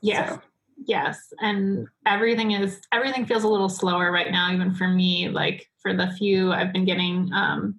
Yeah. 0.00 0.28
so. 0.28 0.42
Yes 0.86 1.32
and 1.40 1.86
everything 2.06 2.52
is 2.52 2.80
everything 2.92 3.24
feels 3.26 3.44
a 3.44 3.48
little 3.48 3.68
slower 3.68 4.10
right 4.10 4.30
now 4.30 4.52
even 4.52 4.74
for 4.74 4.88
me 4.88 5.28
like 5.28 5.68
for 5.80 5.94
the 5.94 6.10
few 6.18 6.52
i've 6.52 6.72
been 6.72 6.84
getting 6.84 7.30
um 7.32 7.78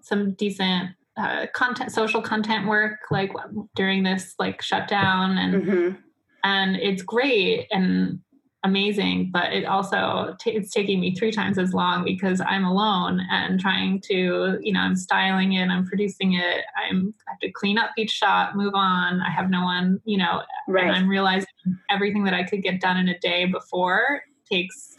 some 0.00 0.32
decent 0.34 0.90
uh, 1.16 1.46
content 1.52 1.92
social 1.92 2.22
content 2.22 2.66
work 2.66 3.00
like 3.10 3.30
during 3.74 4.02
this 4.02 4.34
like 4.38 4.62
shutdown 4.62 5.36
and 5.36 5.62
mm-hmm. 5.62 5.96
and 6.42 6.76
it's 6.76 7.02
great 7.02 7.66
and 7.70 8.18
amazing 8.64 9.28
but 9.32 9.52
it 9.52 9.64
also 9.64 10.36
t- 10.38 10.52
it's 10.52 10.70
taking 10.70 11.00
me 11.00 11.12
three 11.14 11.32
times 11.32 11.58
as 11.58 11.74
long 11.74 12.04
because 12.04 12.40
i'm 12.42 12.64
alone 12.64 13.20
and 13.30 13.58
trying 13.58 14.00
to 14.00 14.56
you 14.62 14.72
know 14.72 14.80
i'm 14.80 14.94
styling 14.94 15.54
it 15.54 15.68
i'm 15.68 15.84
producing 15.84 16.34
it 16.34 16.64
i'm 16.76 17.12
i 17.26 17.32
have 17.32 17.40
to 17.40 17.50
clean 17.50 17.76
up 17.76 17.90
each 17.98 18.10
shot 18.10 18.56
move 18.56 18.72
on 18.74 19.20
i 19.20 19.30
have 19.30 19.50
no 19.50 19.62
one 19.62 20.00
you 20.04 20.16
know 20.16 20.42
right. 20.68 20.84
and 20.84 20.92
i'm 20.92 21.08
realizing 21.08 21.48
everything 21.90 22.22
that 22.22 22.34
i 22.34 22.44
could 22.44 22.62
get 22.62 22.80
done 22.80 22.96
in 22.96 23.08
a 23.08 23.18
day 23.18 23.46
before 23.46 24.22
takes 24.50 24.96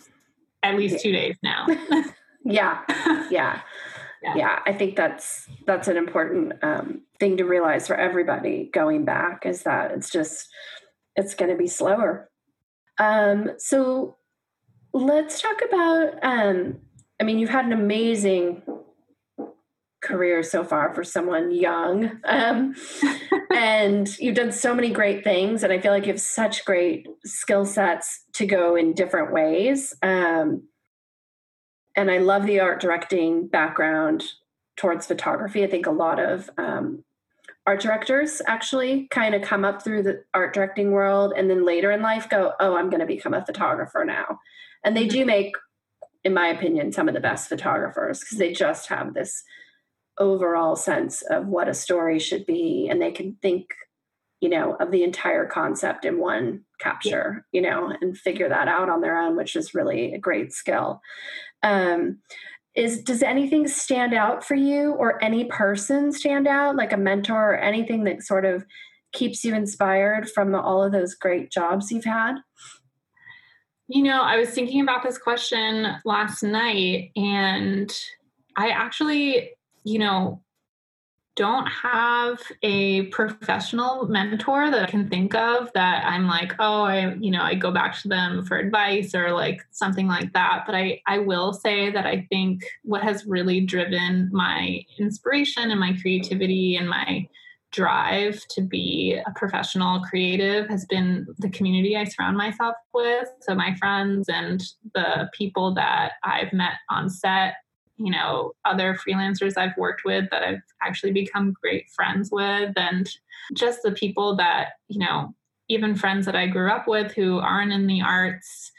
at 0.62 0.76
least 0.76 1.00
two 1.00 1.14
days 1.14 1.38
now 1.42 1.66
yeah 2.44 2.82
yeah 3.30 3.62
yeah. 4.22 4.36
yeah. 4.36 4.60
i 4.66 4.74
think 4.74 4.98
that's 4.98 5.48
that's 5.66 5.88
an 5.88 5.96
important 5.96 6.52
um, 6.64 7.02
thing 7.18 7.38
to 7.38 7.46
realize 7.46 7.88
for 7.88 7.96
everybody 7.96 8.70
going 8.74 9.06
back 9.06 9.46
is 9.46 9.64
that 9.64 9.92
it's 9.92 10.10
just 10.10 10.50
it's 11.16 11.34
going 11.34 11.52
to 11.52 11.58
be 11.58 11.68
slower 11.68 12.30
um, 13.00 13.52
so 13.58 14.18
let's 14.94 15.42
talk 15.42 15.62
about 15.68 16.24
um, 16.24 16.78
i 17.20 17.24
mean 17.24 17.40
you've 17.40 17.50
had 17.50 17.66
an 17.66 17.74
amazing 17.74 18.62
career 20.04 20.44
so 20.44 20.64
far 20.66 20.94
for 20.94 21.04
someone 21.04 21.50
young 21.52 22.20
um, 22.26 22.76
and 23.56 24.20
you've 24.20 24.36
done 24.36 24.52
so 24.52 24.76
many 24.76 24.90
great 24.90 25.24
things 25.24 25.64
and 25.64 25.72
i 25.72 25.80
feel 25.80 25.92
like 25.92 26.06
you 26.06 26.12
have 26.12 26.22
such 26.22 26.66
great 26.66 27.08
skill 27.26 27.66
sets 27.66 28.24
to 28.34 28.46
go 28.46 28.76
in 28.76 28.94
different 28.94 29.32
ways 29.32 29.94
um, 30.02 30.64
and 31.96 32.10
I 32.10 32.18
love 32.18 32.46
the 32.46 32.60
art 32.60 32.80
directing 32.80 33.48
background 33.48 34.24
towards 34.78 35.06
photography. 35.06 35.64
I 35.64 35.68
think 35.68 35.86
a 35.86 35.92
lot 35.92 36.20
of 36.20 36.50
um, 36.58 37.04
art 37.66 37.82
directors 37.82 38.42
actually 38.46 39.08
kind 39.10 39.34
of 39.34 39.42
come 39.42 39.64
up 39.64 39.82
through 39.82 40.04
the 40.04 40.24
art 40.34 40.54
directing 40.54 40.92
world 40.92 41.34
and 41.36 41.50
then 41.50 41.66
later 41.66 41.92
in 41.92 42.02
life 42.02 42.30
go, 42.30 42.54
oh, 42.60 42.76
I'm 42.76 42.90
going 42.90 43.00
to 43.00 43.06
become 43.06 43.34
a 43.34 43.46
photographer 43.46 44.04
now. 44.06 44.40
And 44.84 44.98
they 44.98 45.08
do 45.08 45.26
make, 45.26 45.54
in 46.24 46.34
my 46.34 46.48
opinion, 46.48 46.92
some 46.92 47.08
of 47.08 47.14
the 47.14 47.22
best 47.22 47.48
photographers 47.48 48.20
because 48.20 48.38
they 48.38 48.52
just 48.52 48.90
have 48.90 49.14
this 49.14 49.44
overall 50.18 50.76
sense 50.76 51.22
of 51.24 51.48
what 51.48 51.68
a 51.68 51.74
story 51.74 52.20
should 52.20 52.46
be 52.46 52.88
and 52.90 53.02
they 53.02 53.12
can 53.12 53.36
think 53.42 53.74
you 54.42 54.50
know 54.50 54.76
of 54.76 54.92
the 54.92 55.04
entire 55.04 55.46
concept 55.46 56.06
in 56.06 56.20
one 56.20 56.64
capture 56.80 57.46
yeah. 57.52 57.62
you 57.62 57.68
know 57.68 57.92
and 58.00 58.18
figure 58.18 58.48
that 58.48 58.68
out 58.68 58.90
on 58.90 59.02
their 59.02 59.18
own 59.18 59.36
which 59.36 59.56
is 59.56 59.74
really 59.74 60.14
a 60.14 60.20
great 60.20 60.54
skill 60.54 61.02
um, 61.64 62.20
is 62.76 63.04
does 63.04 63.22
anything 63.22 63.68
stand 63.68 64.14
out 64.14 64.44
for 64.44 64.56
you 64.56 64.92
or 64.94 65.24
any 65.24 65.46
person 65.46 66.12
stand 66.12 66.48
out 66.48 66.76
like 66.76 66.92
a 66.92 66.98
mentor 66.98 67.54
or 67.54 67.58
anything 67.58 68.04
that 68.06 68.24
sort 68.24 68.46
of 68.46 68.66
keeps 69.12 69.44
you 69.44 69.54
inspired 69.54 70.30
from 70.30 70.56
all 70.56 70.84
of 70.84 70.92
those 70.92 71.14
great 71.14 71.52
jobs 71.52 71.92
you've 71.92 72.06
had? 72.06 72.36
You 73.88 74.04
know 74.04 74.22
i 74.22 74.38
was 74.38 74.50
thinking 74.50 74.82
about 74.82 75.04
this 75.04 75.18
question 75.18 75.88
last 76.06 76.42
night 76.42 77.12
and 77.16 77.92
i 78.56 78.70
actually 78.70 79.52
you 79.84 80.00
know 80.00 80.42
don't 81.36 81.66
have 81.68 82.40
a 82.62 83.08
professional 83.08 84.08
mentor 84.08 84.70
that 84.70 84.84
I 84.84 84.90
can 84.90 85.10
think 85.10 85.34
of 85.34 85.72
that 85.74 86.06
I'm 86.06 86.28
like, 86.28 86.54
oh, 86.60 86.84
I, 86.84 87.16
you 87.16 87.32
know, 87.32 87.42
I 87.42 87.56
go 87.56 87.72
back 87.72 88.00
to 88.02 88.08
them 88.08 88.46
for 88.46 88.58
advice 88.58 89.16
or 89.16 89.32
like 89.32 89.62
something 89.72 90.08
like 90.08 90.32
that. 90.34 90.64
But 90.66 90.76
I, 90.76 91.02
I 91.08 91.20
will 91.20 91.52
say 91.54 91.92
that 91.92 92.06
I 92.06 92.28
think 92.30 92.64
what 92.84 93.02
has 93.02 93.26
really 93.26 93.62
driven 93.62 94.30
my 94.32 94.84
inspiration 95.00 95.72
and 95.72 95.80
my 95.80 95.98
creativity 96.00 96.76
and 96.76 96.88
my 96.88 97.28
drive 97.72 98.40
to 98.50 98.62
be 98.62 99.20
a 99.26 99.32
professional 99.32 100.02
creative 100.02 100.68
has 100.70 100.86
been 100.86 101.26
the 101.40 101.50
community 101.50 101.98
I 101.98 102.04
surround 102.04 102.38
myself 102.38 102.76
with. 102.94 103.28
So 103.42 103.56
my 103.56 103.76
friends 103.76 104.30
and 104.30 104.64
the 104.94 105.30
people 105.34 105.74
that 105.74 106.14
I've 106.24 106.54
met 106.54 106.74
on 106.92 107.10
set 107.10 107.56
you 108.04 108.12
know 108.12 108.52
other 108.66 108.96
freelancers 108.96 109.58
i've 109.58 109.76
worked 109.78 110.04
with 110.04 110.30
that 110.30 110.44
i've 110.44 110.62
actually 110.82 111.12
become 111.12 111.54
great 111.62 111.90
friends 111.90 112.30
with 112.32 112.74
and 112.76 113.10
just 113.56 113.80
the 113.82 113.92
people 113.92 114.36
that 114.36 114.72
you 114.90 115.00
know 115.00 115.34
even 115.70 115.96
friends 115.96 116.26
that 116.26 116.36
i 116.36 116.46
grew 116.46 116.70
up 116.70 116.88
with 116.88 117.14
who 117.14 117.40
aren't 117.40 117.72
in 117.72 117.88
the 117.88 118.02
arts 118.02 118.72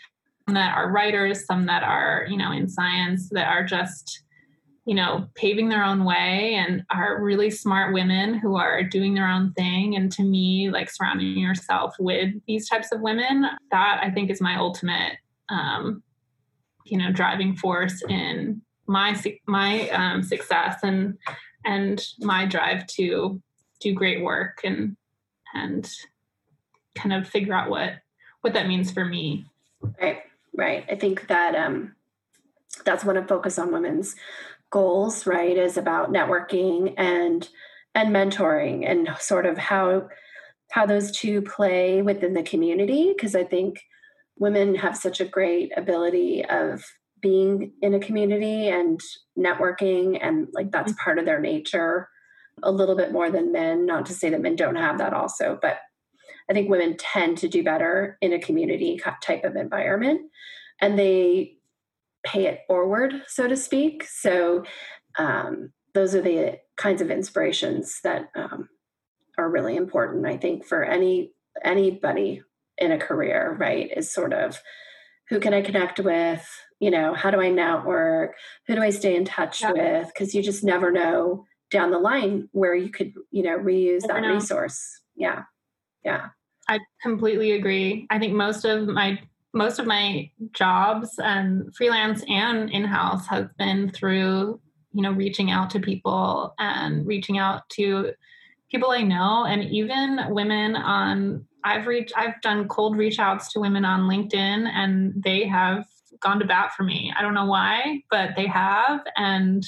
that 0.46 0.76
are 0.76 0.92
writers 0.92 1.46
some 1.46 1.64
that 1.66 1.82
are 1.82 2.26
you 2.28 2.36
know 2.36 2.52
in 2.52 2.68
science 2.68 3.30
that 3.30 3.48
are 3.48 3.64
just 3.64 4.24
you 4.84 4.94
know 4.94 5.26
paving 5.34 5.70
their 5.70 5.82
own 5.82 6.04
way 6.04 6.54
and 6.54 6.84
are 6.90 7.22
really 7.22 7.50
smart 7.50 7.94
women 7.94 8.34
who 8.34 8.56
are 8.56 8.82
doing 8.82 9.14
their 9.14 9.28
own 9.28 9.50
thing. 9.54 9.96
And 9.96 10.12
to 10.12 10.22
me 10.22 10.68
like 10.70 10.90
surrounding 10.90 11.38
yourself 11.38 11.94
with 11.98 12.34
these 12.46 12.68
types 12.68 12.92
of 12.92 13.00
women 13.00 13.46
that 13.70 14.00
i 14.02 14.10
think 14.10 14.30
is 14.30 14.42
my 14.42 14.56
ultimate 14.56 15.16
um 15.48 16.02
you 16.84 16.98
know 16.98 17.10
driving 17.10 17.56
force 17.56 18.02
in 18.08 18.60
my 18.86 19.20
my 19.46 19.88
um, 19.90 20.22
success 20.22 20.80
and 20.82 21.18
and 21.64 22.04
my 22.20 22.46
drive 22.46 22.86
to 22.86 23.40
do 23.80 23.94
great 23.94 24.22
work 24.22 24.60
and 24.64 24.96
and 25.54 25.90
kind 26.94 27.12
of 27.12 27.28
figure 27.28 27.54
out 27.54 27.70
what 27.70 27.94
what 28.42 28.52
that 28.54 28.68
means 28.68 28.90
for 28.90 29.04
me. 29.04 29.46
Right 30.00 30.22
right. 30.56 30.84
I 30.90 30.96
think 30.96 31.28
that 31.28 31.54
um 31.54 31.94
that's 32.84 33.04
one 33.04 33.16
of 33.16 33.28
focus 33.28 33.58
on 33.58 33.72
women's 33.72 34.16
goals 34.70 35.26
right 35.26 35.56
is 35.56 35.76
about 35.76 36.12
networking 36.12 36.94
and 36.96 37.48
and 37.94 38.14
mentoring 38.14 38.84
and 38.88 39.08
sort 39.20 39.46
of 39.46 39.56
how 39.56 40.08
how 40.70 40.84
those 40.84 41.12
two 41.12 41.42
play 41.42 42.02
within 42.02 42.34
the 42.34 42.42
community 42.42 43.12
because 43.14 43.36
i 43.36 43.44
think 43.44 43.80
women 44.36 44.74
have 44.74 44.96
such 44.96 45.20
a 45.20 45.24
great 45.24 45.70
ability 45.76 46.44
of 46.44 46.84
being 47.24 47.72
in 47.80 47.94
a 47.94 47.98
community 47.98 48.68
and 48.68 49.00
networking 49.36 50.18
and 50.20 50.46
like 50.52 50.70
that's 50.70 50.92
mm-hmm. 50.92 51.02
part 51.02 51.18
of 51.18 51.24
their 51.24 51.40
nature 51.40 52.10
a 52.62 52.70
little 52.70 52.94
bit 52.94 53.12
more 53.12 53.30
than 53.30 53.50
men 53.50 53.86
not 53.86 54.04
to 54.04 54.12
say 54.12 54.28
that 54.28 54.42
men 54.42 54.54
don't 54.54 54.76
have 54.76 54.98
that 54.98 55.14
also 55.14 55.58
but 55.62 55.78
i 56.50 56.52
think 56.52 56.68
women 56.68 56.94
tend 56.98 57.38
to 57.38 57.48
do 57.48 57.64
better 57.64 58.18
in 58.20 58.34
a 58.34 58.38
community 58.38 59.00
type 59.22 59.42
of 59.42 59.56
environment 59.56 60.20
and 60.82 60.98
they 60.98 61.56
pay 62.26 62.44
it 62.44 62.60
forward 62.66 63.14
so 63.26 63.48
to 63.48 63.56
speak 63.56 64.04
so 64.04 64.62
um, 65.16 65.72
those 65.94 66.14
are 66.14 66.20
the 66.20 66.58
kinds 66.76 67.00
of 67.00 67.10
inspirations 67.10 68.00
that 68.04 68.28
um, 68.34 68.68
are 69.38 69.50
really 69.50 69.76
important 69.76 70.26
i 70.26 70.36
think 70.36 70.62
for 70.62 70.84
any 70.84 71.32
anybody 71.64 72.42
in 72.76 72.92
a 72.92 72.98
career 72.98 73.56
right 73.58 73.90
is 73.96 74.12
sort 74.12 74.34
of 74.34 74.60
who 75.28 75.40
can 75.40 75.54
I 75.54 75.62
connect 75.62 76.00
with? 76.00 76.46
You 76.80 76.90
know, 76.90 77.14
how 77.14 77.30
do 77.30 77.40
I 77.40 77.50
network? 77.50 78.34
Who 78.66 78.74
do 78.74 78.82
I 78.82 78.90
stay 78.90 79.16
in 79.16 79.24
touch 79.24 79.62
yeah. 79.62 79.72
with? 79.72 80.08
Because 80.08 80.34
you 80.34 80.42
just 80.42 80.64
never 80.64 80.90
know 80.90 81.46
down 81.70 81.90
the 81.90 81.98
line 81.98 82.48
where 82.52 82.74
you 82.74 82.90
could, 82.90 83.12
you 83.30 83.42
know, 83.42 83.58
reuse 83.58 84.06
that 84.06 84.22
know. 84.22 84.34
resource. 84.34 85.00
Yeah. 85.16 85.44
Yeah. 86.04 86.28
I 86.68 86.80
completely 87.02 87.52
agree. 87.52 88.06
I 88.10 88.18
think 88.18 88.34
most 88.34 88.64
of 88.64 88.88
my 88.88 89.18
most 89.54 89.78
of 89.78 89.86
my 89.86 90.28
jobs 90.52 91.10
and 91.18 91.74
freelance 91.74 92.24
and 92.28 92.68
in-house 92.70 93.26
has 93.28 93.46
been 93.56 93.88
through 93.90 94.60
you 94.92 95.02
know 95.02 95.12
reaching 95.12 95.50
out 95.50 95.70
to 95.70 95.80
people 95.80 96.54
and 96.58 97.06
reaching 97.06 97.38
out 97.38 97.68
to 97.68 98.12
people 98.70 98.90
i 98.90 99.02
know 99.02 99.44
and 99.44 99.62
even 99.64 100.18
women 100.30 100.74
on 100.76 101.46
i've 101.64 101.86
reached 101.86 102.12
i've 102.16 102.40
done 102.42 102.68
cold 102.68 102.96
reach 102.96 103.18
outs 103.18 103.52
to 103.52 103.60
women 103.60 103.84
on 103.84 104.02
linkedin 104.02 104.68
and 104.68 105.12
they 105.22 105.46
have 105.46 105.84
gone 106.20 106.38
to 106.38 106.46
bat 106.46 106.72
for 106.74 106.84
me. 106.84 107.12
I 107.16 107.22
don't 107.22 107.34
know 107.34 107.46
why 107.46 108.02
but 108.10 108.30
they 108.36 108.46
have. 108.46 109.00
And 109.16 109.64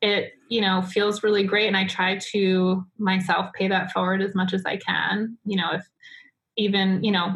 it 0.00 0.32
you 0.48 0.60
know 0.60 0.82
feels 0.82 1.22
really 1.22 1.44
great. 1.44 1.66
And 1.66 1.76
i 1.76 1.86
try 1.86 2.18
to 2.32 2.84
myself 2.98 3.52
pay 3.54 3.68
that 3.68 3.92
forward 3.92 4.22
as 4.22 4.34
much 4.34 4.52
as 4.52 4.64
i 4.64 4.76
can. 4.76 5.36
You 5.44 5.56
know 5.56 5.72
if 5.72 5.86
even 6.56 7.02
you 7.02 7.12
know 7.12 7.34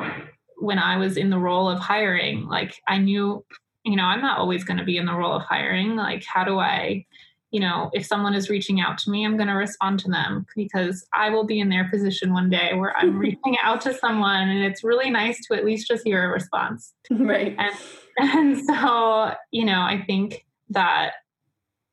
when 0.59 0.78
i 0.78 0.97
was 0.97 1.16
in 1.16 1.30
the 1.30 1.39
role 1.39 1.68
of 1.68 1.78
hiring 1.78 2.47
like 2.47 2.74
i 2.87 2.99
knew 2.99 3.45
you 3.87 3.95
know, 3.95 4.03
I'm 4.03 4.20
not 4.20 4.39
always 4.39 4.64
going 4.64 4.78
to 4.78 4.84
be 4.84 4.97
in 4.97 5.07
the 5.07 5.14
role 5.14 5.32
of 5.32 5.45
hiring. 5.45 5.95
Like, 5.95 6.24
how 6.26 6.43
do 6.43 6.59
I, 6.59 7.07
you 7.51 7.61
know, 7.61 7.90
if 7.92 8.05
someone 8.05 8.34
is 8.34 8.51
reaching 8.51 8.80
out 8.80 8.99
to 8.99 9.11
me, 9.11 9.24
I'm 9.24 9.36
going 9.36 9.49
to 9.49 9.55
respond 9.55 10.01
to 10.01 10.11
them 10.11 10.47
because 10.57 11.07
I 11.12 11.30
will 11.30 11.44
be 11.44 11.61
in 11.61 11.68
their 11.68 11.88
position 11.88 12.32
one 12.32 12.51
day 12.51 12.74
where 12.74 12.97
I'm 12.97 13.18
reaching 13.18 13.57
out 13.62 13.80
to 13.82 13.94
someone 13.94 14.49
and 14.49 14.64
it's 14.64 14.82
really 14.82 15.11
nice 15.11 15.44
to 15.47 15.57
at 15.57 15.64
least 15.64 15.88
just 15.88 16.05
hear 16.05 16.24
a 16.24 16.32
response. 16.32 16.92
Right. 17.11 17.57
And, 17.59 17.74
and 18.18 18.66
so, 18.66 19.32
you 19.53 19.64
know, 19.64 19.80
I 19.80 20.03
think 20.07 20.44
that 20.70 21.12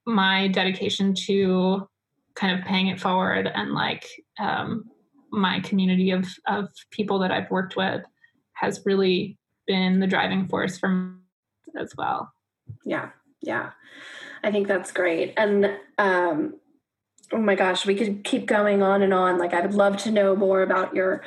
my 0.06 0.48
dedication 0.48 1.14
to 1.14 1.88
kind 2.36 2.58
of 2.58 2.66
paying 2.66 2.88
it 2.88 3.00
forward 3.00 3.50
and 3.54 3.74
like 3.74 4.08
um, 4.40 4.86
my 5.32 5.60
community 5.60 6.12
of, 6.12 6.28
of 6.48 6.68
people 6.92 7.20
that 7.20 7.32
I've 7.32 7.52
worked 7.52 7.76
with 7.76 8.02
has 8.54 8.82
really 8.86 9.38
been 9.68 10.00
the 10.00 10.08
driving 10.08 10.48
force 10.48 10.78
for 10.78 11.14
as 11.80 11.94
well. 11.98 12.32
Yeah, 12.86 13.10
yeah. 13.42 13.72
I 14.44 14.52
think 14.52 14.68
that's 14.68 14.92
great. 14.92 15.34
And 15.38 15.78
um, 15.98 16.56
oh 17.32 17.40
my 17.40 17.56
gosh, 17.56 17.86
we 17.86 17.96
could 17.96 18.24
keep 18.24 18.46
going 18.46 18.82
on 18.82 19.02
and 19.02 19.14
on. 19.14 19.38
Like 19.38 19.54
I 19.54 19.62
would 19.62 19.74
love 19.74 19.98
to 19.98 20.12
know 20.12 20.36
more 20.36 20.62
about 20.62 20.96
your 20.96 21.24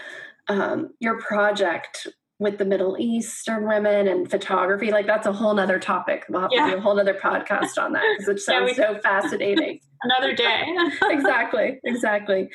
um, 0.48 0.94
your 1.00 1.20
project 1.20 2.06
with 2.38 2.58
the 2.58 2.64
Middle 2.64 2.96
Eastern 2.98 3.66
women 3.66 4.06
and 4.06 4.30
photography. 4.30 4.90
Like 4.90 5.06
that's 5.06 5.26
a 5.26 5.32
whole 5.32 5.54
nother 5.54 5.78
topic. 5.78 6.24
We'll 6.28 6.42
have 6.42 6.50
yeah. 6.52 6.66
to 6.66 6.72
do 6.72 6.76
a 6.78 6.80
whole 6.80 7.00
other 7.00 7.14
podcast 7.14 7.78
on 7.78 7.92
that 7.92 8.04
because 8.18 8.36
it 8.36 8.40
sounds 8.40 8.76
yeah, 8.76 8.94
so 8.94 9.00
fascinating. 9.00 9.80
Another 10.02 10.34
day. 10.34 10.62
exactly, 11.04 11.80
exactly. 11.84 12.50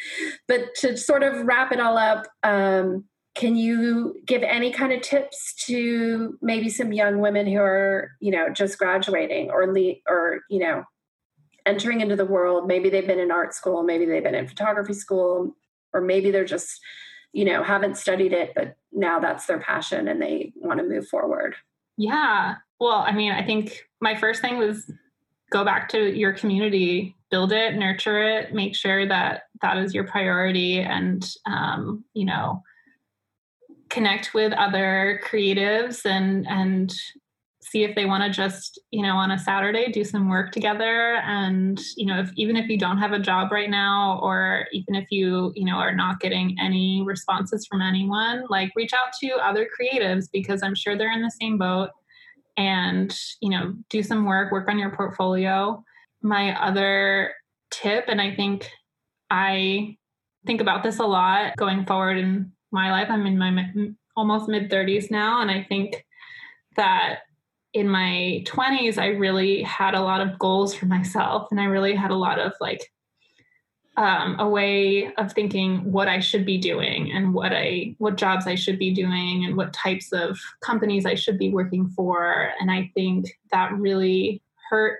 But 0.47 0.75
to 0.75 0.95
sort 0.95 1.23
of 1.23 1.45
wrap 1.45 1.71
it 1.71 1.79
all 1.79 1.97
up, 1.97 2.27
um, 2.43 3.05
can 3.33 3.55
you 3.55 4.15
give 4.25 4.43
any 4.43 4.71
kind 4.71 4.91
of 4.91 5.01
tips 5.01 5.53
to 5.65 6.37
maybe 6.41 6.69
some 6.69 6.91
young 6.91 7.19
women 7.19 7.47
who 7.47 7.59
are 7.59 8.11
you 8.19 8.31
know 8.31 8.49
just 8.49 8.77
graduating 8.77 9.49
or 9.49 9.73
le- 9.73 10.01
or 10.07 10.41
you 10.49 10.59
know 10.59 10.83
entering 11.65 12.01
into 12.01 12.15
the 12.15 12.25
world? 12.25 12.67
Maybe 12.67 12.89
they've 12.89 13.07
been 13.07 13.19
in 13.19 13.31
art 13.31 13.53
school 13.53 13.83
maybe 13.83 14.05
they've 14.05 14.23
been 14.23 14.35
in 14.35 14.47
photography 14.47 14.93
school 14.93 15.55
or 15.93 16.01
maybe 16.01 16.31
they're 16.31 16.45
just 16.45 16.79
you 17.31 17.45
know 17.45 17.63
haven't 17.63 17.97
studied 17.97 18.33
it 18.33 18.51
but 18.55 18.75
now 18.91 19.19
that's 19.19 19.45
their 19.45 19.59
passion 19.59 20.07
and 20.07 20.21
they 20.21 20.51
want 20.55 20.79
to 20.79 20.85
move 20.85 21.07
forward. 21.07 21.55
Yeah. 21.97 22.55
Well 22.79 23.05
i 23.07 23.11
mean 23.11 23.31
i 23.31 23.45
think 23.45 23.87
my 24.01 24.15
first 24.15 24.41
thing 24.41 24.57
was 24.57 24.91
go 25.51 25.63
back 25.63 25.87
to 25.89 26.17
your 26.17 26.33
community 26.33 27.15
build 27.29 27.51
it 27.51 27.75
nurture 27.75 28.21
it 28.21 28.53
make 28.55 28.75
sure 28.75 29.07
that 29.07 29.43
that 29.61 29.77
is 29.77 29.93
your 29.93 30.05
priority 30.05 30.79
and 30.79 31.29
um, 31.45 32.03
you 32.13 32.25
know 32.25 32.63
connect 33.91 34.33
with 34.33 34.53
other 34.53 35.21
creatives 35.23 36.05
and 36.05 36.47
and 36.47 36.93
see 37.61 37.83
if 37.83 37.95
they 37.95 38.05
want 38.05 38.23
to 38.23 38.29
just 38.29 38.81
you 38.89 39.03
know 39.03 39.15
on 39.15 39.31
a 39.31 39.37
saturday 39.37 39.91
do 39.91 40.03
some 40.03 40.29
work 40.29 40.51
together. 40.51 41.15
And 41.25 41.79
you 41.95 42.05
know 42.05 42.19
if 42.19 42.31
even 42.35 42.55
if 42.55 42.69
you 42.69 42.77
don't 42.77 42.97
have 42.97 43.11
a 43.11 43.19
job 43.19 43.51
right 43.51 43.69
now 43.69 44.19
or 44.23 44.65
even 44.71 44.95
if 44.95 45.07
you 45.11 45.51
you 45.55 45.65
know 45.65 45.75
are 45.75 45.93
not 45.93 46.19
getting 46.19 46.57
any 46.59 47.03
responses 47.05 47.67
from 47.69 47.81
anyone 47.81 48.45
like 48.49 48.71
reach 48.75 48.93
out 48.93 49.13
to 49.21 49.29
other 49.35 49.67
creatives 49.67 50.27
because 50.31 50.63
i'm 50.63 50.75
sure 50.75 50.97
they're 50.97 51.13
in 51.13 51.21
the 51.21 51.37
same 51.39 51.57
boat. 51.57 51.89
And 52.57 53.15
you 53.41 53.49
know 53.49 53.75
do 53.89 54.03
some 54.03 54.25
work 54.25 54.51
work 54.51 54.67
on 54.69 54.79
your 54.79 54.95
portfolio. 54.95 55.83
My 56.21 56.59
other 56.61 57.33
tip 57.71 58.05
and 58.07 58.21
i 58.21 58.35
think 58.35 58.69
i 59.31 59.95
think 60.45 60.59
about 60.61 60.83
this 60.83 60.99
a 60.99 61.05
lot 61.05 61.55
going 61.55 61.85
forward 61.85 62.17
in 62.17 62.51
my 62.71 62.91
life. 62.91 63.07
I'm 63.09 63.25
in 63.25 63.37
my 63.37 63.67
almost 64.15 64.47
mid 64.47 64.69
30s 64.69 65.11
now. 65.11 65.41
And 65.41 65.51
I 65.51 65.63
think 65.63 66.05
that 66.75 67.19
in 67.73 67.87
my 67.87 68.43
20s, 68.45 68.97
I 68.97 69.07
really 69.07 69.63
had 69.63 69.93
a 69.93 70.01
lot 70.01 70.21
of 70.21 70.37
goals 70.39 70.73
for 70.73 70.85
myself. 70.85 71.47
And 71.51 71.59
I 71.59 71.65
really 71.65 71.95
had 71.95 72.11
a 72.11 72.15
lot 72.15 72.39
of 72.39 72.53
like 72.59 72.91
um, 73.97 74.39
a 74.39 74.47
way 74.47 75.13
of 75.15 75.33
thinking 75.33 75.91
what 75.91 76.07
I 76.07 76.19
should 76.19 76.45
be 76.45 76.57
doing 76.57 77.11
and 77.11 77.33
what 77.33 77.51
I 77.53 77.95
what 77.97 78.15
jobs 78.15 78.47
I 78.47 78.55
should 78.55 78.79
be 78.79 78.93
doing 78.93 79.45
and 79.45 79.57
what 79.57 79.73
types 79.73 80.13
of 80.13 80.39
companies 80.61 81.05
I 81.05 81.15
should 81.15 81.37
be 81.37 81.49
working 81.49 81.89
for. 81.89 82.51
And 82.59 82.71
I 82.71 82.89
think 82.93 83.37
that 83.51 83.73
really 83.73 84.41
hurt 84.69 84.99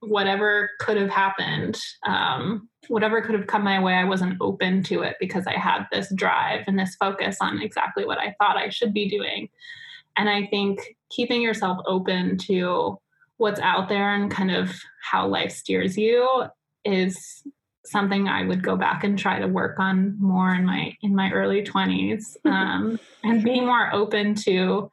whatever 0.00 0.70
could 0.80 0.96
have 0.96 1.10
happened, 1.10 1.80
um, 2.04 2.68
whatever 2.88 3.22
could 3.22 3.34
have 3.34 3.46
come 3.46 3.64
my 3.64 3.80
way, 3.80 3.94
I 3.94 4.04
wasn't 4.04 4.40
open 4.40 4.82
to 4.84 5.02
it 5.02 5.16
because 5.20 5.46
I 5.46 5.58
had 5.58 5.86
this 5.90 6.12
drive 6.14 6.64
and 6.66 6.78
this 6.78 6.94
focus 6.96 7.38
on 7.40 7.60
exactly 7.60 8.04
what 8.04 8.18
I 8.18 8.34
thought 8.38 8.56
I 8.56 8.68
should 8.68 8.92
be 8.92 9.08
doing. 9.08 9.48
And 10.16 10.28
I 10.28 10.46
think 10.46 10.96
keeping 11.10 11.42
yourself 11.42 11.78
open 11.86 12.38
to 12.38 12.98
what's 13.36 13.60
out 13.60 13.88
there 13.88 14.14
and 14.14 14.30
kind 14.30 14.50
of 14.50 14.72
how 15.02 15.26
life 15.26 15.52
steers 15.52 15.98
you 15.98 16.44
is 16.84 17.42
something 17.84 18.28
I 18.28 18.44
would 18.44 18.62
go 18.62 18.76
back 18.76 19.04
and 19.04 19.18
try 19.18 19.38
to 19.38 19.46
work 19.46 19.78
on 19.78 20.16
more 20.18 20.54
in 20.54 20.64
my 20.64 20.96
in 21.02 21.14
my 21.14 21.30
early 21.30 21.62
20s 21.62 22.36
um, 22.44 22.98
and 23.22 23.44
being 23.44 23.66
more 23.66 23.92
open 23.92 24.34
to 24.36 24.90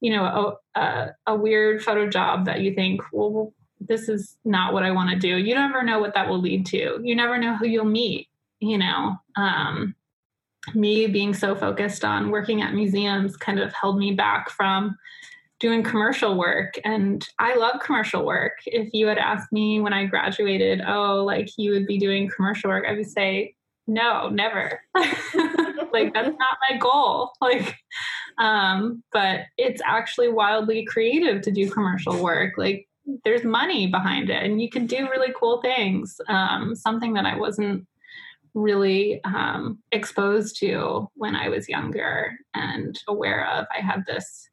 you 0.00 0.12
know 0.12 0.58
a, 0.74 0.80
a, 0.80 1.14
a, 1.26 1.34
weird 1.34 1.82
photo 1.82 2.08
job 2.08 2.44
that 2.44 2.60
you 2.60 2.74
think 2.74 3.00
well 3.12 3.52
this 3.80 4.08
is 4.08 4.36
not 4.44 4.72
what 4.72 4.82
I 4.82 4.90
want 4.90 5.10
to 5.10 5.16
do. 5.16 5.36
You 5.36 5.54
never 5.54 5.82
know 5.82 5.98
what 5.98 6.14
that 6.14 6.28
will 6.28 6.40
lead 6.40 6.66
to. 6.66 7.00
You 7.02 7.14
never 7.14 7.38
know 7.38 7.56
who 7.56 7.66
you'll 7.66 7.84
meet, 7.84 8.28
you 8.60 8.78
know. 8.78 9.16
Um, 9.36 9.94
me 10.74 11.06
being 11.06 11.34
so 11.34 11.54
focused 11.54 12.04
on 12.04 12.30
working 12.30 12.62
at 12.62 12.74
museums 12.74 13.36
kind 13.36 13.58
of 13.58 13.72
held 13.72 13.98
me 13.98 14.12
back 14.12 14.50
from 14.50 14.96
doing 15.60 15.82
commercial 15.82 16.36
work 16.36 16.74
and 16.84 17.26
I 17.38 17.56
love 17.56 17.80
commercial 17.80 18.24
work. 18.24 18.52
If 18.66 18.90
you 18.92 19.06
had 19.06 19.18
asked 19.18 19.52
me 19.52 19.80
when 19.80 19.92
I 19.92 20.06
graduated, 20.06 20.82
oh, 20.86 21.24
like 21.24 21.48
you 21.56 21.72
would 21.72 21.86
be 21.86 21.98
doing 21.98 22.28
commercial 22.28 22.70
work, 22.70 22.84
I 22.88 22.92
would 22.92 23.10
say, 23.10 23.54
no, 23.86 24.28
never. 24.28 24.80
like 24.94 26.12
that's 26.14 26.36
not 26.38 26.58
my 26.70 26.76
goal. 26.78 27.32
Like 27.40 27.76
um 28.38 29.02
but 29.12 29.40
it's 29.56 29.82
actually 29.84 30.28
wildly 30.28 30.84
creative 30.84 31.42
to 31.42 31.50
do 31.50 31.70
commercial 31.70 32.22
work. 32.22 32.54
Like 32.56 32.87
there's 33.24 33.44
money 33.44 33.86
behind 33.86 34.30
it 34.30 34.42
and 34.42 34.60
you 34.60 34.68
can 34.68 34.86
do 34.86 35.08
really 35.10 35.32
cool 35.38 35.60
things 35.62 36.20
um, 36.28 36.74
something 36.74 37.14
that 37.14 37.26
i 37.26 37.36
wasn't 37.36 37.86
really 38.54 39.22
um, 39.24 39.78
exposed 39.92 40.58
to 40.58 41.08
when 41.14 41.34
i 41.36 41.48
was 41.48 41.68
younger 41.68 42.36
and 42.54 42.98
aware 43.06 43.46
of. 43.48 43.66
I 43.76 43.80
had 43.80 44.04
this 44.06 44.48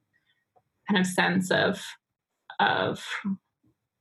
kind 0.88 1.00
of 1.00 1.08
sense 1.08 1.52
of 1.52 1.82
of 2.60 3.04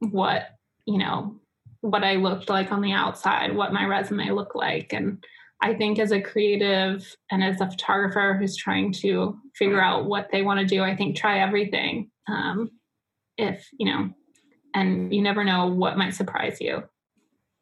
what 0.01 0.51
you 0.87 0.99
know 0.99 1.37
what 1.81 2.05
i 2.05 2.15
looked 2.15 2.49
like 2.49 2.71
on 2.71 2.83
the 2.83 2.93
outside 2.93 3.55
what 3.55 3.73
my 3.73 3.85
resume 3.85 4.31
looked 4.31 4.55
like 4.55 4.93
and 4.93 5.25
i 5.61 5.75
think 5.75 5.99
as 5.99 6.13
a 6.13 6.21
creative 6.21 7.17
and 7.31 7.43
as 7.43 7.61
a 7.61 7.71
photographer 7.71 8.37
who's 8.39 8.57
trying 8.57 8.93
to 8.93 9.37
figure 9.57 9.81
out 9.81 10.07
what 10.07 10.29
they 10.31 10.43
want 10.43 10.61
to 10.61 10.67
do 10.67 10.83
i 10.83 10.95
think 10.95 11.17
try 11.17 11.41
everything 11.41 12.11
um, 12.29 12.71
if 13.37 13.69
you 13.79 13.87
know 13.91 14.11
and 14.75 15.15
you 15.15 15.23
never 15.23 15.45
know 15.45 15.67
what 15.67 15.97
might 15.97 16.15
surprise 16.15 16.61
you. 16.61 16.83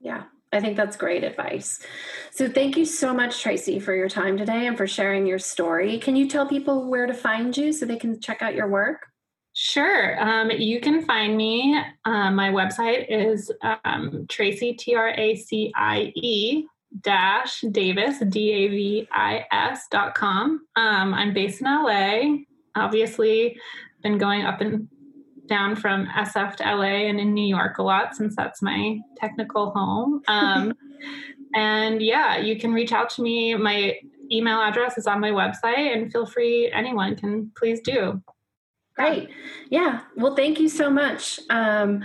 Yeah, 0.01 0.25
I 0.53 0.61
think 0.61 0.77
that's 0.77 0.97
great 0.97 1.23
advice. 1.23 1.79
So, 2.31 2.49
thank 2.49 2.77
you 2.77 2.85
so 2.85 3.15
much, 3.15 3.43
Tracie, 3.43 3.79
for 3.79 3.95
your 3.95 4.09
time 4.09 4.37
today 4.37 4.67
and 4.67 4.77
for 4.77 4.87
sharing 4.87 5.27
your 5.27 5.39
story. 5.39 5.99
Can 5.99 6.17
you 6.17 6.29
tell 6.29 6.47
people 6.47 6.89
where 6.89 7.07
to 7.07 7.15
find 7.15 7.57
you 7.57 7.73
so 7.73 7.87
they 7.87 7.97
can 7.97 8.21
check 8.21 8.43
out 8.43 8.55
your 8.55 8.69
work? 8.69 9.07
Sure. 9.55 10.21
Um, 10.21 10.51
you 10.51 10.81
can 10.81 11.05
find 11.05 11.37
me. 11.37 11.79
Um, 12.07 12.35
my 12.35 12.49
website 12.49 13.07
is 13.11 13.53
um, 13.85 14.27
Tracie, 14.29 14.73
T 14.73 14.95
R 14.95 15.11
A 15.11 15.37
C 15.37 15.73
I 15.77 16.13
E 16.15 16.65
dash 17.01 17.61
Davis, 17.71 18.19
D 18.29 18.51
A 18.53 18.69
V 18.69 19.09
I 19.13 19.45
S 19.53 19.87
dot 19.91 20.15
com. 20.15 20.67
Um, 20.77 21.15
I'm 21.15 21.35
based 21.35 21.61
in 21.61 21.67
LA. 21.67 22.39
Obviously, 22.75 23.59
been 24.03 24.19
going 24.19 24.43
up 24.43 24.61
and 24.61 24.89
down 25.53 25.77
from 25.77 26.07
SF 26.07 26.57
to 26.57 26.65
LA 26.65 27.09
and 27.11 27.21
in 27.21 27.35
New 27.35 27.47
York 27.47 27.77
a 27.77 27.83
lot 27.83 28.17
since 28.17 28.35
that's 28.35 28.63
my 28.63 28.99
technical 29.19 29.71
home. 29.73 30.23
Um, 30.27 30.73
and 31.55 32.01
yeah, 32.01 32.39
you 32.39 32.59
can 32.59 32.73
reach 32.73 32.91
out 32.91 33.11
to 33.11 33.23
me. 33.23 33.55
My 33.55 33.99
email 34.31 34.63
address 34.63 34.97
is 34.97 35.07
on 35.07 35.21
my 35.21 35.31
website, 35.31 35.93
and 35.95 36.11
feel 36.11 36.25
free, 36.25 36.73
anyone 36.73 37.17
can 37.17 37.53
please 37.55 37.83
do. 37.83 38.23
Great. 38.97 39.29
Yeah. 39.69 40.01
Well, 40.17 40.35
thank 40.35 40.59
you 40.59 40.71
so 40.71 40.89
much. 40.89 41.39
Um, 41.51 42.03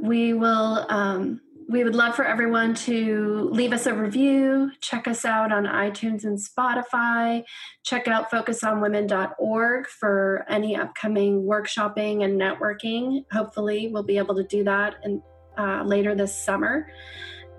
we 0.00 0.32
will. 0.32 0.86
Um, 0.88 1.42
we 1.72 1.84
would 1.84 1.94
love 1.94 2.14
for 2.14 2.24
everyone 2.24 2.74
to 2.74 3.48
leave 3.50 3.72
us 3.72 3.86
a 3.86 3.94
review, 3.94 4.70
check 4.80 5.08
us 5.08 5.24
out 5.24 5.50
on 5.50 5.64
iTunes 5.64 6.24
and 6.24 6.38
Spotify, 6.38 7.42
check 7.82 8.06
out 8.06 8.30
focusonwomen.org 8.30 9.86
for 9.86 10.44
any 10.50 10.76
upcoming 10.76 11.44
workshopping 11.44 12.24
and 12.24 12.38
networking. 12.38 13.24
Hopefully, 13.32 13.88
we'll 13.90 14.02
be 14.02 14.18
able 14.18 14.34
to 14.34 14.44
do 14.44 14.62
that 14.64 14.96
in, 15.02 15.22
uh, 15.56 15.82
later 15.82 16.14
this 16.14 16.34
summer. 16.34 16.92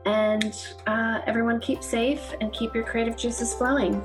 And 0.05 0.55
uh, 0.85 1.21
everyone 1.25 1.59
keep 1.59 1.81
safe 1.81 2.35
and 2.39 2.53
keep 2.53 2.75
your 2.75 2.83
creative 2.83 3.17
juices 3.17 3.55
flowing. 3.55 3.99